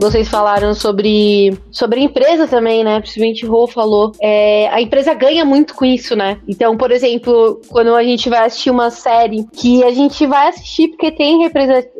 Vocês 0.00 0.28
falaram 0.28 0.74
sobre, 0.74 1.52
sobre 1.70 2.00
a 2.00 2.02
empresa 2.04 2.48
também, 2.48 2.82
né? 2.82 3.00
Principalmente 3.00 3.44
o 3.44 3.50
Rô 3.50 3.66
falou. 3.66 4.12
É, 4.20 4.66
a 4.68 4.80
empresa 4.80 5.12
ganha 5.12 5.44
muito 5.44 5.74
com 5.74 5.84
isso, 5.84 6.16
né? 6.16 6.38
Então, 6.48 6.74
por 6.76 6.90
exemplo, 6.90 7.60
quando 7.68 7.94
a 7.94 8.02
gente 8.02 8.30
vai 8.30 8.46
assistir 8.46 8.70
uma 8.70 8.90
série 8.90 9.44
que 9.52 9.84
a 9.84 9.90
gente 9.90 10.26
vai 10.26 10.48
assistir 10.48 10.88
porque 10.88 11.12
tem 11.12 11.46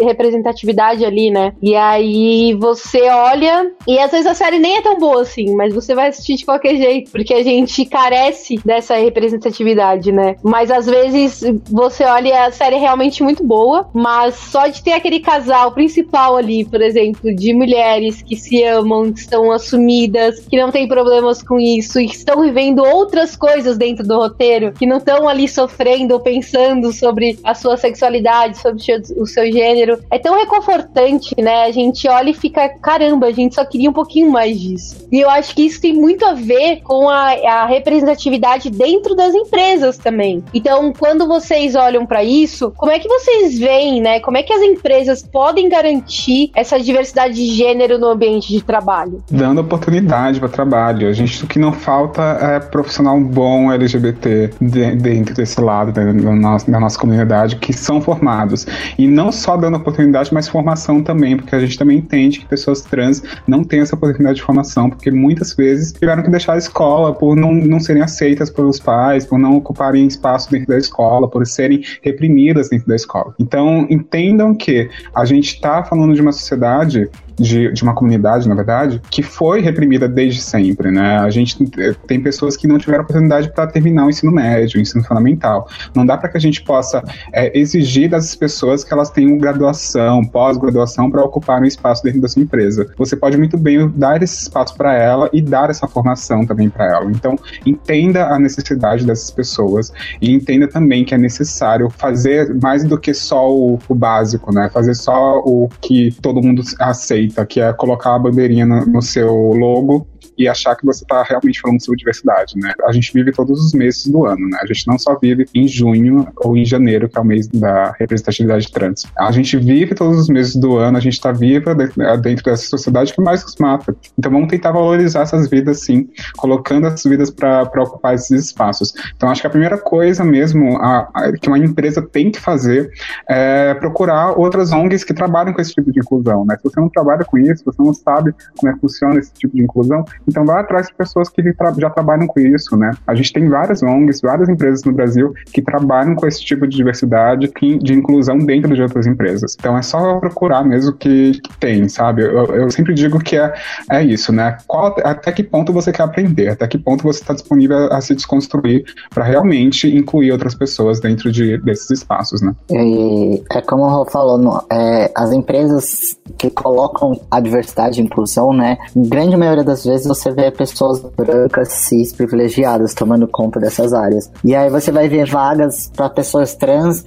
representatividade 0.01 1.05
ali, 1.05 1.31
né? 1.31 1.53
E 1.63 1.77
aí 1.77 2.55
você 2.55 3.03
olha 3.11 3.71
e 3.87 3.99
às 3.99 4.11
vezes 4.11 4.27
a 4.27 4.35
série 4.35 4.59
nem 4.59 4.79
é 4.79 4.83
tão 4.83 4.99
boa 4.99 5.21
assim, 5.21 5.55
mas 5.55 5.75
você 5.75 5.95
vai 5.95 6.09
assistir 6.09 6.37
de 6.37 6.47
qualquer 6.47 6.77
jeito, 6.77 7.11
porque 7.11 7.35
a 7.35 7.43
gente 7.43 7.85
carece 7.85 8.57
dessa 8.65 8.95
representatividade, 8.95 10.11
né? 10.11 10.37
Mas 10.43 10.71
às 10.71 10.87
vezes 10.87 11.43
você 11.71 12.05
olha 12.05 12.47
a 12.47 12.51
série 12.51 12.77
é 12.77 12.79
realmente 12.79 13.23
muito 13.23 13.45
boa, 13.45 13.91
mas 13.93 14.35
só 14.37 14.69
de 14.69 14.83
ter 14.83 14.93
aquele 14.93 15.21
casal 15.21 15.73
principal 15.73 16.37
ali, 16.37 16.65
por 16.65 16.81
exemplo, 16.81 17.35
de 17.35 17.53
mulheres 17.91 18.23
que 18.23 18.37
se 18.37 18.63
amam, 18.63 19.13
que 19.13 19.21
estão 19.21 19.51
assumidas, 19.51 20.41
que 20.41 20.57
não 20.57 20.71
têm 20.71 20.87
problemas 20.87 21.43
com 21.43 21.59
isso 21.59 22.01
e 22.01 22.07
que 22.07 22.15
estão 22.15 22.43
vivendo 22.43 22.85
outras 22.85 23.37
coisas 23.37 23.77
dentro 23.77 24.07
do 24.07 24.17
roteiro, 24.17 24.73
que 24.73 24.87
não 24.87 24.99
estão 24.99 25.29
ali 25.29 25.49
sofrendo 25.49 26.15
ou 26.15 26.21
pensando 26.21 26.93
sobre 26.93 27.39
a 27.43 27.55
sua 27.55 27.77
sexualidade, 27.77 28.59
sobre 28.59 28.81
o 29.17 29.27
seu 29.27 29.51
gênero. 29.51 29.99
É 30.11 30.19
tão 30.19 30.39
reconfortante, 30.39 31.35
né? 31.39 31.65
A 31.65 31.71
gente 31.73 32.09
olha 32.09 32.31
e 32.31 32.35
fica, 32.35 32.69
caramba, 32.81 33.27
a 33.27 33.33
gente 33.33 33.55
só 33.55 33.65
queria 33.65 33.91
um 33.91 33.93
pouquinho 33.93 34.31
mais 34.31 34.61
disso. 34.61 35.09
E 35.11 35.21
eu 35.21 35.29
acho 35.29 35.55
que 35.55 35.63
isso 35.63 35.81
tem 35.81 35.93
muito 35.93 36.25
a 36.25 36.35
ver 36.35 36.81
com 36.83 37.09
a, 37.09 37.33
a 37.33 37.67
representatividade 37.67 38.71
dentro 38.71 39.15
das 39.15 39.35
empresas 39.35 39.99
também. 39.99 40.45
Então, 40.55 40.93
quando 40.93 41.27
vocês 41.27 41.75
olham 41.75 42.07
para 42.07 42.23
isso, 42.23 42.73
como 42.77 42.93
é 42.93 42.99
que 42.99 43.09
vocês 43.09 43.59
veem, 43.59 44.01
né? 44.01 44.21
Como 44.21 44.37
é 44.37 44.43
que 44.43 44.53
as 44.53 44.63
empresas 44.63 45.23
podem 45.23 45.69
garantir 45.69 46.51
essa 46.55 46.79
diversidade 46.79 47.35
de 47.35 47.47
gênero 47.55 47.80
no 47.89 48.09
ambiente 48.09 48.53
de 48.53 48.63
trabalho? 48.63 49.23
Dando 49.31 49.61
oportunidade 49.61 50.39
para 50.39 50.49
trabalho. 50.49 51.09
A 51.09 51.13
gente, 51.13 51.45
o 51.45 51.47
que 51.47 51.59
não 51.59 51.73
falta 51.73 52.23
é 52.23 52.61
profissional 52.61 53.19
bom 53.21 53.73
LGBT 53.73 54.51
de, 54.61 54.97
dentro 54.97 55.35
desse 55.35 55.61
lado 55.61 55.93
da, 55.93 56.05
nossa, 56.13 56.71
da 56.71 56.81
nossa 56.81 56.99
comunidade 56.99 57.57
que 57.57 57.73
são 57.73 58.01
formados. 58.01 58.67
E 58.99 59.07
não 59.07 59.33
só 59.33 59.57
dando 59.57 59.77
oportunidade, 59.77 60.33
mas 60.33 60.49
formação 60.49 61.03
também, 61.03 61.37
porque 61.37 61.55
a 61.55 61.61
gente 61.61 61.79
também 61.79 61.99
entende 61.99 62.41
que 62.41 62.47
pessoas 62.47 62.83
trans 62.83 63.23
não 63.47 63.65
têm 63.65 63.81
essa 63.81 63.95
oportunidade 63.95 64.37
de 64.37 64.43
formação, 64.43 64.91
porque 64.91 65.11
muitas 65.11 65.55
vezes 65.55 65.93
tiveram 65.93 66.23
que 66.23 66.31
deixar 66.31 66.55
a 66.55 66.59
escola 66.59 67.13
por 67.13 67.37
não, 67.37 67.53
não 67.53 67.81
serem 67.81 68.03
aceitas 68.03 68.51
pelos 68.51 68.79
pais, 68.79 69.25
por 69.25 69.39
não 69.39 69.57
ocuparem 69.57 70.07
espaço 70.07 70.51
dentro 70.51 70.69
da 70.69 70.79
escola, 70.79 71.29
por 71.29 71.47
serem 71.47 71.83
reprimidas 72.03 72.69
dentro 72.69 72.89
da 72.89 72.97
escola. 72.97 73.35
Então, 73.39 73.87
entendam 73.89 74.55
que 74.55 74.89
a 75.15 75.25
gente 75.25 75.55
está 75.55 75.83
falando 75.83 76.15
de 76.15 76.21
uma 76.21 76.33
sociedade 76.33 77.09
de, 77.41 77.73
de 77.73 77.83
uma 77.83 77.95
comunidade, 77.95 78.49
na 78.49 78.55
verdade, 78.55 79.01
que 79.11 79.23
foi 79.23 79.61
reprimida 79.63 80.07
desde 80.07 80.43
sempre, 80.43 80.91
né? 80.91 81.19
A 81.19 81.31
gente 81.31 81.65
tem 82.07 82.21
pessoas 82.21 82.57
que 82.57 82.67
não 82.67 82.79
tiveram 82.79 83.03
oportunidade 83.03 83.51
para 83.51 83.67
terminar 83.67 84.07
o 84.07 84.11
ensino 84.11 84.31
médio, 84.31 84.79
o 84.79 84.83
ensino 84.83 85.03
fundamental. 85.03 85.69
Não 85.95 86.05
dá 86.05 86.19
para 86.19 86.29
que 86.29 86.37
a 86.37 86.41
gente 86.41 86.63
possa 86.63 87.03
é, 87.33 87.59
exigir 87.59 88.11
das 88.11 88.35
pessoas 88.35 88.85
que 88.85 88.93
elas 88.93 89.11
tenham 89.11 89.39
graduação, 89.39 90.23
pós-graduação 90.25 91.11
para 91.11 91.25
ocupar 91.25 91.63
um 91.63 91.65
espaço 91.65 92.03
dentro 92.05 92.21
da 92.21 92.29
sua 92.29 92.43
empresa. 92.43 92.93
Você 92.99 93.17
pode 93.17 93.39
muito 93.39 93.57
bem 93.57 93.89
dar 93.97 94.23
esse 94.23 94.43
espaço 94.43 94.77
para 94.77 94.95
ela 94.95 95.31
e 95.33 95.41
dar 95.41 95.71
essa 95.71 95.89
formação 95.89 96.45
também 96.45 96.69
para 96.69 96.87
ela. 96.87 97.11
Então, 97.11 97.39
entenda 97.65 98.27
a 98.27 98.39
necessidade 98.39 99.07
dessas 99.07 99.31
pessoas 99.31 99.93
e 100.21 100.31
entenda 100.33 100.69
também 100.69 101.05
que 101.05 101.15
é 101.15 101.19
necessário 101.19 101.89
fazer 101.89 102.55
mais 102.61 102.85
do 102.85 102.99
que 102.99 103.15
só 103.15 103.51
o, 103.51 103.79
o 103.89 103.95
básico, 103.95 104.53
né? 104.53 104.69
Fazer 104.73 104.95
só 104.95 105.39
o 105.39 105.69
que 105.81 106.15
todo 106.21 106.43
mundo 106.43 106.63
aceita 106.79 107.30
que 107.49 107.61
é 107.61 107.73
colocar 107.73 108.15
a 108.15 108.19
bandeirinha 108.19 108.67
no, 108.67 108.87
no 108.87 109.03
seu 109.03 109.33
logo 109.53 110.07
e 110.41 110.49
achar 110.49 110.75
que 110.75 110.87
você 110.87 111.05
está 111.05 111.23
realmente 111.23 111.61
falando 111.61 111.85
sobre 111.85 111.99
diversidade, 111.99 112.57
né? 112.57 112.73
A 112.89 112.93
gente 112.93 113.13
vive 113.13 113.31
todos 113.31 113.63
os 113.63 113.75
meses 113.75 114.07
do 114.07 114.25
ano, 114.25 114.49
né? 114.49 114.59
A 114.63 114.67
gente 114.67 114.87
não 114.87 114.99
só 114.99 115.19
vive 115.19 115.47
em 115.55 115.69
junho 115.69 116.27
ou 116.39 116.57
em 116.57 116.65
janeiro, 116.65 117.11
que 117.11 117.19
é 117.19 117.21
o 117.21 117.25
mês 117.25 117.47
da 117.47 117.93
representatividade 118.01 118.73
trans. 118.73 119.03
A 119.19 119.31
gente 119.31 119.59
vive 119.59 119.95
todos 119.95 120.19
os 120.19 120.29
meses 120.31 120.57
do 120.57 120.79
ano, 120.79 120.97
a 120.97 121.01
gente 121.01 121.13
está 121.13 121.31
viva 121.31 121.75
dentro 121.75 122.43
dessa 122.43 122.67
sociedade 122.67 123.13
que 123.13 123.21
mais 123.21 123.43
nos 123.43 123.55
mata. 123.57 123.95
Então 124.19 124.33
vamos 124.33 124.49
tentar 124.49 124.73
valorizar 124.73 125.21
essas 125.21 125.47
vidas, 125.51 125.81
sim, 125.81 126.09
colocando 126.39 126.87
essas 126.87 127.05
vidas 127.05 127.31
para 127.31 127.63
ocupar 127.83 128.15
esses 128.15 128.47
espaços. 128.47 128.95
Então 129.15 129.29
acho 129.29 129.43
que 129.43 129.47
a 129.47 129.51
primeira 129.51 129.77
coisa 129.77 130.25
mesmo 130.25 130.79
a, 130.79 131.11
a, 131.15 131.33
que 131.33 131.49
uma 131.49 131.59
empresa 131.59 132.01
tem 132.01 132.31
que 132.31 132.41
fazer 132.41 132.91
é 133.29 133.75
procurar 133.75 134.39
outras 134.39 134.73
ONGs 134.73 135.05
que 135.05 135.13
trabalham 135.13 135.53
com 135.53 135.61
esse 135.61 135.75
tipo 135.75 135.93
de 135.93 136.01
inclusão, 136.01 136.47
né? 136.47 136.57
Se 136.57 136.65
você 136.65 136.81
não 136.81 136.89
trabalha 136.89 137.27
com 137.27 137.37
isso, 137.37 137.63
você 137.63 137.83
não 137.83 137.93
sabe 137.93 138.35
como 138.57 138.73
é 138.73 138.75
que 138.75 138.81
funciona 138.81 139.19
esse 139.19 139.33
tipo 139.35 139.55
de 139.55 139.63
inclusão, 139.63 140.03
então 140.31 140.45
vai 140.45 140.61
atrás 140.61 140.87
de 140.87 140.95
pessoas 140.95 141.29
que 141.29 141.43
já 141.79 141.91
trabalham 141.91 142.27
com 142.27 142.39
isso, 142.39 142.77
né? 142.77 142.93
A 143.07 143.15
gente 143.15 143.33
tem 143.33 143.49
várias 143.49 143.83
ONGs, 143.83 144.21
várias 144.21 144.49
empresas 144.49 144.85
no 144.85 144.93
Brasil 144.93 145.35
que 145.53 145.61
trabalham 145.61 146.15
com 146.15 146.27
esse 146.27 146.41
tipo 146.45 146.67
de 146.67 146.77
diversidade, 146.77 147.53
de 147.83 147.93
inclusão 147.93 148.39
dentro 148.39 148.75
de 148.75 148.81
outras 148.81 149.07
empresas. 149.07 149.57
Então 149.59 149.77
é 149.77 149.83
só 149.83 150.19
procurar 150.21 150.65
mesmo 150.65 150.93
que, 150.93 151.33
que 151.41 151.59
tem, 151.59 151.89
sabe? 151.89 152.23
Eu, 152.23 152.47
eu, 152.47 152.71
sempre 152.71 152.95
digo 152.95 153.19
que 153.19 153.37
é, 153.37 153.53
é 153.91 154.03
isso, 154.03 154.33
né? 154.33 154.57
Qual, 154.67 154.95
até 155.03 155.33
que 155.33 155.43
ponto 155.43 155.73
você 155.73 155.91
quer 155.91 156.05
aprender, 156.05 156.49
até 156.49 156.67
que 156.67 156.79
ponto 156.79 157.03
você 157.03 157.21
está 157.21 157.35
disponível 157.35 157.93
a 157.93 158.01
se 158.01 158.15
desconstruir 158.15 158.85
para 159.13 159.25
realmente 159.25 159.89
incluir 159.95 160.31
outras 160.31 160.55
pessoas 160.55 161.01
dentro 161.01 161.33
de, 161.33 161.59
desses 161.59 161.91
espaços, 161.91 162.41
né? 162.41 162.55
E 162.71 163.43
é 163.51 163.61
como 163.61 163.83
o 163.83 163.89
Rô 163.89 164.05
falou, 164.05 164.39
no, 164.39 164.63
é, 164.71 165.11
as 165.15 165.33
empresas 165.33 166.17
que 166.39 166.51
colocam 166.51 167.21
a 167.31 167.41
diversidade 167.41 168.01
e 168.01 168.05
inclusão, 168.05 168.53
né? 168.53 168.79
Grande 168.95 169.37
maioria 169.37 169.65
das 169.65 169.85
vezes 169.85 170.07
você 170.21 170.33
vê 170.33 170.51
pessoas 170.51 171.01
brancas, 171.17 171.69
cis, 171.69 172.13
privilegiadas 172.13 172.95
tomando 172.95 173.27
conta 173.27 173.59
dessas 173.59 173.93
áreas. 173.93 174.31
E 174.45 174.55
aí 174.55 174.71
você 174.71 174.93
vai 174.93 175.09
ver 175.09 175.29
vagas 175.29 175.91
para 175.95 176.11
pessoas 176.11 176.55
trans. 176.55 177.03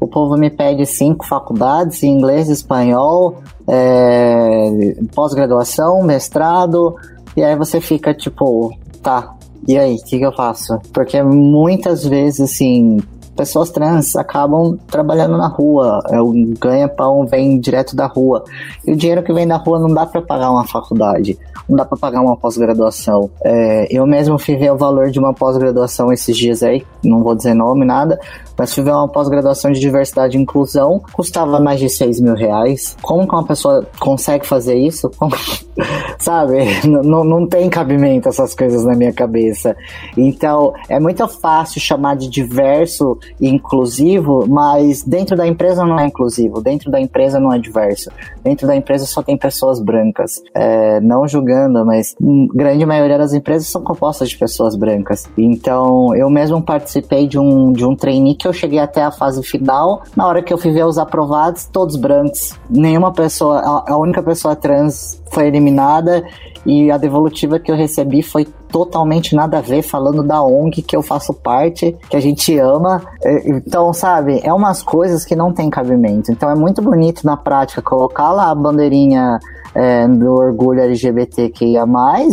O 0.00 0.06
povo 0.06 0.36
me 0.36 0.50
pede 0.50 0.86
cinco 0.86 1.26
faculdades, 1.26 2.02
inglês, 2.02 2.48
espanhol, 2.48 3.42
é, 3.68 4.96
pós-graduação, 5.14 6.02
mestrado. 6.02 6.94
E 7.36 7.42
aí 7.42 7.56
você 7.56 7.80
fica 7.80 8.14
tipo, 8.14 8.72
tá, 9.02 9.34
e 9.66 9.78
aí, 9.78 9.94
o 9.94 10.04
que, 10.04 10.18
que 10.18 10.26
eu 10.26 10.32
faço? 10.32 10.78
Porque 10.92 11.22
muitas 11.22 12.06
vezes, 12.06 12.52
assim, 12.52 12.98
pessoas 13.36 13.70
trans 13.70 14.16
acabam 14.16 14.78
trabalhando 14.86 15.36
na 15.36 15.48
rua, 15.48 16.00
é, 16.10 16.20
o 16.20 16.32
ganha-pão 16.58 17.26
vem 17.26 17.58
direto 17.58 17.94
da 17.94 18.06
rua. 18.06 18.44
E 18.86 18.92
o 18.92 18.96
dinheiro 18.96 19.22
que 19.22 19.32
vem 19.32 19.46
da 19.46 19.56
rua 19.56 19.78
não 19.78 19.92
dá 19.92 20.06
para 20.06 20.22
pagar 20.22 20.50
uma 20.50 20.66
faculdade, 20.66 21.38
não 21.68 21.76
dá 21.76 21.84
para 21.84 21.98
pagar 21.98 22.20
uma 22.20 22.36
pós-graduação. 22.36 23.30
É, 23.44 23.86
eu 23.90 24.06
mesmo 24.06 24.38
fui 24.38 24.56
ver 24.56 24.72
o 24.72 24.76
valor 24.76 25.10
de 25.10 25.18
uma 25.18 25.32
pós-graduação 25.32 26.12
esses 26.12 26.36
dias 26.36 26.62
aí, 26.62 26.84
não 27.02 27.22
vou 27.22 27.34
dizer 27.34 27.54
nome, 27.54 27.84
nada, 27.84 28.18
mas 28.56 28.72
fui 28.72 28.84
ver 28.84 28.92
uma 28.92 29.08
pós-graduação 29.08 29.72
de 29.72 29.80
diversidade 29.80 30.36
e 30.36 30.40
inclusão, 30.40 31.02
custava 31.12 31.58
mais 31.58 31.80
de 31.80 31.88
6 31.88 32.20
mil 32.20 32.34
reais. 32.34 32.96
Como 33.02 33.26
que 33.26 33.34
uma 33.34 33.44
pessoa 33.44 33.86
consegue 33.98 34.46
fazer 34.46 34.76
isso? 34.76 35.10
Sabe? 36.18 36.64
Não, 36.86 37.46
tem 37.46 37.68
cabimento 37.68 38.28
essas 38.28 38.54
coisas 38.54 38.84
na 38.84 38.94
minha 38.94 39.12
cabeça. 39.12 39.76
Então, 40.16 40.72
é 40.88 41.00
muito 41.00 41.26
fácil 41.26 41.80
chamar 41.80 42.16
de 42.16 42.28
diverso 42.28 43.18
inclusivo, 43.40 44.46
mas 44.48 45.02
dentro 45.02 45.36
da 45.36 45.46
empresa 45.46 45.84
não 45.84 45.98
é 45.98 46.06
inclusivo, 46.06 46.60
dentro 46.60 46.90
da 46.90 47.00
empresa 47.00 47.38
não 47.40 47.52
é 47.52 47.58
diverso. 47.58 48.10
Dentro 48.42 48.66
da 48.66 48.76
empresa 48.76 49.06
só 49.06 49.22
tem 49.22 49.36
pessoas 49.36 49.80
brancas. 49.80 50.42
É, 50.54 51.00
não 51.00 51.26
julgando, 51.26 51.84
mas 51.84 52.14
grande 52.54 52.84
maioria 52.84 53.18
das 53.18 53.32
empresas 53.32 53.68
são 53.68 53.82
compostas 53.82 54.28
de 54.28 54.38
pessoas 54.38 54.76
brancas. 54.76 55.28
Então, 55.36 56.14
eu 56.14 56.28
mesmo 56.28 56.62
participei 56.62 57.26
de 57.26 57.38
um, 57.38 57.72
de 57.72 57.84
um 57.84 57.96
trainee 57.96 58.34
que 58.34 58.46
eu 58.46 58.52
cheguei 58.52 58.78
até 58.78 59.02
a 59.02 59.10
fase 59.10 59.42
final. 59.42 60.02
Na 60.16 60.26
hora 60.26 60.42
que 60.42 60.52
eu 60.52 60.58
fui 60.58 60.72
ver 60.72 60.84
os 60.84 60.98
aprovados, 60.98 61.66
todos 61.66 61.96
brancos. 61.96 62.58
Nenhuma 62.68 63.12
pessoa, 63.12 63.58
a, 63.58 63.92
a 63.92 63.96
única 63.96 64.22
pessoa 64.22 64.54
trans 64.54 65.22
foi 65.30 65.48
eliminada 65.48 66.24
e 66.64 66.90
a 66.90 66.96
devolutiva 66.96 67.58
que 67.58 67.70
eu 67.70 67.76
recebi 67.76 68.22
foi 68.22 68.46
totalmente 68.74 69.36
nada 69.36 69.58
a 69.58 69.60
ver, 69.60 69.82
falando 69.82 70.20
da 70.20 70.42
ONG 70.42 70.82
que 70.82 70.96
eu 70.96 71.00
faço 71.00 71.32
parte, 71.32 71.96
que 72.10 72.16
a 72.16 72.20
gente 72.20 72.58
ama. 72.58 73.00
É, 73.22 73.48
então, 73.48 73.92
sabe, 73.92 74.40
é 74.42 74.52
umas 74.52 74.82
coisas 74.82 75.24
que 75.24 75.36
não 75.36 75.52
tem 75.52 75.70
cabimento. 75.70 76.32
Então 76.32 76.50
é 76.50 76.56
muito 76.56 76.82
bonito 76.82 77.24
na 77.24 77.36
prática 77.36 77.80
colocar 77.80 78.32
lá 78.32 78.50
a 78.50 78.54
bandeirinha 78.54 79.38
é, 79.74 80.08
do 80.08 80.34
orgulho 80.34 80.80
LGBTQIA+, 80.80 81.84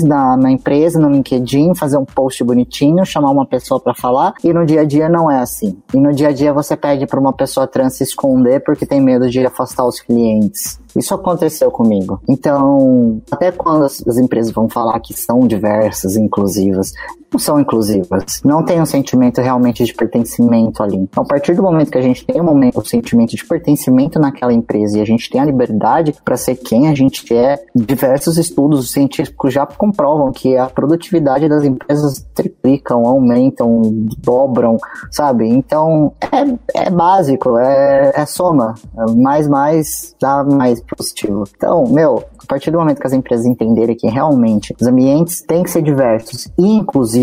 na, 0.04 0.38
na 0.38 0.52
empresa, 0.52 1.00
no 1.00 1.10
LinkedIn, 1.10 1.76
fazer 1.76 1.98
um 1.98 2.06
post 2.06 2.44
bonitinho, 2.44 3.06
chamar 3.06 3.32
uma 3.32 3.46
pessoa 3.46 3.80
para 3.80 3.94
falar, 3.94 4.34
e 4.44 4.54
no 4.54 4.66
dia 4.66 4.82
a 4.82 4.86
dia 4.86 5.10
não 5.10 5.30
é 5.30 5.39
assim. 5.39 5.78
E 5.94 6.00
no 6.00 6.14
dia 6.14 6.30
a 6.30 6.32
dia 6.32 6.54
você 6.54 6.76
pede 6.76 7.06
para 7.08 7.20
uma 7.20 7.34
pessoa 7.34 7.68
trans 7.68 7.98
se 7.98 8.04
esconder 8.04 8.64
porque 8.64 8.86
tem 8.86 9.02
medo 9.02 9.30
de 9.30 9.46
afastar 9.46 9.86
os 9.86 10.00
clientes. 10.00 10.80
Isso 10.96 11.14
aconteceu 11.14 11.72
comigo. 11.72 12.20
Então, 12.28 13.22
até 13.32 13.52
quando 13.52 13.86
as, 13.86 14.06
as 14.06 14.18
empresas 14.18 14.52
vão 14.52 14.68
falar 14.68 15.00
que 15.00 15.14
são 15.14 15.48
diversas, 15.48 16.16
inclusivas, 16.32 16.94
não 17.32 17.40
são 17.40 17.60
inclusivas. 17.60 18.42
Não 18.44 18.64
tem 18.64 18.82
um 18.82 18.86
sentimento 18.86 19.40
realmente 19.42 19.84
de 19.86 19.94
pertencimento 19.94 20.84
ali. 20.84 20.98
Então, 20.98 21.24
a 21.24 21.26
partir 21.26 21.56
do 21.56 21.64
momento 21.64 21.92
que 21.92 21.98
a 21.98 22.02
gente 22.02 22.26
tem 22.26 22.42
um, 22.42 22.44
momento, 22.44 22.80
um 22.80 22.86
sentimento 22.86 23.36
de 23.36 23.46
pertencimento 23.46 24.20
naquela 24.20 24.54
empresa 24.54 24.98
e 24.98 25.02
a 25.02 25.06
gente 25.06 25.30
tem 25.30 25.40
a 25.40 25.46
liberdade 25.46 26.14
para 26.24 26.36
ser 26.36 26.56
quem 26.56 26.88
a 26.88 26.96
gente 26.96 27.34
é, 27.34 27.60
diversos 27.74 28.38
estudos 28.38 28.92
científicos 28.92 29.54
já 29.54 29.66
comprovam 29.66 30.32
que 30.32 30.58
a 30.58 30.68
produtividade 30.68 31.48
das 31.48 31.64
empresas 31.64 32.26
triplicam, 32.34 33.06
aumentam, 33.06 33.82
dobram, 34.18 34.78
sabe? 35.10 35.48
Então, 35.48 36.14
é, 36.22 36.86
é 36.86 36.90
básico, 36.90 37.58
é, 37.58 38.12
é 38.14 38.26
soma. 38.26 38.74
Mais, 39.16 39.48
mais, 39.48 40.16
dá 40.20 40.44
mais 40.44 40.82
positivo. 40.82 41.44
Então, 41.56 41.86
meu, 41.88 42.24
a 42.42 42.46
partir 42.46 42.72
do 42.72 42.80
momento 42.80 43.00
que 43.00 43.08
as 43.08 43.14
empresas 43.14 43.46
entenderem 43.46 43.96
que 43.96 44.08
realmente 44.08 44.76
os 44.80 44.88
ambientes 44.88 45.42
têm 45.42 45.64
que 45.64 45.70
ser 45.70 45.82
diversos 45.82 46.48
e 46.58 46.66
inclusivos, 46.66 47.21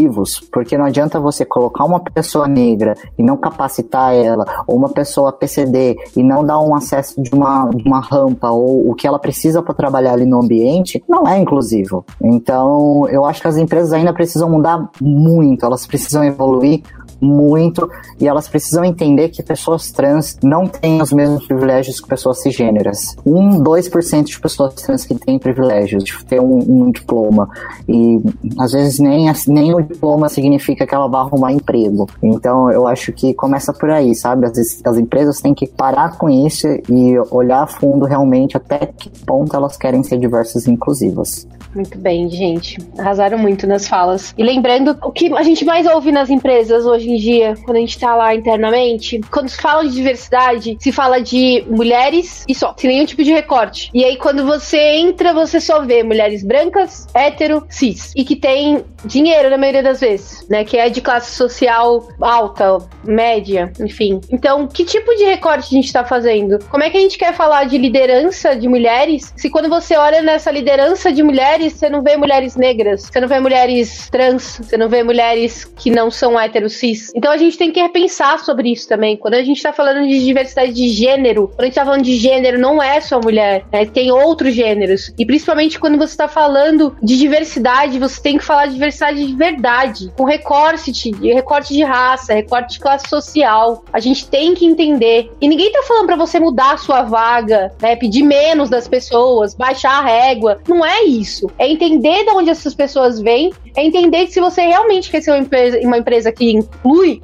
porque 0.53 0.77
não 0.77 0.85
adianta 0.85 1.19
você 1.19 1.45
colocar 1.45 1.85
uma 1.85 2.01
pessoa 2.01 2.47
negra 2.47 2.95
e 3.19 3.23
não 3.23 3.37
capacitar 3.37 4.15
ela, 4.15 4.45
ou 4.67 4.77
uma 4.77 4.89
pessoa 4.89 5.33
PCD 5.33 5.97
e 6.17 6.23
não 6.23 6.45
dar 6.45 6.61
um 6.61 6.75
acesso 6.75 7.21
de 7.21 7.35
uma, 7.35 7.69
de 7.71 7.87
uma 7.87 8.01
rampa 8.01 8.51
ou 8.51 8.91
o 8.91 8.95
que 8.95 9.07
ela 9.07 9.19
precisa 9.19 9.63
para 9.63 9.75
trabalhar 9.75 10.13
ali 10.13 10.25
no 10.25 10.41
ambiente, 10.41 11.03
não 11.09 11.27
é 11.27 11.39
inclusivo. 11.39 12.05
Então, 12.23 13.09
eu 13.09 13.25
acho 13.25 13.41
que 13.41 13.49
as 13.49 13.57
empresas 13.57 13.93
ainda 13.93 14.13
precisam 14.13 14.51
mudar 14.51 14.91
muito, 15.01 15.65
elas 15.65 15.87
precisam 15.87 16.25
evoluir 16.25 16.83
muito 17.21 17.91
e 18.21 18.27
elas 18.27 18.49
precisam 18.49 18.85
entender 18.85 19.29
que 19.31 19.43
pessoas 19.43 19.91
trans 19.91 20.37
não 20.43 20.67
têm 20.67 21.01
os 21.03 21.13
mesmos 21.13 21.47
privilégios 21.47 22.01
que 22.01 22.09
pessoas 22.09 22.41
cisgêneras. 22.43 23.17
1, 23.27 23.63
2% 23.63 24.25
de 24.25 24.41
pessoas 24.41 24.75
trans 24.75 25.05
que 25.05 25.15
têm 25.15 25.39
privilégios 25.39 26.05
de 26.05 26.25
ter 26.25 26.41
um, 26.41 26.59
um, 26.59 26.91
diploma 26.91 27.49
e 27.89 28.21
às 28.59 28.73
vezes 28.73 28.99
nem, 28.99 29.31
nem 29.49 29.75
o 29.75 29.81
diploma 29.81 30.29
significa 30.29 30.87
que 30.87 30.95
ela 30.95 31.09
vai 31.09 31.21
arrumar 31.21 31.53
emprego. 31.53 32.07
Então 32.23 32.71
eu 32.71 32.87
acho 32.87 33.13
que 33.13 33.35
começa 33.35 33.73
por 33.73 33.91
aí, 33.91 34.15
sabe? 34.15 34.47
As, 34.47 34.81
as 34.85 34.97
empresas 34.97 35.41
têm 35.41 35.55
que 35.55 35.67
parar 35.67 36.17
com 36.17 36.29
isso 36.29 36.67
e 36.89 37.19
olhar 37.31 37.63
a 37.63 37.67
fundo 37.67 38.05
realmente 38.05 38.57
até 38.57 38.87
que 38.87 39.11
ponto 39.25 39.55
elas 39.55 39.77
querem 39.77 40.03
ser 40.03 40.19
diversas 40.19 40.67
e 40.67 40.71
inclusivas. 40.71 41.47
Muito 41.75 41.99
bem, 41.99 42.29
gente. 42.31 42.79
Arrasaram 42.99 43.39
muito 43.39 43.67
nas 43.67 43.87
falas. 43.87 44.35
E 44.37 44.43
lembrando, 44.43 44.97
o 45.03 45.13
que 45.13 45.33
a 45.33 45.43
gente 45.43 45.65
mais 45.65 45.87
ouve 45.87 46.11
nas 46.11 46.31
empresas 46.31 46.87
hoje 46.87 47.08
em 47.11 47.17
dia, 47.17 47.55
quando 47.65 47.77
a 47.77 47.81
gente 47.81 47.99
tá 47.99 48.15
lá 48.15 48.35
internamente, 48.35 49.21
quando 49.31 49.49
se 49.49 49.57
fala 49.57 49.85
de 49.85 49.95
diversidade, 49.95 50.77
se 50.81 50.93
fala 50.93 51.21
de 51.21 51.65
mulheres 51.69 52.45
e 52.49 52.55
só, 52.55 52.75
sem 52.77 52.91
nenhum 52.91 53.05
tipo 53.05 53.23
de 53.23 53.33
recorte. 53.33 53.91
E 53.95 54.05
aí, 54.05 54.17
quando 54.17 54.45
você 54.45 54.79
entra, 54.79 55.33
você 55.33 55.61
só 55.61 55.83
vê 55.85 56.03
mulheres 56.03 56.43
brancas, 56.45 57.07
hétero, 57.15 57.65
cis. 57.69 58.13
E 58.17 58.25
que 58.25 58.37
tem 58.37 58.85
dinheiro 59.05 59.51
na 59.51 59.57
maioria 59.57 59.83
das 59.83 60.01
vezes, 60.01 60.47
né? 60.49 60.65
Que 60.65 60.77
é 60.77 60.89
de 60.89 61.01
classe 61.01 61.33
social 61.33 62.09
alta, 62.21 62.79
média, 63.05 63.73
enfim. 63.81 64.21
Então, 64.31 64.67
que 64.67 64.85
tipo 64.85 65.15
de 65.15 65.25
recorte 65.25 65.67
a 65.67 65.77
gente 65.77 65.93
tá 65.93 66.05
fazendo? 66.05 66.59
Como 66.71 66.83
é 66.83 66.91
que 66.91 66.97
a 66.97 67.01
gente 67.01 67.19
quer 67.19 67.33
falar 67.35 67.65
de 67.65 67.79
liderança 67.79 68.57
de 68.57 68.69
mulheres 68.69 69.33
se 69.37 69.51
quando 69.51 69.69
você 69.69 69.97
olha 69.97 70.23
nessa 70.23 70.51
liderança 70.51 71.13
de 71.13 71.23
mulheres, 71.23 71.75
você 71.75 71.89
não 71.89 72.03
vê 72.03 72.17
mulheres 72.17 72.57
negras, 72.57 73.03
você 73.03 73.21
não 73.21 73.29
vê 73.29 73.41
mulheres 73.41 74.09
trans, 74.11 74.61
você 74.63 74.77
não 74.77 74.89
vê 74.89 75.03
mulheres 75.03 75.65
que 75.65 75.91
não 75.91 76.11
são 76.11 76.39
hétero 76.39 76.69
cis. 76.69 76.98
Então 77.15 77.31
a 77.31 77.37
gente 77.37 77.57
tem 77.57 77.71
que 77.71 77.81
repensar 77.81 78.39
sobre 78.41 78.73
isso 78.73 78.89
também. 78.89 79.17
Quando 79.17 79.35
a 79.35 79.43
gente 79.43 79.63
tá 79.63 79.73
falando 79.73 80.07
de 80.07 80.25
diversidade 80.25 80.73
de 80.73 80.89
gênero, 80.89 81.49
quando 81.49 81.61
a 81.61 81.65
gente 81.65 81.75
tá 81.75 81.85
falando 81.85 82.03
de 82.03 82.17
gênero, 82.17 82.59
não 82.59 82.83
é 82.83 83.01
só 83.01 83.21
mulher, 83.21 83.65
né? 83.73 83.87
Tem 83.87 84.11
outros 84.11 84.55
gêneros. 84.55 85.13
E 85.19 85.27
principalmente 85.27 85.79
quando 85.79 85.99
você 85.99 86.17
tá 86.17 86.29
falando 86.29 86.97
de 87.03 87.17
diversidade, 87.17 87.99
você 87.99 88.21
tem 88.21 88.39
que 88.39 88.45
falar 88.45 88.67
de 88.67 88.75
diversidade 88.75 89.27
de 89.27 89.35
verdade, 89.35 90.13
com 90.17 90.25
recorte 90.25 90.93
de, 90.93 91.11
recorte 91.33 91.75
de 91.75 91.83
raça, 91.83 92.35
recorte 92.35 92.75
de 92.75 92.81
classe 92.81 93.09
social. 93.09 93.85
A 93.93 94.01
gente 94.01 94.27
tem 94.29 94.55
que 94.55 94.65
entender. 94.65 95.31
E 95.41 95.49
ninguém 95.49 95.71
tá 95.73 95.83
falando 95.83 96.07
para 96.07 96.17
você 96.17 96.39
mudar 96.41 96.75
a 96.75 96.79
sua 96.79 97.03
vaga, 97.03 97.73
né? 97.81 97.97
Pedir 97.97 98.23
menos 98.23 98.71
das 98.71 98.89
pessoas, 98.89 99.55
baixar 99.55 99.99
a 99.99 100.03
régua. 100.03 100.61
Não 100.69 100.85
é 100.85 101.05
isso 101.05 101.49
é 101.59 101.69
entender 101.69 102.25
de 102.25 102.31
onde 102.31 102.51
essas 102.51 102.75
pessoas 102.75 103.21
vêm, 103.21 103.53
é 103.77 103.85
entender 103.85 104.27
que 104.27 104.33
se 104.33 104.41
você 104.41 104.63
realmente 104.63 105.11
quer 105.11 105.23
ser 105.23 105.33
uma 105.33 105.39
empresa, 105.39 105.79
uma 105.81 105.99
empresa 105.99 106.33
que 106.33 106.59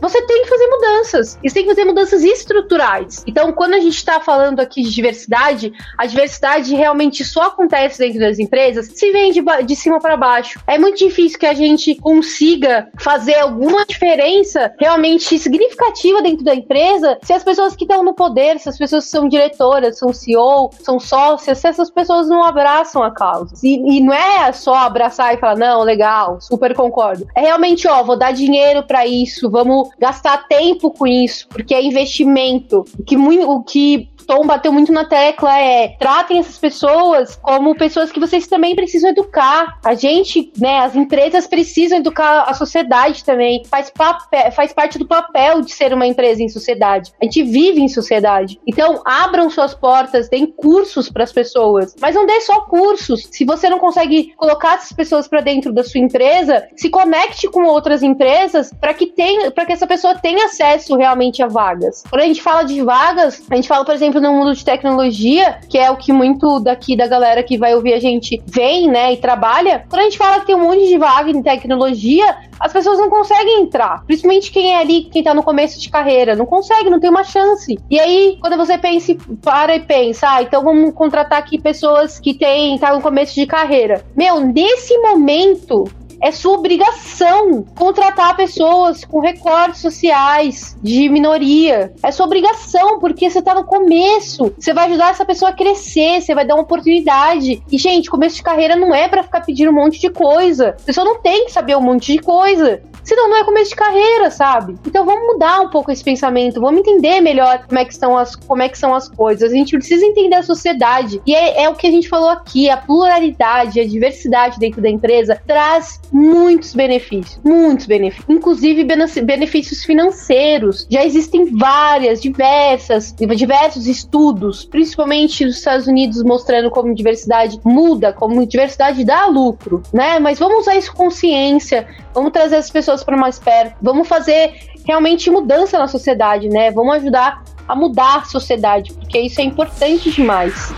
você 0.00 0.22
tem 0.22 0.42
que 0.42 0.48
fazer 0.48 0.66
mudanças. 0.66 1.38
E 1.42 1.48
você 1.48 1.54
tem 1.54 1.62
que 1.64 1.70
fazer 1.70 1.84
mudanças 1.84 2.24
estruturais. 2.24 3.22
Então, 3.26 3.52
quando 3.52 3.74
a 3.74 3.80
gente 3.80 3.96
está 3.96 4.20
falando 4.20 4.60
aqui 4.60 4.82
de 4.82 4.90
diversidade, 4.90 5.72
a 5.96 6.06
diversidade 6.06 6.74
realmente 6.74 7.24
só 7.24 7.44
acontece 7.44 7.98
dentro 7.98 8.20
das 8.20 8.38
empresas 8.38 8.90
se 8.94 9.10
vem 9.10 9.32
de, 9.32 9.42
de 9.64 9.76
cima 9.76 10.00
para 10.00 10.16
baixo. 10.16 10.60
É 10.66 10.78
muito 10.78 10.98
difícil 10.98 11.38
que 11.38 11.46
a 11.46 11.54
gente 11.54 11.94
consiga 11.96 12.88
fazer 12.98 13.34
alguma 13.34 13.84
diferença 13.84 14.72
realmente 14.78 15.38
significativa 15.38 16.22
dentro 16.22 16.44
da 16.44 16.54
empresa 16.54 17.18
se 17.22 17.32
as 17.32 17.42
pessoas 17.42 17.74
que 17.74 17.84
estão 17.84 18.02
no 18.02 18.14
poder, 18.14 18.58
se 18.58 18.68
as 18.68 18.78
pessoas 18.78 19.04
que 19.04 19.10
são 19.10 19.28
diretoras, 19.28 19.98
são 19.98 20.12
CEO, 20.12 20.70
são 20.80 20.98
sócias, 20.98 21.58
se 21.58 21.68
essas 21.68 21.90
pessoas 21.90 22.28
não 22.28 22.44
abraçam 22.44 23.02
a 23.02 23.10
causa. 23.10 23.54
E, 23.62 23.96
e 23.96 24.00
não 24.00 24.12
é 24.12 24.52
só 24.52 24.74
abraçar 24.74 25.34
e 25.34 25.38
falar, 25.38 25.56
não, 25.56 25.82
legal, 25.82 26.40
super 26.40 26.74
concordo. 26.74 27.26
É 27.34 27.42
realmente, 27.42 27.86
ó, 27.88 28.02
vou 28.02 28.16
dar 28.16 28.32
dinheiro 28.32 28.82
para 28.82 29.06
isso, 29.06 29.50
vamos 29.55 29.90
gastar 30.00 30.48
tempo 30.48 30.90
com 30.90 31.07
isso, 31.07 31.46
porque 31.48 31.72
é 31.74 31.82
investimento. 31.82 32.84
Que 33.07 33.16
muito, 33.16 33.48
o 33.48 33.62
que 33.62 34.09
Tom 34.27 34.47
bateu 34.47 34.72
muito 34.72 34.93
na 34.93 35.05
tecla 35.05 35.59
é 35.59 35.89
tratem 35.99 36.39
essas 36.39 36.59
pessoas 36.59 37.37
como 37.37 37.77
pessoas 37.77 38.11
que 38.11 38.20
vocês 38.20 38.47
também 38.47 38.75
precisam 38.75 39.11
educar. 39.11 39.79
A 39.85 39.95
gente, 39.95 40.53
né, 40.59 40.81
as 40.81 40.95
empresas 40.95 41.47
precisam 41.47 41.99
educar 41.99 42.43
a 42.43 42.55
sociedade 42.55 43.25
também. 43.25 43.62
Faz, 43.66 43.91
papel, 43.91 44.53
faz 44.53 44.72
parte 44.72 44.99
do 44.99 45.07
papel 45.07 45.61
de 45.61 45.72
ser 45.72 45.93
uma 45.93 46.07
empresa 46.07 46.43
em 46.43 46.49
sociedade. 46.49 47.12
A 47.20 47.25
gente 47.25 47.43
vive 47.43 47.81
em 47.81 47.89
sociedade. 47.89 48.61
Então, 48.66 49.03
abram 49.05 49.51
suas 49.51 49.75
portas, 49.75 50.29
deem 50.29 50.47
cursos 50.47 51.11
para 51.11 51.25
as 51.25 51.33
pessoas, 51.33 51.95
mas 52.01 52.14
não 52.14 52.27
dê 52.27 52.41
só 52.41 52.62
cursos. 52.62 53.29
Se 53.31 53.45
você 53.45 53.68
não 53.68 53.79
consegue 53.79 54.33
colocar 54.37 54.75
essas 54.75 54.93
pessoas 54.93 55.29
para 55.29 55.41
dentro 55.41 55.72
da 55.72 55.85
sua 55.85 56.01
empresa, 56.01 56.66
se 56.77 56.89
conecte 56.89 57.49
com 57.49 57.64
outras 57.64 58.03
empresas 58.03 58.72
para 58.81 58.95
que 58.95 59.07
tenha, 59.07 59.51
para 59.51 59.66
que 59.66 59.72
essa 59.72 59.87
pessoa 59.87 60.14
tenha 60.14 60.47
acesso 60.47 60.97
realmente 60.97 61.43
a 61.43 61.47
vagas. 61.47 62.03
Quando 62.09 62.22
a 62.22 62.27
gente 62.27 62.43
fala 62.43 62.62
de 62.62 62.83
vagas, 62.83 63.43
a 63.51 63.55
gente 63.57 63.68
fala, 63.68 63.85
por 63.85 63.95
exemplo, 63.95 64.13
exemplo, 64.18 64.32
no 64.32 64.38
mundo 64.38 64.54
de 64.54 64.64
tecnologia, 64.64 65.58
que 65.68 65.78
é 65.78 65.90
o 65.90 65.96
que 65.96 66.12
muito 66.12 66.60
daqui 66.60 66.96
da 66.96 67.06
galera 67.06 67.42
que 67.42 67.58
vai 67.58 67.74
ouvir 67.74 67.94
a 67.94 68.00
gente 68.00 68.42
vem, 68.46 68.88
né, 68.88 69.12
e 69.12 69.16
trabalha, 69.16 69.84
quando 69.88 70.00
a 70.00 70.04
gente 70.04 70.18
fala 70.18 70.40
que 70.40 70.46
tem 70.46 70.54
um 70.54 70.64
monte 70.64 70.86
de 70.86 70.98
vaga 70.98 71.30
em 71.30 71.42
tecnologia, 71.42 72.36
as 72.58 72.72
pessoas 72.72 72.98
não 72.98 73.10
conseguem 73.10 73.62
entrar. 73.62 74.04
Principalmente 74.06 74.50
quem 74.50 74.72
é 74.72 74.78
ali, 74.78 75.04
quem 75.04 75.22
tá 75.22 75.34
no 75.34 75.42
começo 75.42 75.80
de 75.80 75.90
carreira, 75.90 76.36
não 76.36 76.46
consegue, 76.46 76.90
não 76.90 77.00
tem 77.00 77.10
uma 77.10 77.24
chance. 77.24 77.78
E 77.90 77.98
aí, 77.98 78.38
quando 78.40 78.56
você 78.56 78.78
pensa, 78.78 79.14
para 79.42 79.76
e 79.76 79.80
pensa, 79.80 80.28
ah, 80.30 80.42
então 80.42 80.62
vamos 80.62 80.94
contratar 80.94 81.38
aqui 81.38 81.60
pessoas 81.60 82.18
que 82.18 82.34
têm, 82.34 82.78
tá 82.78 82.94
no 82.94 83.02
começo 83.02 83.34
de 83.34 83.46
carreira. 83.46 84.04
Meu, 84.16 84.40
nesse 84.40 84.96
momento, 84.98 85.84
é 86.20 86.30
sua 86.32 86.54
obrigação 86.54 87.64
contratar 87.76 88.36
pessoas 88.36 89.04
com 89.04 89.20
recortes 89.20 89.80
sociais 89.80 90.76
de 90.82 91.08
minoria. 91.08 91.92
É 92.02 92.10
sua 92.10 92.26
obrigação, 92.26 92.98
porque 92.98 93.28
você 93.28 93.42
tá 93.42 93.54
no 93.54 93.64
começo. 93.64 94.54
Você 94.58 94.72
vai 94.72 94.86
ajudar 94.88 95.10
essa 95.10 95.24
pessoa 95.24 95.50
a 95.50 95.54
crescer, 95.54 96.20
você 96.20 96.34
vai 96.34 96.46
dar 96.46 96.54
uma 96.54 96.62
oportunidade. 96.62 97.62
E, 97.70 97.78
gente, 97.78 98.10
começo 98.10 98.36
de 98.36 98.42
carreira 98.42 98.76
não 98.76 98.94
é 98.94 99.08
para 99.08 99.22
ficar 99.22 99.40
pedindo 99.40 99.70
um 99.70 99.74
monte 99.74 100.00
de 100.00 100.10
coisa. 100.10 100.70
A 100.70 100.86
pessoa 100.86 101.04
não 101.04 101.20
tem 101.20 101.46
que 101.46 101.52
saber 101.52 101.76
um 101.76 101.82
monte 101.82 102.12
de 102.12 102.18
coisa. 102.18 102.82
Senão 103.04 103.28
não 103.28 103.36
é 103.36 103.44
começo 103.44 103.70
de 103.70 103.76
carreira, 103.76 104.30
sabe? 104.30 104.78
Então 104.86 105.04
vamos 105.04 105.26
mudar 105.26 105.60
um 105.60 105.68
pouco 105.68 105.92
esse 105.92 106.02
pensamento, 106.02 106.58
vamos 106.58 106.80
entender 106.80 107.20
melhor 107.20 107.66
como 107.66 107.78
é 107.78 107.84
que 107.84 107.94
são 107.94 108.16
as, 108.16 108.34
como 108.34 108.62
é 108.62 108.68
que 108.68 108.78
são 108.78 108.94
as 108.94 109.08
coisas. 109.08 109.52
A 109.52 109.54
gente 109.54 109.76
precisa 109.76 110.04
entender 110.06 110.36
a 110.36 110.42
sociedade. 110.42 111.20
E 111.26 111.34
é, 111.34 111.64
é 111.64 111.68
o 111.68 111.74
que 111.74 111.86
a 111.86 111.90
gente 111.90 112.08
falou 112.08 112.30
aqui: 112.30 112.70
a 112.70 112.78
pluralidade, 112.78 113.78
a 113.78 113.86
diversidade 113.86 114.58
dentro 114.58 114.80
da 114.80 114.88
empresa 114.88 115.40
traz 115.46 116.00
muitos 116.14 116.74
benefícios. 116.74 117.40
Muitos 117.44 117.86
benefícios. 117.86 118.26
Inclusive 118.28 118.84
benefícios 119.22 119.84
financeiros. 119.84 120.86
Já 120.90 121.04
existem 121.04 121.56
várias, 121.56 122.20
diversas, 122.20 123.14
diversos 123.36 123.86
estudos, 123.86 124.64
principalmente 124.64 125.44
nos 125.44 125.58
Estados 125.58 125.86
Unidos, 125.86 126.22
mostrando 126.22 126.70
como 126.70 126.94
diversidade 126.94 127.60
muda, 127.64 128.12
como 128.12 128.46
diversidade 128.46 129.04
dá 129.04 129.26
lucro, 129.26 129.82
né? 129.92 130.18
Mas 130.18 130.38
vamos 130.38 130.62
usar 130.62 130.76
isso 130.76 130.92
com 130.92 131.04
consciência, 131.04 131.86
vamos 132.14 132.32
trazer 132.32 132.56
as 132.56 132.70
pessoas 132.70 133.04
para 133.04 133.16
mais 133.16 133.38
perto, 133.38 133.76
vamos 133.82 134.08
fazer 134.08 134.54
realmente 134.86 135.30
mudança 135.30 135.78
na 135.78 135.86
sociedade, 135.86 136.48
né? 136.48 136.70
Vamos 136.70 136.94
ajudar 136.96 137.42
a 137.68 137.74
mudar 137.74 138.18
a 138.18 138.24
sociedade, 138.24 138.92
porque 138.92 139.20
isso 139.20 139.40
é 139.40 139.44
importante 139.44 140.10
demais. 140.10 140.72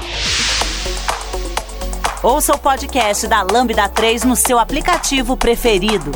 Ouça 2.27 2.57
o 2.57 2.59
podcast 2.59 3.29
da 3.29 3.43
Lambda 3.43 3.89
3 3.89 4.24
no 4.24 4.35
seu 4.35 4.59
aplicativo 4.59 5.37
preferido. 5.37 6.11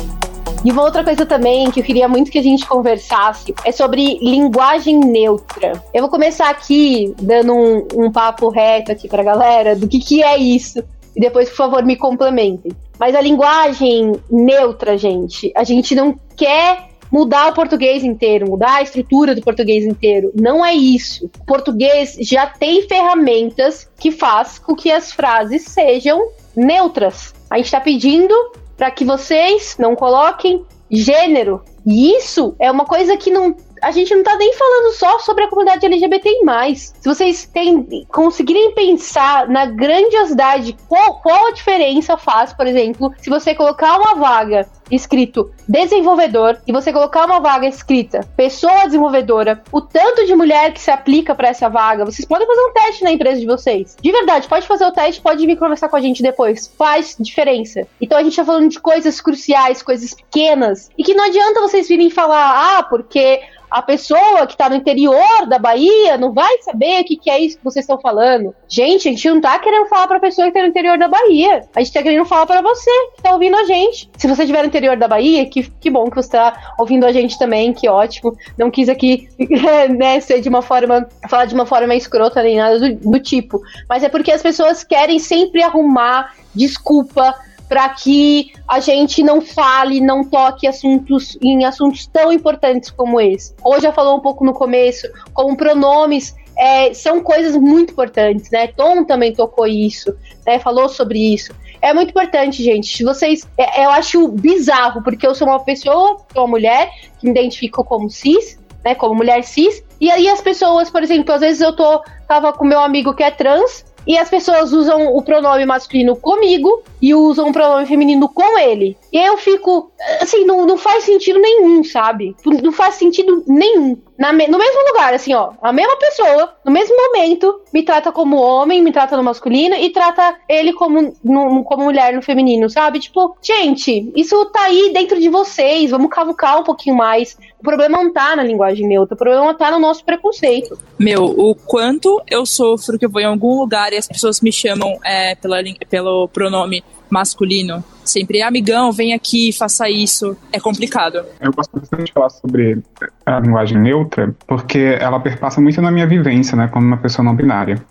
E 0.61 0.69
uma 0.69 0.83
outra 0.83 1.05
coisa 1.05 1.25
também 1.25 1.71
que 1.71 1.79
eu 1.79 1.83
queria 1.85 2.05
muito 2.05 2.29
que 2.29 2.37
a 2.37 2.43
gente 2.43 2.65
conversasse 2.65 3.55
é 3.63 3.71
sobre 3.71 4.19
linguagem 4.19 4.99
neutra. 4.99 5.81
Eu 5.93 6.01
vou 6.01 6.09
começar 6.09 6.49
aqui 6.49 7.15
dando 7.17 7.53
um, 7.53 7.87
um 7.95 8.11
papo 8.11 8.49
reto 8.49 8.91
aqui 8.91 9.07
pra 9.07 9.23
galera 9.23 9.73
do 9.73 9.87
que, 9.87 9.99
que 9.99 10.21
é 10.21 10.37
isso. 10.37 10.83
E 11.15 11.21
depois, 11.21 11.47
por 11.47 11.55
favor, 11.55 11.85
me 11.85 11.95
complementem. 11.95 12.73
Mas 12.99 13.15
a 13.15 13.21
linguagem 13.21 14.11
neutra, 14.29 14.97
gente, 14.97 15.49
a 15.55 15.63
gente 15.63 15.95
não 15.95 16.19
quer 16.35 16.89
mudar 17.11 17.49
o 17.49 17.53
português 17.53 18.03
inteiro, 18.03 18.49
mudar 18.49 18.75
a 18.75 18.81
estrutura 18.81 19.35
do 19.35 19.41
português 19.41 19.85
inteiro. 19.85 20.31
Não 20.33 20.65
é 20.65 20.73
isso. 20.73 21.25
O 21.25 21.45
português 21.45 22.15
já 22.21 22.47
tem 22.47 22.87
ferramentas 22.87 23.89
que 23.99 24.11
faz 24.11 24.57
com 24.57 24.75
que 24.75 24.91
as 24.91 25.11
frases 25.11 25.63
sejam 25.63 26.29
neutras. 26.55 27.33
A 27.49 27.57
gente 27.57 27.65
está 27.65 27.81
pedindo 27.81 28.33
para 28.77 28.89
que 28.89 29.03
vocês 29.03 29.75
não 29.77 29.95
coloquem 29.95 30.65
gênero. 30.89 31.63
E 31.85 32.15
isso 32.15 32.55
é 32.59 32.71
uma 32.71 32.85
coisa 32.85 33.17
que 33.17 33.29
não 33.29 33.55
a 33.81 33.89
gente 33.89 34.13
não 34.13 34.21
tá 34.21 34.35
nem 34.37 34.53
falando 34.53 34.93
só 34.93 35.17
sobre 35.19 35.43
a 35.43 35.47
comunidade 35.47 35.85
LGBTI+. 35.85 36.37
Se 36.75 37.03
vocês 37.03 37.47
têm, 37.51 38.05
conseguirem 38.09 38.75
pensar 38.75 39.49
na 39.49 39.65
grandiosidade, 39.65 40.77
qual, 40.87 41.19
qual 41.19 41.47
a 41.47 41.51
diferença 41.51 42.15
faz, 42.15 42.53
por 42.53 42.67
exemplo, 42.67 43.11
se 43.17 43.29
você 43.29 43.55
colocar 43.55 43.97
uma 43.97 44.15
vaga 44.15 44.69
escrito 44.89 45.51
desenvolvedor 45.67 46.57
e 46.67 46.71
você 46.71 46.91
colocar 46.91 47.25
uma 47.25 47.39
vaga 47.39 47.67
escrita 47.67 48.27
pessoa 48.35 48.85
desenvolvedora, 48.85 49.61
o 49.71 49.81
tanto 49.81 50.25
de 50.25 50.35
mulher 50.35 50.73
que 50.73 50.81
se 50.81 50.91
aplica 50.91 51.35
para 51.35 51.49
essa 51.49 51.69
vaga, 51.69 52.05
vocês 52.05 52.27
podem 52.27 52.47
fazer 52.47 52.61
um 52.61 52.73
teste 52.73 53.03
na 53.03 53.11
empresa 53.11 53.39
de 53.39 53.45
vocês. 53.45 53.95
De 54.01 54.11
verdade, 54.11 54.47
pode 54.47 54.67
fazer 54.67 54.85
o 54.85 54.91
teste, 54.91 55.21
pode 55.21 55.45
vir 55.45 55.57
conversar 55.57 55.89
com 55.89 55.95
a 55.95 56.01
gente 56.01 56.23
depois. 56.23 56.67
Faz 56.77 57.15
diferença. 57.19 57.87
Então 57.99 58.17
a 58.17 58.23
gente 58.23 58.35
tá 58.35 58.45
falando 58.45 58.69
de 58.69 58.79
coisas 58.79 59.21
cruciais, 59.21 59.81
coisas 59.81 60.13
pequenas, 60.13 60.89
e 60.97 61.03
que 61.03 61.13
não 61.13 61.25
adianta 61.25 61.61
vocês 61.61 61.87
virem 61.87 62.09
falar, 62.09 62.77
ah, 62.77 62.83
porque 62.83 63.41
a 63.71 63.81
pessoa 63.81 64.45
que 64.45 64.53
está 64.53 64.69
no 64.69 64.75
interior 64.75 65.47
da 65.47 65.57
Bahia 65.57 66.17
não 66.17 66.33
vai 66.33 66.57
saber 66.61 67.01
o 67.01 67.05
que, 67.05 67.15
que 67.15 67.29
é 67.29 67.39
isso 67.39 67.57
que 67.57 67.63
vocês 67.63 67.83
estão 67.83 67.97
falando. 67.97 68.53
Gente, 68.67 69.07
a 69.07 69.11
gente 69.11 69.29
não 69.29 69.39
tá 69.39 69.57
querendo 69.59 69.87
falar 69.87 70.07
pra 70.07 70.19
pessoa 70.19 70.45
que 70.45 70.49
está 70.49 70.61
no 70.61 70.67
interior 70.67 70.97
da 70.97 71.07
Bahia. 71.07 71.63
A 71.73 71.79
gente 71.79 71.93
tá 71.93 72.03
querendo 72.03 72.25
falar 72.25 72.45
para 72.45 72.61
você 72.61 72.91
que 73.15 73.23
tá 73.23 73.31
ouvindo 73.31 73.55
a 73.55 73.63
gente. 73.63 74.11
Se 74.17 74.27
você 74.27 74.41
estiver 74.41 74.61
no 74.61 74.67
interior 74.81 74.97
da 74.97 75.07
Bahia, 75.07 75.45
que, 75.45 75.63
que 75.63 75.89
bom 75.89 76.09
que 76.09 76.15
você 76.15 76.31
tá 76.31 76.73
ouvindo 76.77 77.05
a 77.05 77.11
gente 77.11 77.37
também, 77.37 77.71
que 77.71 77.87
ótimo. 77.87 78.35
Não 78.57 78.71
quis 78.71 78.89
aqui, 78.89 79.29
né, 79.97 80.19
ser 80.19 80.41
de 80.41 80.49
uma 80.49 80.61
forma, 80.61 81.07
falar 81.29 81.45
de 81.45 81.53
uma 81.53 81.65
forma 81.65 81.95
escrota 81.95 82.41
nem 82.41 82.57
nada 82.57 82.79
do, 82.79 83.11
do 83.11 83.19
tipo. 83.19 83.61
Mas 83.87 84.03
é 84.03 84.09
porque 84.09 84.31
as 84.31 84.41
pessoas 84.41 84.83
querem 84.83 85.19
sempre 85.19 85.61
arrumar 85.61 86.33
desculpa 86.53 87.35
para 87.69 87.87
que 87.87 88.51
a 88.67 88.81
gente 88.81 89.23
não 89.23 89.39
fale, 89.39 90.01
não 90.01 90.25
toque 90.25 90.67
assuntos 90.67 91.37
em 91.41 91.63
assuntos 91.63 92.05
tão 92.05 92.29
importantes 92.29 92.89
como 92.89 93.21
esse. 93.21 93.53
Hoje 93.63 93.83
já 93.83 93.93
falou 93.93 94.17
um 94.17 94.19
pouco 94.19 94.43
no 94.43 94.51
começo, 94.51 95.07
como 95.33 95.55
pronomes 95.55 96.35
é, 96.61 96.93
são 96.93 97.23
coisas 97.23 97.55
muito 97.55 97.91
importantes, 97.91 98.51
né? 98.51 98.67
Tom 98.67 99.03
também 99.03 99.33
tocou 99.33 99.65
isso, 99.65 100.15
né? 100.45 100.59
Falou 100.59 100.87
sobre 100.87 101.33
isso. 101.33 101.51
É 101.81 101.91
muito 101.91 102.11
importante, 102.11 102.63
gente. 102.63 103.03
Vocês, 103.03 103.47
é, 103.57 103.83
eu 103.83 103.89
acho 103.89 104.27
bizarro 104.27 105.01
porque 105.01 105.25
eu 105.25 105.33
sou 105.33 105.47
uma 105.47 105.59
pessoa, 105.59 106.17
uma 106.35 106.45
mulher 106.45 106.91
que 107.19 107.25
me 107.25 107.31
identifico 107.31 107.83
como 107.83 108.11
cis, 108.11 108.59
né? 108.85 108.93
Como 108.93 109.15
mulher 109.15 109.43
cis. 109.43 109.83
E 109.99 110.11
aí 110.11 110.29
as 110.29 110.39
pessoas, 110.39 110.91
por 110.91 111.01
exemplo, 111.01 111.33
às 111.33 111.41
vezes 111.41 111.61
eu 111.61 111.75
tô 111.75 112.03
tava 112.27 112.53
com 112.53 112.63
meu 112.63 112.79
amigo 112.79 113.15
que 113.15 113.23
é 113.23 113.31
trans 113.31 113.83
e 114.05 114.15
as 114.15 114.29
pessoas 114.29 114.71
usam 114.71 115.15
o 115.15 115.21
pronome 115.23 115.65
masculino 115.65 116.15
comigo 116.15 116.83
e 117.01 117.15
usam 117.15 117.49
o 117.49 117.53
pronome 117.53 117.87
feminino 117.87 118.29
com 118.29 118.59
ele. 118.59 118.95
E 119.11 119.17
aí 119.17 119.25
eu 119.25 119.37
fico, 119.37 119.90
assim, 120.19 120.45
não, 120.45 120.65
não 120.65 120.77
faz 120.77 121.03
sentido 121.03 121.39
nenhum, 121.39 121.83
sabe? 121.83 122.35
Não 122.45 122.71
faz 122.71 122.95
sentido 122.95 123.43
nenhum. 123.47 123.97
Na 124.17 124.31
no 124.31 124.57
mesmo 124.57 124.87
lugar, 124.87 125.13
assim, 125.13 125.33
ó, 125.33 125.53
a 125.61 125.73
mesma 125.73 125.97
pessoa, 125.97 126.53
no 126.63 126.71
mesmo 126.71 126.95
momento, 126.95 127.61
me 127.73 127.81
trata 127.81 128.11
como 128.11 128.37
homem, 128.37 128.81
me 128.81 128.91
trata 128.91 129.17
no 129.17 129.23
masculino 129.23 129.75
e 129.75 129.89
trata 129.89 130.35
ele 130.47 130.73
como, 130.73 131.13
no, 131.23 131.63
como 131.63 131.85
mulher 131.85 132.13
no 132.13 132.21
feminino, 132.21 132.69
sabe? 132.69 132.99
Tipo, 132.99 133.35
gente, 133.41 134.11
isso 134.15 134.45
tá 134.45 134.65
aí 134.65 134.91
dentro 134.93 135.19
de 135.19 135.27
vocês, 135.27 135.89
vamos 135.89 136.09
cavucar 136.09 136.59
um 136.59 136.63
pouquinho 136.63 136.95
mais. 136.95 137.37
O 137.59 137.63
problema 137.63 138.01
não 138.01 138.13
tá 138.13 138.35
na 138.35 138.43
linguagem 138.43 138.87
neutra, 138.87 139.15
o 139.15 139.17
problema 139.17 139.53
tá 139.55 139.71
no 139.71 139.79
nosso 139.79 140.03
preconceito. 140.05 140.77
Meu, 140.99 141.23
o 141.23 141.55
quanto 141.55 142.21
eu 142.29 142.45
sofro 142.45 142.99
que 142.99 143.05
eu 143.05 143.09
vou 143.09 143.21
em 143.21 143.25
algum 143.25 143.59
lugar 143.59 143.91
e 143.91 143.97
as 143.97 144.07
pessoas 144.07 144.39
me 144.39 144.51
chamam 144.51 144.99
é, 145.03 145.35
pela, 145.35 145.57
pelo 145.89 146.27
pronome 146.27 146.83
masculino. 147.09 147.83
Sempre, 148.11 148.41
amigão, 148.41 148.91
vem 148.91 149.13
aqui, 149.13 149.53
faça 149.53 149.89
isso. 149.89 150.35
É 150.51 150.59
complicado. 150.59 151.23
Eu 151.39 151.53
gosto 151.53 151.79
bastante 151.79 152.03
de 152.03 152.11
falar 152.11 152.29
sobre 152.29 152.81
a 153.25 153.39
linguagem 153.39 153.79
neutra, 153.79 154.35
porque 154.45 154.97
ela 154.99 155.17
perpassa 155.19 155.61
muito 155.61 155.81
na 155.81 155.89
minha 155.91 156.05
vivência, 156.05 156.57
né, 156.57 156.67
como 156.67 156.85
uma 156.85 156.97
pessoa 156.97 157.23
não 157.23 157.33
binária. 157.33 157.81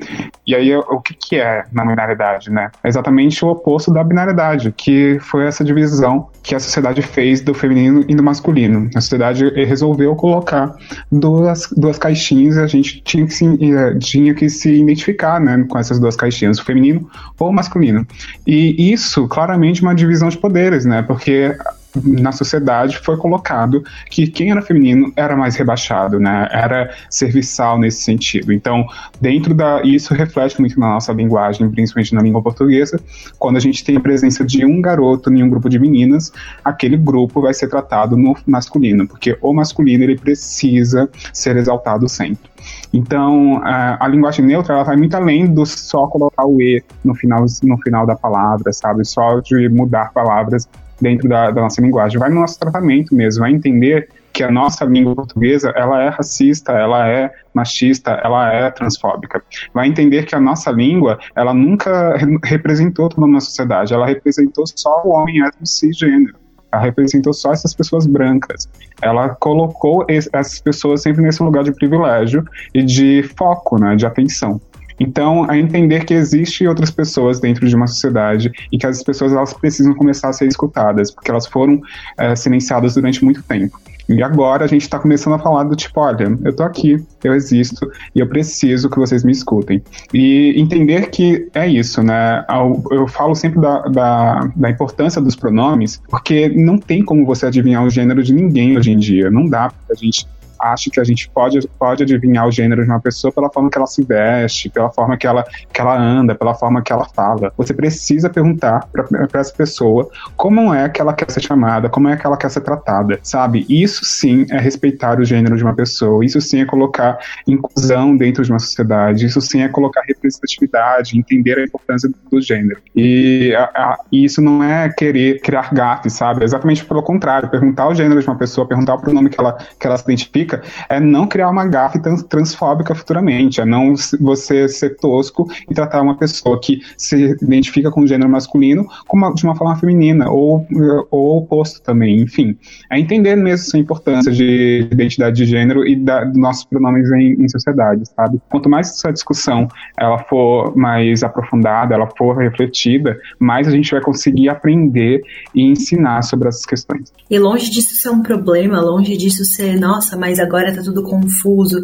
E 0.46 0.54
aí, 0.54 0.74
o 0.76 1.00
que, 1.00 1.14
que 1.14 1.36
é 1.36 1.64
na 1.72 1.86
binariedade, 1.86 2.50
né? 2.50 2.70
É 2.84 2.88
exatamente 2.88 3.42
o 3.44 3.48
oposto 3.48 3.90
da 3.92 4.04
binariedade, 4.04 4.74
que 4.76 5.18
foi 5.20 5.46
essa 5.46 5.64
divisão 5.64 6.28
que 6.42 6.54
a 6.54 6.60
sociedade 6.60 7.00
fez 7.02 7.40
do 7.40 7.54
feminino 7.54 8.04
e 8.08 8.14
do 8.14 8.22
masculino. 8.22 8.90
A 8.94 9.00
sociedade 9.00 9.48
resolveu 9.64 10.14
colocar 10.16 10.74
duas, 11.10 11.68
duas 11.76 11.98
caixinhas 11.98 12.56
e 12.56 12.60
a 12.60 12.66
gente 12.66 13.00
tinha 13.02 13.26
que, 13.26 13.32
se, 13.32 13.46
eh, 13.46 13.98
tinha 13.98 14.34
que 14.34 14.48
se 14.48 14.80
identificar, 14.80 15.40
né, 15.40 15.64
com 15.68 15.78
essas 15.78 15.98
duas 15.98 16.16
caixinhas, 16.16 16.58
o 16.58 16.64
feminino 16.64 17.08
ou 17.38 17.50
o 17.50 17.52
masculino. 17.52 18.06
E 18.46 18.92
isso, 18.92 19.28
claramente, 19.28 19.82
uma 19.82 19.94
divisão 19.94 20.09
de 20.10 20.38
poderes, 20.38 20.84
né? 20.84 21.02
Porque 21.02 21.56
na 22.04 22.32
sociedade 22.32 22.98
foi 22.98 23.16
colocado 23.16 23.82
que 24.10 24.26
quem 24.26 24.50
era 24.50 24.62
feminino 24.62 25.12
era 25.16 25.36
mais 25.36 25.56
rebaixado, 25.56 26.18
né? 26.18 26.48
Era 26.50 26.94
serviçal 27.08 27.78
nesse 27.78 28.02
sentido. 28.02 28.52
Então, 28.52 28.86
dentro 29.20 29.54
da 29.54 29.82
isso 29.82 30.14
reflete 30.14 30.60
muito 30.60 30.78
na 30.78 30.88
nossa 30.88 31.12
linguagem, 31.12 31.68
principalmente 31.70 32.14
na 32.14 32.22
língua 32.22 32.42
portuguesa, 32.42 33.00
quando 33.38 33.56
a 33.56 33.60
gente 33.60 33.84
tem 33.84 33.96
a 33.96 34.00
presença 34.00 34.44
de 34.44 34.64
um 34.64 34.80
garoto 34.80 35.32
em 35.32 35.42
um 35.42 35.50
grupo 35.50 35.68
de 35.68 35.78
meninas, 35.78 36.32
aquele 36.64 36.96
grupo 36.96 37.40
vai 37.40 37.54
ser 37.54 37.68
tratado 37.68 38.16
no 38.16 38.36
masculino, 38.46 39.06
porque 39.06 39.36
o 39.40 39.52
masculino 39.52 40.04
ele 40.04 40.16
precisa 40.18 41.08
ser 41.32 41.56
exaltado 41.56 42.08
sempre. 42.08 42.50
Então, 42.92 43.60
a, 43.62 44.06
linguagem 44.08 44.44
neutra 44.44 44.74
ela 44.74 44.84
vai 44.84 44.96
muito 44.96 45.14
além 45.14 45.46
do 45.46 45.64
só 45.64 46.06
colocar 46.06 46.44
o 46.44 46.60
e 46.60 46.82
no 47.04 47.14
final, 47.14 47.44
no 47.62 47.78
final 47.78 48.06
da 48.06 48.16
palavra, 48.16 48.72
sabe? 48.72 49.04
Só 49.04 49.40
de 49.40 49.68
mudar 49.68 50.12
palavras 50.12 50.68
dentro 51.00 51.28
da, 51.28 51.50
da 51.50 51.62
nossa 51.62 51.80
linguagem. 51.80 52.18
Vai 52.18 52.30
no 52.30 52.40
nosso 52.40 52.58
tratamento 52.58 53.14
mesmo, 53.14 53.42
vai 53.42 53.52
entender 53.52 54.08
que 54.32 54.44
a 54.44 54.50
nossa 54.50 54.84
língua 54.84 55.14
portuguesa 55.14 55.72
ela 55.74 56.02
é 56.02 56.08
racista, 56.08 56.72
ela 56.72 57.08
é 57.08 57.32
machista, 57.52 58.12
ela 58.22 58.52
é 58.52 58.70
transfóbica. 58.70 59.42
Vai 59.74 59.88
entender 59.88 60.24
que 60.24 60.34
a 60.34 60.40
nossa 60.40 60.70
língua 60.70 61.18
ela 61.34 61.52
nunca 61.52 62.16
re 62.16 62.38
representou 62.44 63.08
toda 63.08 63.26
uma 63.26 63.40
sociedade, 63.40 63.92
ela 63.92 64.06
representou 64.06 64.64
só 64.66 65.02
o 65.04 65.10
homem 65.10 65.42
hétero 65.42 65.66
cisgênero. 65.66 66.34
Ela 66.72 66.82
representou 66.82 67.32
só 67.32 67.52
essas 67.52 67.74
pessoas 67.74 68.06
brancas. 68.06 68.68
Ela 69.02 69.30
colocou 69.30 70.04
essas 70.08 70.60
pessoas 70.60 71.02
sempre 71.02 71.20
nesse 71.20 71.42
lugar 71.42 71.64
de 71.64 71.72
privilégio 71.72 72.44
e 72.72 72.82
de 72.82 73.24
foco, 73.36 73.78
né, 73.80 73.96
de 73.96 74.06
atenção. 74.06 74.60
Então, 75.00 75.50
a 75.50 75.56
entender 75.56 76.04
que 76.04 76.12
existem 76.12 76.68
outras 76.68 76.90
pessoas 76.90 77.40
dentro 77.40 77.66
de 77.66 77.74
uma 77.74 77.86
sociedade 77.86 78.52
e 78.70 78.76
que 78.76 78.86
as 78.86 79.02
pessoas 79.02 79.32
elas 79.32 79.54
precisam 79.54 79.94
começar 79.94 80.28
a 80.28 80.32
ser 80.32 80.46
escutadas, 80.46 81.10
porque 81.10 81.30
elas 81.30 81.46
foram 81.46 81.80
é, 82.18 82.36
silenciadas 82.36 82.94
durante 82.94 83.24
muito 83.24 83.42
tempo. 83.42 83.80
E 84.10 84.24
agora 84.24 84.64
a 84.64 84.66
gente 84.66 84.82
está 84.82 84.98
começando 84.98 85.34
a 85.34 85.38
falar 85.38 85.62
do 85.64 85.76
tipo, 85.76 86.00
olha, 86.00 86.36
eu 86.44 86.54
tô 86.54 86.64
aqui, 86.64 87.02
eu 87.22 87.32
existo 87.32 87.88
e 88.12 88.18
eu 88.18 88.28
preciso 88.28 88.90
que 88.90 88.98
vocês 88.98 89.22
me 89.22 89.30
escutem. 89.30 89.80
E 90.12 90.60
entender 90.60 91.10
que 91.10 91.48
é 91.54 91.68
isso, 91.68 92.02
né? 92.02 92.44
Eu 92.90 93.06
falo 93.06 93.36
sempre 93.36 93.60
da, 93.60 93.82
da, 93.82 94.50
da 94.56 94.68
importância 94.68 95.22
dos 95.22 95.36
pronomes, 95.36 96.02
porque 96.08 96.48
não 96.48 96.76
tem 96.76 97.04
como 97.04 97.24
você 97.24 97.46
adivinhar 97.46 97.84
o 97.84 97.90
gênero 97.90 98.20
de 98.20 98.34
ninguém 98.34 98.76
hoje 98.76 98.90
em 98.90 98.98
dia. 98.98 99.30
Não 99.30 99.48
dá 99.48 99.72
pra 99.86 99.94
gente 99.94 100.26
acho 100.62 100.90
que 100.90 101.00
a 101.00 101.04
gente 101.04 101.28
pode, 101.30 101.66
pode 101.78 102.02
adivinhar 102.02 102.46
o 102.46 102.52
gênero 102.52 102.84
de 102.84 102.90
uma 102.90 103.00
pessoa 103.00 103.32
pela 103.32 103.50
forma 103.50 103.70
que 103.70 103.78
ela 103.78 103.86
se 103.86 104.02
veste, 104.02 104.68
pela 104.68 104.90
forma 104.90 105.16
que 105.16 105.26
ela, 105.26 105.44
que 105.72 105.80
ela 105.80 105.98
anda, 105.98 106.34
pela 106.34 106.54
forma 106.54 106.82
que 106.82 106.92
ela 106.92 107.06
fala. 107.14 107.52
Você 107.56 107.74
precisa 107.74 108.28
perguntar 108.28 108.88
para 108.92 109.40
essa 109.40 109.52
pessoa 109.52 110.08
como 110.36 110.72
é 110.74 110.88
que 110.88 111.00
ela 111.00 111.12
quer 111.12 111.30
ser 111.30 111.40
chamada, 111.40 111.88
como 111.88 112.08
é 112.08 112.16
que 112.16 112.26
ela 112.26 112.36
quer 112.36 112.50
ser 112.50 112.60
tratada, 112.60 113.18
sabe? 113.22 113.64
Isso 113.68 114.04
sim 114.04 114.46
é 114.50 114.58
respeitar 114.58 115.18
o 115.18 115.24
gênero 115.24 115.56
de 115.56 115.62
uma 115.62 115.74
pessoa, 115.74 116.24
isso 116.24 116.40
sim 116.40 116.60
é 116.60 116.64
colocar 116.64 117.18
inclusão 117.46 118.16
dentro 118.16 118.44
de 118.44 118.50
uma 118.50 118.58
sociedade, 118.58 119.26
isso 119.26 119.40
sim 119.40 119.62
é 119.62 119.68
colocar 119.68 120.02
representatividade, 120.06 121.18
entender 121.18 121.58
a 121.58 121.64
importância 121.64 122.10
do 122.30 122.40
gênero. 122.40 122.80
E 122.94 123.54
a, 123.54 123.64
a, 123.64 123.98
isso 124.12 124.40
não 124.40 124.62
é 124.62 124.88
querer 124.88 125.40
criar 125.40 125.72
gafes, 125.72 126.14
sabe? 126.14 126.42
É 126.42 126.44
exatamente 126.44 126.84
pelo 126.84 127.02
contrário, 127.02 127.48
perguntar 127.48 127.88
o 127.88 127.94
gênero 127.94 128.20
de 128.20 128.26
uma 128.26 128.36
pessoa, 128.36 128.66
perguntar 128.66 128.94
o 128.94 129.00
pronome 129.00 129.30
que 129.30 129.40
ela, 129.40 129.56
que 129.78 129.86
ela 129.86 129.96
se 129.96 130.04
identifica, 130.04 130.49
é 130.88 131.00
não 131.00 131.26
criar 131.26 131.50
uma 131.50 131.66
gafe 131.66 132.00
transfóbica 132.28 132.94
futuramente, 132.94 133.60
é 133.60 133.64
não 133.64 133.94
você 134.20 134.68
ser 134.68 134.96
tosco 134.96 135.48
e 135.68 135.74
tratar 135.74 136.02
uma 136.02 136.16
pessoa 136.16 136.60
que 136.60 136.80
se 136.96 137.36
identifica 137.42 137.90
com 137.90 138.02
o 138.02 138.06
gênero 138.06 138.30
masculino 138.30 138.86
como 139.06 139.32
de 139.34 139.44
uma 139.44 139.54
forma 139.54 139.76
feminina, 139.76 140.30
ou, 140.30 140.66
ou 141.10 141.38
oposto 141.38 141.80
também, 141.82 142.20
enfim. 142.20 142.56
É 142.90 142.98
entender 142.98 143.36
mesmo 143.36 143.76
a 143.76 143.80
importância 143.80 144.32
de 144.32 144.88
identidade 144.90 145.36
de 145.36 145.46
gênero 145.46 145.86
e 145.86 145.96
da, 145.96 146.24
dos 146.24 146.36
nossos 146.36 146.64
pronomes 146.64 147.10
em, 147.12 147.42
em 147.42 147.48
sociedade, 147.48 148.02
sabe? 148.16 148.40
Quanto 148.50 148.68
mais 148.68 148.88
essa 148.88 149.12
discussão 149.12 149.68
ela 149.98 150.18
for 150.24 150.76
mais 150.76 151.22
aprofundada, 151.22 151.94
ela 151.94 152.08
for 152.16 152.36
refletida, 152.36 153.18
mais 153.38 153.68
a 153.68 153.70
gente 153.70 153.90
vai 153.90 154.00
conseguir 154.00 154.48
aprender 154.48 155.22
e 155.54 155.62
ensinar 155.62 156.22
sobre 156.22 156.48
essas 156.48 156.64
questões. 156.64 157.12
E 157.28 157.38
longe 157.38 157.70
disso 157.70 157.94
ser 157.94 158.10
um 158.10 158.22
problema, 158.22 158.80
longe 158.80 159.16
disso 159.16 159.44
ser, 159.44 159.78
nossa, 159.78 160.16
mas 160.16 160.39
agora 160.40 160.74
tá 160.74 160.82
tudo 160.82 161.02
confuso 161.02 161.82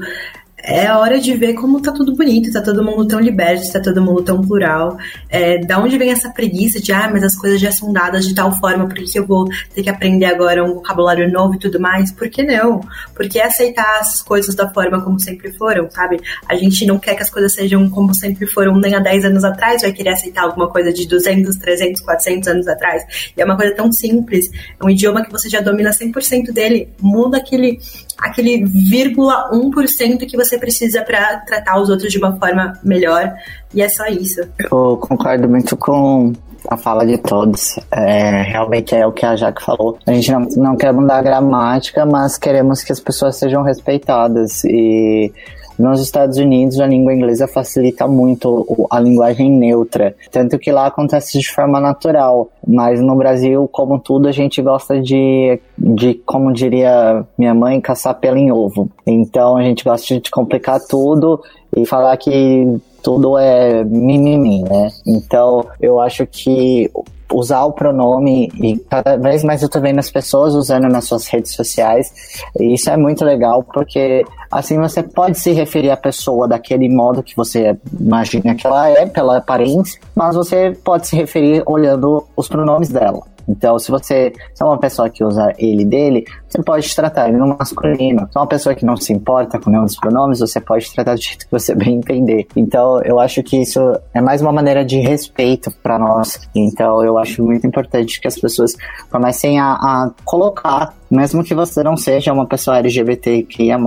é 0.66 0.90
hora 0.92 1.20
de 1.20 1.32
ver 1.34 1.54
como 1.54 1.80
tá 1.80 1.92
tudo 1.92 2.16
bonito, 2.16 2.52
tá 2.52 2.60
todo 2.60 2.82
mundo 2.82 3.06
tão 3.06 3.20
liberto, 3.20 3.72
tá 3.72 3.80
todo 3.80 4.02
mundo 4.02 4.22
tão 4.22 4.42
plural. 4.42 4.98
É, 5.30 5.58
da 5.58 5.78
onde 5.78 5.96
vem 5.96 6.10
essa 6.10 6.28
preguiça 6.30 6.80
de, 6.80 6.92
ah, 6.92 7.08
mas 7.10 7.22
as 7.22 7.36
coisas 7.36 7.60
já 7.60 7.70
são 7.70 7.92
dadas 7.92 8.26
de 8.26 8.34
tal 8.34 8.50
forma, 8.58 8.88
por 8.88 8.96
que 8.96 9.16
eu 9.16 9.24
vou 9.24 9.48
ter 9.72 9.84
que 9.84 9.88
aprender 9.88 10.24
agora 10.24 10.64
um 10.64 10.74
vocabulário 10.74 11.30
novo 11.30 11.54
e 11.54 11.58
tudo 11.58 11.78
mais? 11.78 12.10
Por 12.10 12.28
que 12.28 12.42
não? 12.42 12.80
Porque 13.14 13.40
aceitar 13.40 14.00
as 14.00 14.20
coisas 14.22 14.56
da 14.56 14.68
forma 14.68 15.00
como 15.04 15.20
sempre 15.20 15.52
foram, 15.52 15.88
sabe? 15.88 16.20
A 16.48 16.56
gente 16.56 16.84
não 16.84 16.98
quer 16.98 17.14
que 17.14 17.22
as 17.22 17.30
coisas 17.30 17.54
sejam 17.54 17.88
como 17.88 18.12
sempre 18.12 18.46
foram 18.46 18.76
nem 18.76 18.96
há 18.96 18.98
10 18.98 19.26
anos 19.26 19.44
atrás, 19.44 19.82
vai 19.82 19.92
querer 19.92 20.10
aceitar 20.10 20.42
alguma 20.42 20.68
coisa 20.68 20.92
de 20.92 21.06
200, 21.06 21.56
300, 21.56 22.00
400 22.00 22.48
anos 22.48 22.66
atrás. 22.66 23.04
E 23.36 23.40
é 23.40 23.44
uma 23.44 23.56
coisa 23.56 23.72
tão 23.72 23.92
simples, 23.92 24.50
é 24.80 24.84
um 24.84 24.90
idioma 24.90 25.24
que 25.24 25.30
você 25.30 25.48
já 25.48 25.60
domina 25.60 25.90
100% 25.90 26.52
dele, 26.52 26.88
muda 27.00 27.36
aquele 27.36 27.78
aquele 28.18 28.64
vírgula 28.64 29.50
1% 29.52 30.26
que 30.26 30.36
você 30.36 30.58
precisa 30.58 31.02
para 31.02 31.38
tratar 31.40 31.80
os 31.80 31.90
outros 31.90 32.10
de 32.10 32.18
uma 32.18 32.36
forma 32.36 32.78
melhor. 32.82 33.32
E 33.74 33.82
é 33.82 33.88
só 33.88 34.06
isso. 34.06 34.40
Eu 34.58 34.96
concordo 34.96 35.48
muito 35.48 35.76
com 35.76 36.32
a 36.68 36.76
fala 36.76 37.06
de 37.06 37.18
todos. 37.18 37.78
É, 37.90 38.42
realmente 38.42 38.94
é 38.94 39.06
o 39.06 39.12
que 39.12 39.24
a 39.24 39.36
Jaque 39.36 39.62
falou. 39.62 39.98
A 40.06 40.12
gente 40.12 40.32
não, 40.32 40.40
não 40.56 40.76
quer 40.76 40.92
mudar 40.92 41.18
a 41.18 41.22
gramática, 41.22 42.04
mas 42.04 42.38
queremos 42.38 42.82
que 42.82 42.92
as 42.92 43.00
pessoas 43.00 43.36
sejam 43.36 43.62
respeitadas. 43.62 44.64
E 44.64 45.32
nos 45.78 46.00
Estados 46.00 46.38
Unidos, 46.38 46.80
a 46.80 46.86
língua 46.86 47.14
inglesa 47.14 47.46
facilita 47.46 48.06
muito 48.06 48.86
a 48.90 48.98
linguagem 48.98 49.50
neutra, 49.50 50.14
tanto 50.30 50.58
que 50.58 50.72
lá 50.72 50.86
acontece 50.86 51.38
de 51.38 51.48
forma 51.50 51.80
natural. 51.80 52.48
Mas 52.66 53.00
no 53.00 53.14
Brasil, 53.14 53.68
como 53.70 53.98
tudo, 53.98 54.28
a 54.28 54.32
gente 54.32 54.60
gosta 54.62 55.00
de, 55.00 55.60
de 55.78 56.14
como 56.26 56.52
diria 56.52 57.24
minha 57.38 57.54
mãe, 57.54 57.80
caçar 57.80 58.14
pelo 58.14 58.36
em 58.36 58.50
ovo. 58.50 58.90
Então 59.06 59.56
a 59.56 59.62
gente 59.62 59.84
gosta 59.84 60.18
de 60.20 60.30
complicar 60.30 60.80
tudo 60.80 61.40
e 61.76 61.84
falar 61.84 62.16
que 62.16 62.78
tudo 63.02 63.38
é 63.38 63.84
mimimi, 63.84 64.62
né? 64.62 64.88
Então 65.06 65.64
eu 65.80 66.00
acho 66.00 66.26
que 66.26 66.90
usar 67.32 67.64
o 67.64 67.72
pronome 67.72 68.50
e 68.54 68.78
cada 68.90 69.16
vez 69.16 69.42
mais 69.42 69.62
eu 69.62 69.68
tô 69.68 69.80
vendo 69.80 69.98
as 69.98 70.10
pessoas 70.10 70.54
usando 70.54 70.88
nas 70.88 71.04
suas 71.04 71.26
redes 71.26 71.54
sociais. 71.54 72.12
E 72.58 72.74
isso 72.74 72.88
é 72.90 72.96
muito 72.96 73.24
legal 73.24 73.62
porque 73.62 74.24
assim 74.50 74.78
você 74.78 75.02
pode 75.02 75.38
se 75.38 75.52
referir 75.52 75.90
à 75.90 75.96
pessoa 75.96 76.46
daquele 76.48 76.88
modo 76.88 77.22
que 77.22 77.36
você 77.36 77.76
imagina 77.98 78.54
que 78.54 78.66
ela 78.66 78.88
é, 78.90 79.06
pela 79.06 79.38
aparência, 79.38 80.00
mas 80.14 80.36
você 80.36 80.76
pode 80.84 81.08
se 81.08 81.16
referir 81.16 81.62
olhando 81.66 82.24
os 82.36 82.48
pronomes 82.48 82.88
dela. 82.88 83.35
Então, 83.48 83.78
se 83.78 83.90
você 83.90 84.32
se 84.54 84.62
é 84.62 84.66
uma 84.66 84.78
pessoa 84.78 85.08
que 85.08 85.22
usa 85.24 85.52
ele 85.58 85.84
dele, 85.84 86.24
você 86.48 86.62
pode 86.62 86.94
tratar 86.94 87.28
ele 87.28 87.36
no 87.36 87.56
masculino. 87.56 88.28
Se 88.30 88.36
é 88.36 88.40
uma 88.40 88.46
pessoa 88.46 88.74
que 88.74 88.84
não 88.84 88.96
se 88.96 89.12
importa 89.12 89.58
com 89.58 89.70
nenhum 89.70 89.84
dos 89.84 89.96
pronomes, 89.96 90.40
você 90.40 90.60
pode 90.60 90.92
tratar 90.92 91.14
do 91.14 91.22
jeito 91.22 91.46
que 91.46 91.52
você 91.52 91.74
bem 91.74 91.96
entender. 91.96 92.46
Então, 92.56 93.00
eu 93.02 93.20
acho 93.20 93.42
que 93.42 93.56
isso 93.60 93.80
é 94.14 94.20
mais 94.20 94.40
uma 94.40 94.52
maneira 94.52 94.84
de 94.84 94.98
respeito 94.98 95.70
para 95.82 95.98
nós. 95.98 96.40
Então, 96.54 97.04
eu 97.04 97.18
acho 97.18 97.42
muito 97.42 97.66
importante 97.66 98.20
que 98.20 98.28
as 98.28 98.38
pessoas 98.38 98.74
comecem 99.10 99.58
a, 99.58 99.72
a 99.72 100.10
colocar 100.24 100.94
mesmo 101.10 101.44
que 101.44 101.54
você 101.54 101.82
não 101.82 101.96
seja 101.96 102.32
uma 102.32 102.46
pessoa 102.46 102.78
LGBTQIA+, 102.78 103.78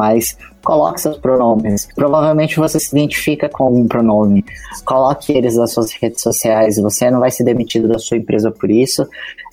coloque 0.63 1.01
seus 1.01 1.17
pronomes. 1.17 1.87
Provavelmente 1.95 2.57
você 2.57 2.79
se 2.79 2.95
identifica 2.95 3.49
com 3.49 3.71
um 3.71 3.87
pronome. 3.87 4.43
Coloque 4.85 5.33
eles 5.33 5.55
nas 5.55 5.71
suas 5.71 5.91
redes 5.93 6.21
sociais. 6.21 6.77
Você 6.77 7.09
não 7.09 7.19
vai 7.19 7.31
ser 7.31 7.43
demitido 7.43 7.87
da 7.87 7.99
sua 7.99 8.17
empresa 8.17 8.51
por 8.51 8.69
isso. 8.69 9.07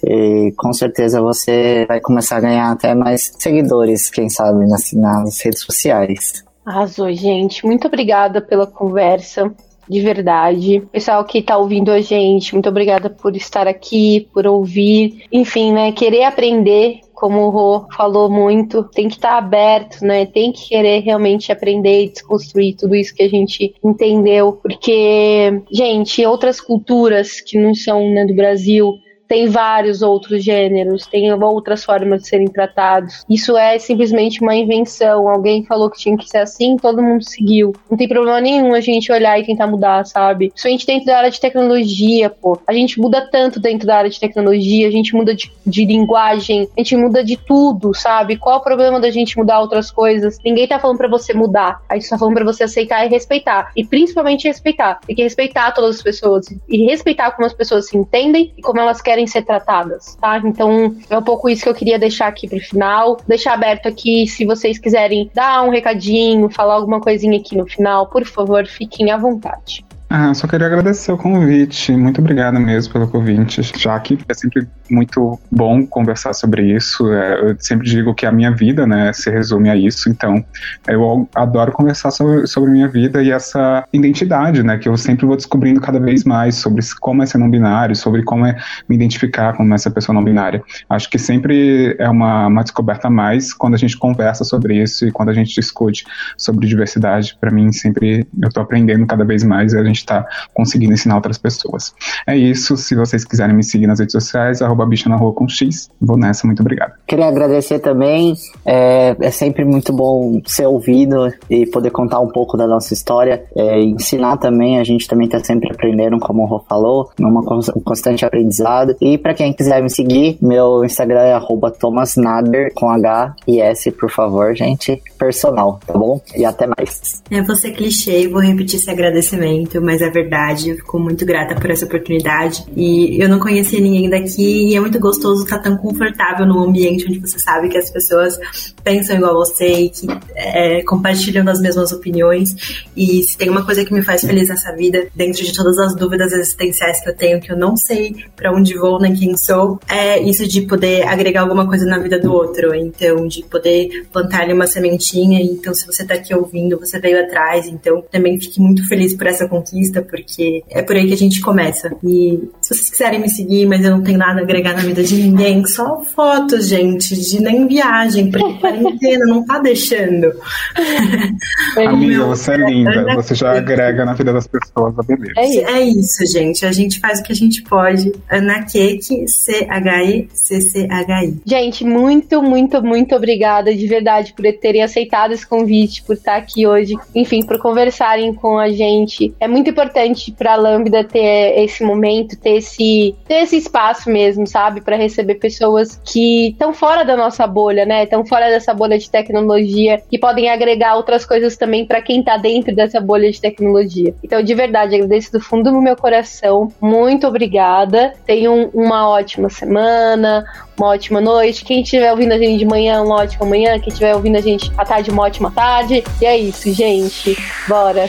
E 0.05 0.53
com 0.57 0.73
certeza 0.73 1.21
você 1.21 1.85
vai 1.87 2.01
começar 2.01 2.37
a 2.37 2.41
ganhar 2.41 2.71
até 2.71 2.95
mais 2.95 3.33
seguidores, 3.39 4.11
quem 4.11 4.29
sabe, 4.29 4.67
nas, 4.67 4.93
nas 4.93 5.41
redes 5.41 5.62
sociais. 5.62 6.45
Arrasou, 6.64 7.12
gente. 7.12 7.64
Muito 7.64 7.87
obrigada 7.87 8.41
pela 8.41 8.67
conversa 8.67 9.53
de 9.89 10.01
verdade. 10.01 10.83
Pessoal 10.93 11.25
que 11.25 11.43
tá 11.43 11.57
ouvindo 11.57 11.91
a 11.91 12.01
gente, 12.01 12.53
muito 12.53 12.69
obrigada 12.69 13.09
por 13.09 13.37
estar 13.37 13.69
aqui, 13.69 14.29
por 14.33 14.47
ouvir, 14.47 15.25
enfim, 15.31 15.73
né, 15.73 15.93
querer 15.93 16.25
aprender 16.25 17.01
como 17.17 17.47
o 17.47 17.51
Rô 17.51 17.87
falou 17.97 18.31
muito, 18.31 18.85
tem 18.85 19.09
que 19.09 19.17
estar 19.17 19.31
tá 19.31 19.39
aberto, 19.39 20.03
né? 20.03 20.27
Tem 20.27 20.53
que 20.53 20.69
querer 20.69 21.01
realmente 21.01 21.51
aprender 21.51 22.05
e 22.05 22.11
desconstruir 22.11 22.77
tudo 22.77 22.95
isso 22.95 23.14
que 23.14 23.23
a 23.23 23.29
gente 23.29 23.75
entendeu. 23.83 24.61
Porque, 24.62 25.62
gente, 25.73 26.25
outras 26.27 26.61
culturas 26.61 27.41
que 27.41 27.59
não 27.59 27.75
são 27.75 28.09
né, 28.11 28.27
do 28.27 28.35
Brasil 28.35 28.99
tem 29.29 29.49
vários 29.49 30.03
outros 30.03 30.43
gêneros, 30.43 31.07
tem 31.07 31.33
outras 31.33 31.85
formas 31.85 32.22
de 32.22 32.29
serem 32.29 32.49
tratados. 32.49 33.24
Isso 33.29 33.57
é 33.57 33.79
simplesmente 33.79 34.41
uma 34.41 34.55
invenção. 34.55 35.29
Alguém 35.29 35.64
falou 35.64 35.91
que 35.91 35.99
tinha 35.99 36.16
que 36.16 36.29
ser 36.29 36.39
assim, 36.39 36.77
todo 36.77 37.03
mundo 37.03 37.22
seguiu. 37.22 37.72
Não 37.91 37.97
tem 37.97 38.09
problema 38.09 38.41
nenhum 38.41 38.74
a 38.74 38.81
gente 38.81 39.11
olhar 39.12 39.39
e 39.39 39.45
tentar 39.45 39.66
mudar, 39.66 40.05
sabe? 40.05 40.51
Principalmente 40.51 40.87
dentro 40.87 41.07
da 41.07 41.18
área 41.18 41.31
de 41.31 41.41
tecnologia, 41.41 42.31
pô. 42.31 42.59
A 42.66 42.72
gente 42.72 43.01
muda 43.01 43.29
tanto 43.31 43.61
dentro 43.61 43.87
da 43.87 43.99
área 43.99 44.11
de 44.11 44.20
tecnologia, 44.20 44.89
a 44.89 44.91
gente 44.91 45.14
muda 45.14 45.35
de, 45.35 45.51
de 45.66 45.85
linguagem, 45.85 46.68
a 46.77 46.81
gente 46.81 46.97
muda 46.97 47.24
de 47.24 47.37
tudo, 47.37 47.95
sabe? 47.95 48.37
Qual 48.37 48.59
o 48.59 48.62
problema 48.62 49.01
da 49.01 49.11
gente 49.11 49.37
mudar 49.37 49.61
outras 49.61 49.91
coisas? 49.91 50.39
Ninguém 50.45 50.66
tá 50.66 50.79
falando 50.79 50.99
para 50.99 51.09
você 51.09 51.35
mudar. 51.35 51.81
A 51.89 51.95
gente 51.95 52.09
tá 52.09 52.18
falando 52.18 52.35
pra 52.35 52.45
você 52.45 52.64
aceitar 52.64 53.05
e 53.07 53.09
respeitar. 53.09 53.70
E 53.77 53.85
principalmente 53.85 54.49
respeitar. 54.49 55.01
Tem 55.07 55.16
que 55.16 55.22
respeitar 55.22 55.72
todas 55.72 55.97
as 55.97 56.03
pessoas. 56.03 56.47
E 56.68 56.87
respeitar 56.87 57.31
como 57.33 57.47
as 57.47 57.53
pessoas 57.53 57.89
se 57.89 57.97
entendem 57.97 58.53
e 58.57 58.62
como 58.62 58.81
elas 58.81 59.01
querem 59.01 59.16
querem 59.17 59.27
ser 59.27 59.43
tratadas, 59.43 60.14
tá? 60.21 60.39
Então 60.45 60.95
é 61.09 61.17
um 61.17 61.23
pouco 61.23 61.49
isso 61.49 61.62
que 61.62 61.69
eu 61.69 61.75
queria 61.75 61.99
deixar 61.99 62.27
aqui 62.27 62.47
pro 62.47 62.61
final. 62.61 63.17
Deixar 63.27 63.55
aberto 63.55 63.89
aqui 63.89 64.27
se 64.27 64.45
vocês 64.45 64.79
quiserem 64.79 65.31
dar 65.35 65.62
um 65.62 65.71
recadinho, 65.71 66.51
falar 66.51 66.75
alguma 66.75 67.01
coisinha 67.01 67.39
aqui 67.39 67.57
no 67.57 67.67
final, 67.67 68.09
por 68.09 68.25
favor, 68.27 68.67
fiquem 68.67 69.11
à 69.11 69.17
vontade. 69.17 69.85
Ah, 70.09 70.32
só 70.34 70.46
queria 70.46 70.68
agradecer 70.68 71.11
o 71.11 71.16
convite. 71.16 71.90
Muito 71.92 72.20
obrigado 72.20 72.61
mesmo 72.61 72.92
pelo 72.92 73.09
convite. 73.09 73.61
Já 73.76 73.98
que 73.98 74.16
é 74.28 74.34
sempre 74.34 74.68
muito 74.88 75.38
bom 75.50 75.86
conversar 75.86 76.32
sobre 76.32 76.62
isso. 76.74 77.12
É, 77.12 77.50
eu 77.50 77.57
sempre 77.59 77.88
digo 77.88 78.14
que 78.14 78.24
a 78.24 78.32
minha 78.32 78.52
vida, 78.52 78.86
né, 78.86 79.12
se 79.12 79.30
resume 79.30 79.68
a 79.68 79.76
isso. 79.76 80.09
Então, 80.09 80.44
eu 80.86 81.28
adoro 81.34 81.72
conversar 81.72 82.11
sobre, 82.11 82.46
sobre 82.46 82.70
minha 82.70 82.88
vida 82.88 83.22
e 83.22 83.30
essa 83.30 83.84
identidade, 83.92 84.62
né, 84.62 84.78
que 84.78 84.88
eu 84.88 84.96
sempre 84.96 85.26
vou 85.26 85.36
descobrindo 85.36 85.80
cada 85.80 85.98
vez 85.98 86.24
mais 86.24 86.54
sobre 86.54 86.84
como 87.00 87.22
é 87.22 87.26
ser 87.26 87.38
não 87.38 87.50
binário, 87.50 87.96
sobre 87.96 88.22
como 88.22 88.46
é 88.46 88.57
me 88.88 88.94
identificar 88.94 89.57
como 89.57 89.74
essa 89.74 89.90
pessoa 89.90 90.14
não 90.14 90.22
binária. 90.22 90.62
Acho 90.88 91.11
que 91.11 91.18
sempre 91.18 91.96
é 91.98 92.09
uma, 92.09 92.46
uma 92.46 92.62
descoberta 92.62 93.09
a 93.09 93.11
mais 93.11 93.52
quando 93.52 93.74
a 93.74 93.78
gente 93.78 93.96
conversa 93.96 94.44
sobre 94.44 94.80
isso 94.80 95.07
e 95.07 95.11
quando 95.11 95.30
a 95.30 95.34
gente 95.34 95.54
discute 95.54 96.04
sobre 96.36 96.66
diversidade. 96.66 97.36
Para 97.40 97.50
mim, 97.50 97.72
sempre 97.72 98.26
eu 98.40 98.50
tô 98.50 98.61
aprendendo 98.61 99.07
cada 99.07 99.24
vez 99.24 99.42
mais 99.42 99.72
e 99.72 99.78
a 99.78 99.84
gente 99.84 100.05
está 100.07 100.26
conseguindo 100.54 100.92
ensinar 100.92 101.16
outras 101.16 101.38
pessoas. 101.38 101.92
É 102.26 102.36
isso. 102.36 102.76
Se 102.76 102.94
vocês 102.94 103.24
quiserem 103.24 103.54
me 103.54 103.64
seguir 103.64 103.86
nas 103.86 103.98
redes 103.98 104.12
sociais, 104.12 104.62
arroba 104.62 104.86
bicha 104.86 105.09
na 105.09 105.16
rua 105.16 105.32
com 105.32 105.48
X. 105.48 105.90
Vou 106.00 106.16
nessa, 106.16 106.46
muito 106.46 106.61
obrigado. 106.61 106.92
Queria 107.07 107.26
agradecer 107.26 107.80
também. 107.80 108.34
É, 108.64 109.16
é 109.20 109.30
sempre 109.30 109.64
muito 109.64 109.92
bom 109.92 110.40
ser 110.46 110.66
ouvido 110.66 111.32
e 111.50 111.66
poder 111.66 111.90
contar 111.90 112.20
um 112.20 112.28
pouco 112.28 112.57
da 112.57 112.66
nossa 112.66 112.94
história. 112.94 113.44
É, 113.57 113.80
ensinar 113.80 114.36
também, 114.36 114.78
a 114.78 114.84
gente 114.84 115.07
também 115.07 115.26
está 115.26 115.42
sempre 115.42 115.70
aprendendo, 115.70 116.18
como 116.18 116.42
o 116.42 116.46
Rô 116.46 116.64
falou, 116.68 117.11
numa 117.18 117.40
um 117.40 117.80
constante 117.80 118.24
aprendizado. 118.24 118.96
E 119.00 119.18
para 119.18 119.34
quem 119.34 119.52
quiser 119.52 119.82
me 119.82 119.90
seguir, 119.90 120.38
meu 120.40 120.84
Instagram 120.84 121.20
é 121.20 121.38
@thomasnader 121.78 122.72
com 122.74 122.90
H 122.90 123.34
e 123.46 123.61
S, 123.61 123.90
por 123.90 124.11
favor, 124.11 124.54
gente. 124.54 125.02
Personal, 125.18 125.80
tá 125.86 125.94
bom? 125.94 126.20
E 126.36 126.44
até 126.44 126.66
mais. 126.66 127.22
É 127.30 127.42
você 127.42 127.70
clichê 127.70 128.22
e 128.22 128.28
vou 128.28 128.40
repetir 128.40 128.78
esse 128.78 128.90
agradecimento, 128.90 129.80
mas 129.87 130.03
é 130.03 130.11
verdade. 130.11 130.70
Eu 130.70 130.76
fico 130.76 130.99
muito 130.99 131.24
grata 131.24 131.55
por 131.55 131.70
essa 131.70 131.87
oportunidade. 131.87 132.64
E 132.76 133.22
eu 133.22 133.28
não 133.28 133.39
conhecia 133.39 133.80
ninguém 133.80 134.11
daqui 134.11 134.70
e 134.70 134.74
é 134.74 134.80
muito 134.80 134.99
gostoso 134.99 135.45
estar 135.45 135.61
tão 135.61 135.76
confortável 135.76 136.45
num 136.45 136.59
ambiente 136.59 137.07
onde 137.09 137.20
você 137.20 137.39
sabe 137.39 137.68
que 137.68 137.78
as 137.78 137.89
pessoas 137.89 138.37
pensam 138.82 139.16
igual 139.16 139.34
você 139.34 139.84
e 139.84 139.91
que 139.91 140.07
é, 140.34 140.82
compartilham 140.82 141.45
das 141.45 141.61
mesmas 141.61 141.93
opiniões. 141.93 142.84
E 142.97 143.22
se 143.22 143.39
tem 143.39 143.49
uma 143.49 143.64
coisa 143.64 143.84
que 143.84 143.95
me 143.95 144.03
faz 144.03 144.22
feliz 144.22 144.49
nessa 144.49 144.72
vida, 144.74 145.07
dentro 145.14 145.45
de 145.45 145.55
todas 145.55 145.78
as 145.78 145.95
dúvidas 145.95 146.32
existenciais 146.32 147.01
que 147.01 147.09
eu 147.09 147.16
tenho, 147.16 147.41
que 147.41 147.53
eu 147.53 147.57
não 147.57 147.76
sei 147.76 148.16
para 148.34 148.53
onde 148.53 148.74
vou 148.74 149.01
nem 149.01 149.14
quem 149.14 149.37
sou, 149.37 149.78
é 149.89 150.20
isso 150.20 150.49
de 150.49 150.62
poder 150.62 151.07
agregar 151.07 151.43
alguma 151.43 151.66
coisa 151.66 151.87
na 151.87 151.99
vida 151.99 152.18
do 152.18 152.32
outro. 152.32 152.74
Então, 152.74 153.28
de 153.28 153.45
poder 153.45 154.07
plantar 154.12 154.43
ali 154.43 154.53
uma 154.53 154.66
sementinha. 154.66 155.41
Então, 155.41 155.72
se 155.72 155.87
você 155.87 156.05
tá 156.05 156.14
aqui 156.14 156.34
ouvindo, 156.34 156.78
você 156.78 156.99
veio 156.99 157.20
atrás. 157.20 157.66
Então, 157.66 158.03
também 158.11 158.41
fique 158.41 158.61
muito 158.61 158.87
feliz 158.89 159.14
por 159.14 159.26
essa 159.26 159.47
conquista, 159.47 159.76
porque 160.03 160.62
é 160.70 160.83
por 160.83 160.97
aí 160.97 161.07
que 161.07 161.14
a 161.14 161.18
gente 161.18 161.41
começa. 161.41 161.95
E 162.03 162.41
se 162.61 162.74
vocês 162.74 162.91
quiserem 162.91 163.20
me 163.20 163.29
seguir, 163.29 163.66
mas 163.66 163.85
eu 163.85 163.91
não 163.91 164.03
tenho 164.03 164.18
nada 164.18 164.41
a 164.41 164.43
agregar 164.43 164.74
na 164.74 164.83
vida 164.83 165.03
de 165.03 165.14
ninguém, 165.16 165.64
só 165.66 166.03
fotos, 166.14 166.68
gente, 166.68 167.14
de 167.14 167.41
nem 167.41 167.66
viagem, 167.66 168.31
porque 168.31 168.55
quarentena 168.61 169.24
não 169.27 169.45
tá 169.45 169.59
deixando. 169.59 170.33
Amiga, 171.77 172.24
você 172.27 172.53
é 172.53 172.57
linda. 172.57 173.14
Você 173.14 173.35
já 173.35 173.57
agrega 173.57 174.05
na 174.05 174.14
vida 174.14 174.33
das 174.33 174.47
pessoas 174.47 174.99
a 174.99 175.03
beleza. 175.03 175.33
É 175.37 175.47
isso. 175.47 175.68
é 175.68 175.83
isso, 175.83 176.27
gente. 176.27 176.66
A 176.66 176.72
gente 176.72 177.01
faz 177.01 177.20
o 177.20 177.22
que 177.22 177.33
a 177.33 177.37
gente 177.37 177.62
pode. 177.62 178.12
Ana 178.31 178.64
Cake, 178.64 179.29
C-H-I, 179.29 180.29
C-C-H-I. 180.33 181.41
Gente, 181.45 181.85
muito, 181.85 182.43
muito, 182.43 182.83
muito 182.83 183.14
obrigada 183.14 183.74
de 183.74 183.87
verdade 183.87 184.33
por 184.33 184.45
terem 184.61 184.83
aceitado 184.83 185.33
esse 185.33 185.47
convite, 185.47 186.03
por 186.03 186.14
estar 186.14 186.37
aqui 186.37 186.66
hoje, 186.66 186.95
enfim, 187.14 187.45
por 187.45 187.59
conversarem 187.59 188.35
com 188.35 188.59
a 188.59 188.68
gente. 188.68 189.35
É 189.41 189.49
muito 189.49 189.66
importante 189.69 190.33
para 190.33 190.53
a 190.53 190.57
Lambda 190.57 191.05
ter 191.05 191.59
esse 191.59 191.85
momento, 191.85 192.39
ter 192.39 192.57
esse, 192.57 193.14
ter 193.27 193.43
esse 193.43 193.57
espaço 193.57 194.11
mesmo, 194.11 194.47
sabe, 194.47 194.81
para 194.81 194.97
receber 194.97 195.37
pessoas 195.37 196.01
que 196.05 196.49
estão 196.49 196.73
fora 196.73 197.05
da 197.05 197.17
nossa 197.17 197.47
bolha, 197.47 197.85
né? 197.85 198.05
Estão 198.05 198.25
fora 198.25 198.49
dessa 198.49 198.73
bolha 198.73 198.99
de 198.99 199.11
tecnologia 199.11 200.03
e 200.11 200.19
podem 200.19 200.49
agregar 200.49 200.97
outras 200.97 201.25
coisas 201.25 201.57
também 201.57 201.85
para 201.87 202.03
quem 202.03 202.23
tá 202.23 202.37
dentro 202.37 202.75
dessa 202.75 203.01
bolha 203.01 203.31
de 203.31 203.41
tecnologia. 203.41 204.14
Então, 204.23 204.43
de 204.43 204.55
verdade, 204.55 204.95
agradeço 204.95 205.33
do 205.33 205.41
fundo 205.41 205.71
do 205.71 205.81
meu 205.81 205.97
coração. 205.97 206.73
Muito 206.81 207.27
obrigada. 207.27 208.12
Tenham 208.25 208.71
uma 208.73 209.09
ótima 209.09 209.49
semana, 209.49 210.45
uma 210.79 210.89
ótima 210.89 211.21
noite. 211.21 211.64
Quem 211.64 211.83
estiver 211.83 212.11
ouvindo 212.11 212.33
a 212.33 212.39
gente 212.39 212.59
de 212.59 212.67
manhã, 212.67 213.03
uma 213.03 213.17
ótima 213.17 213.47
manhã. 213.47 213.79
Quem 213.79 213.89
estiver 213.89 214.14
ouvindo 214.14 214.37
a 214.37 214.41
gente 214.41 214.71
à 214.77 214.85
tarde, 214.85 215.11
uma 215.11 215.25
ótima 215.25 215.51
tarde. 215.51 216.05
E 216.21 216.27
é 216.27 216.37
isso, 216.37 216.73
gente. 216.73 217.37
Bora. 217.69 218.09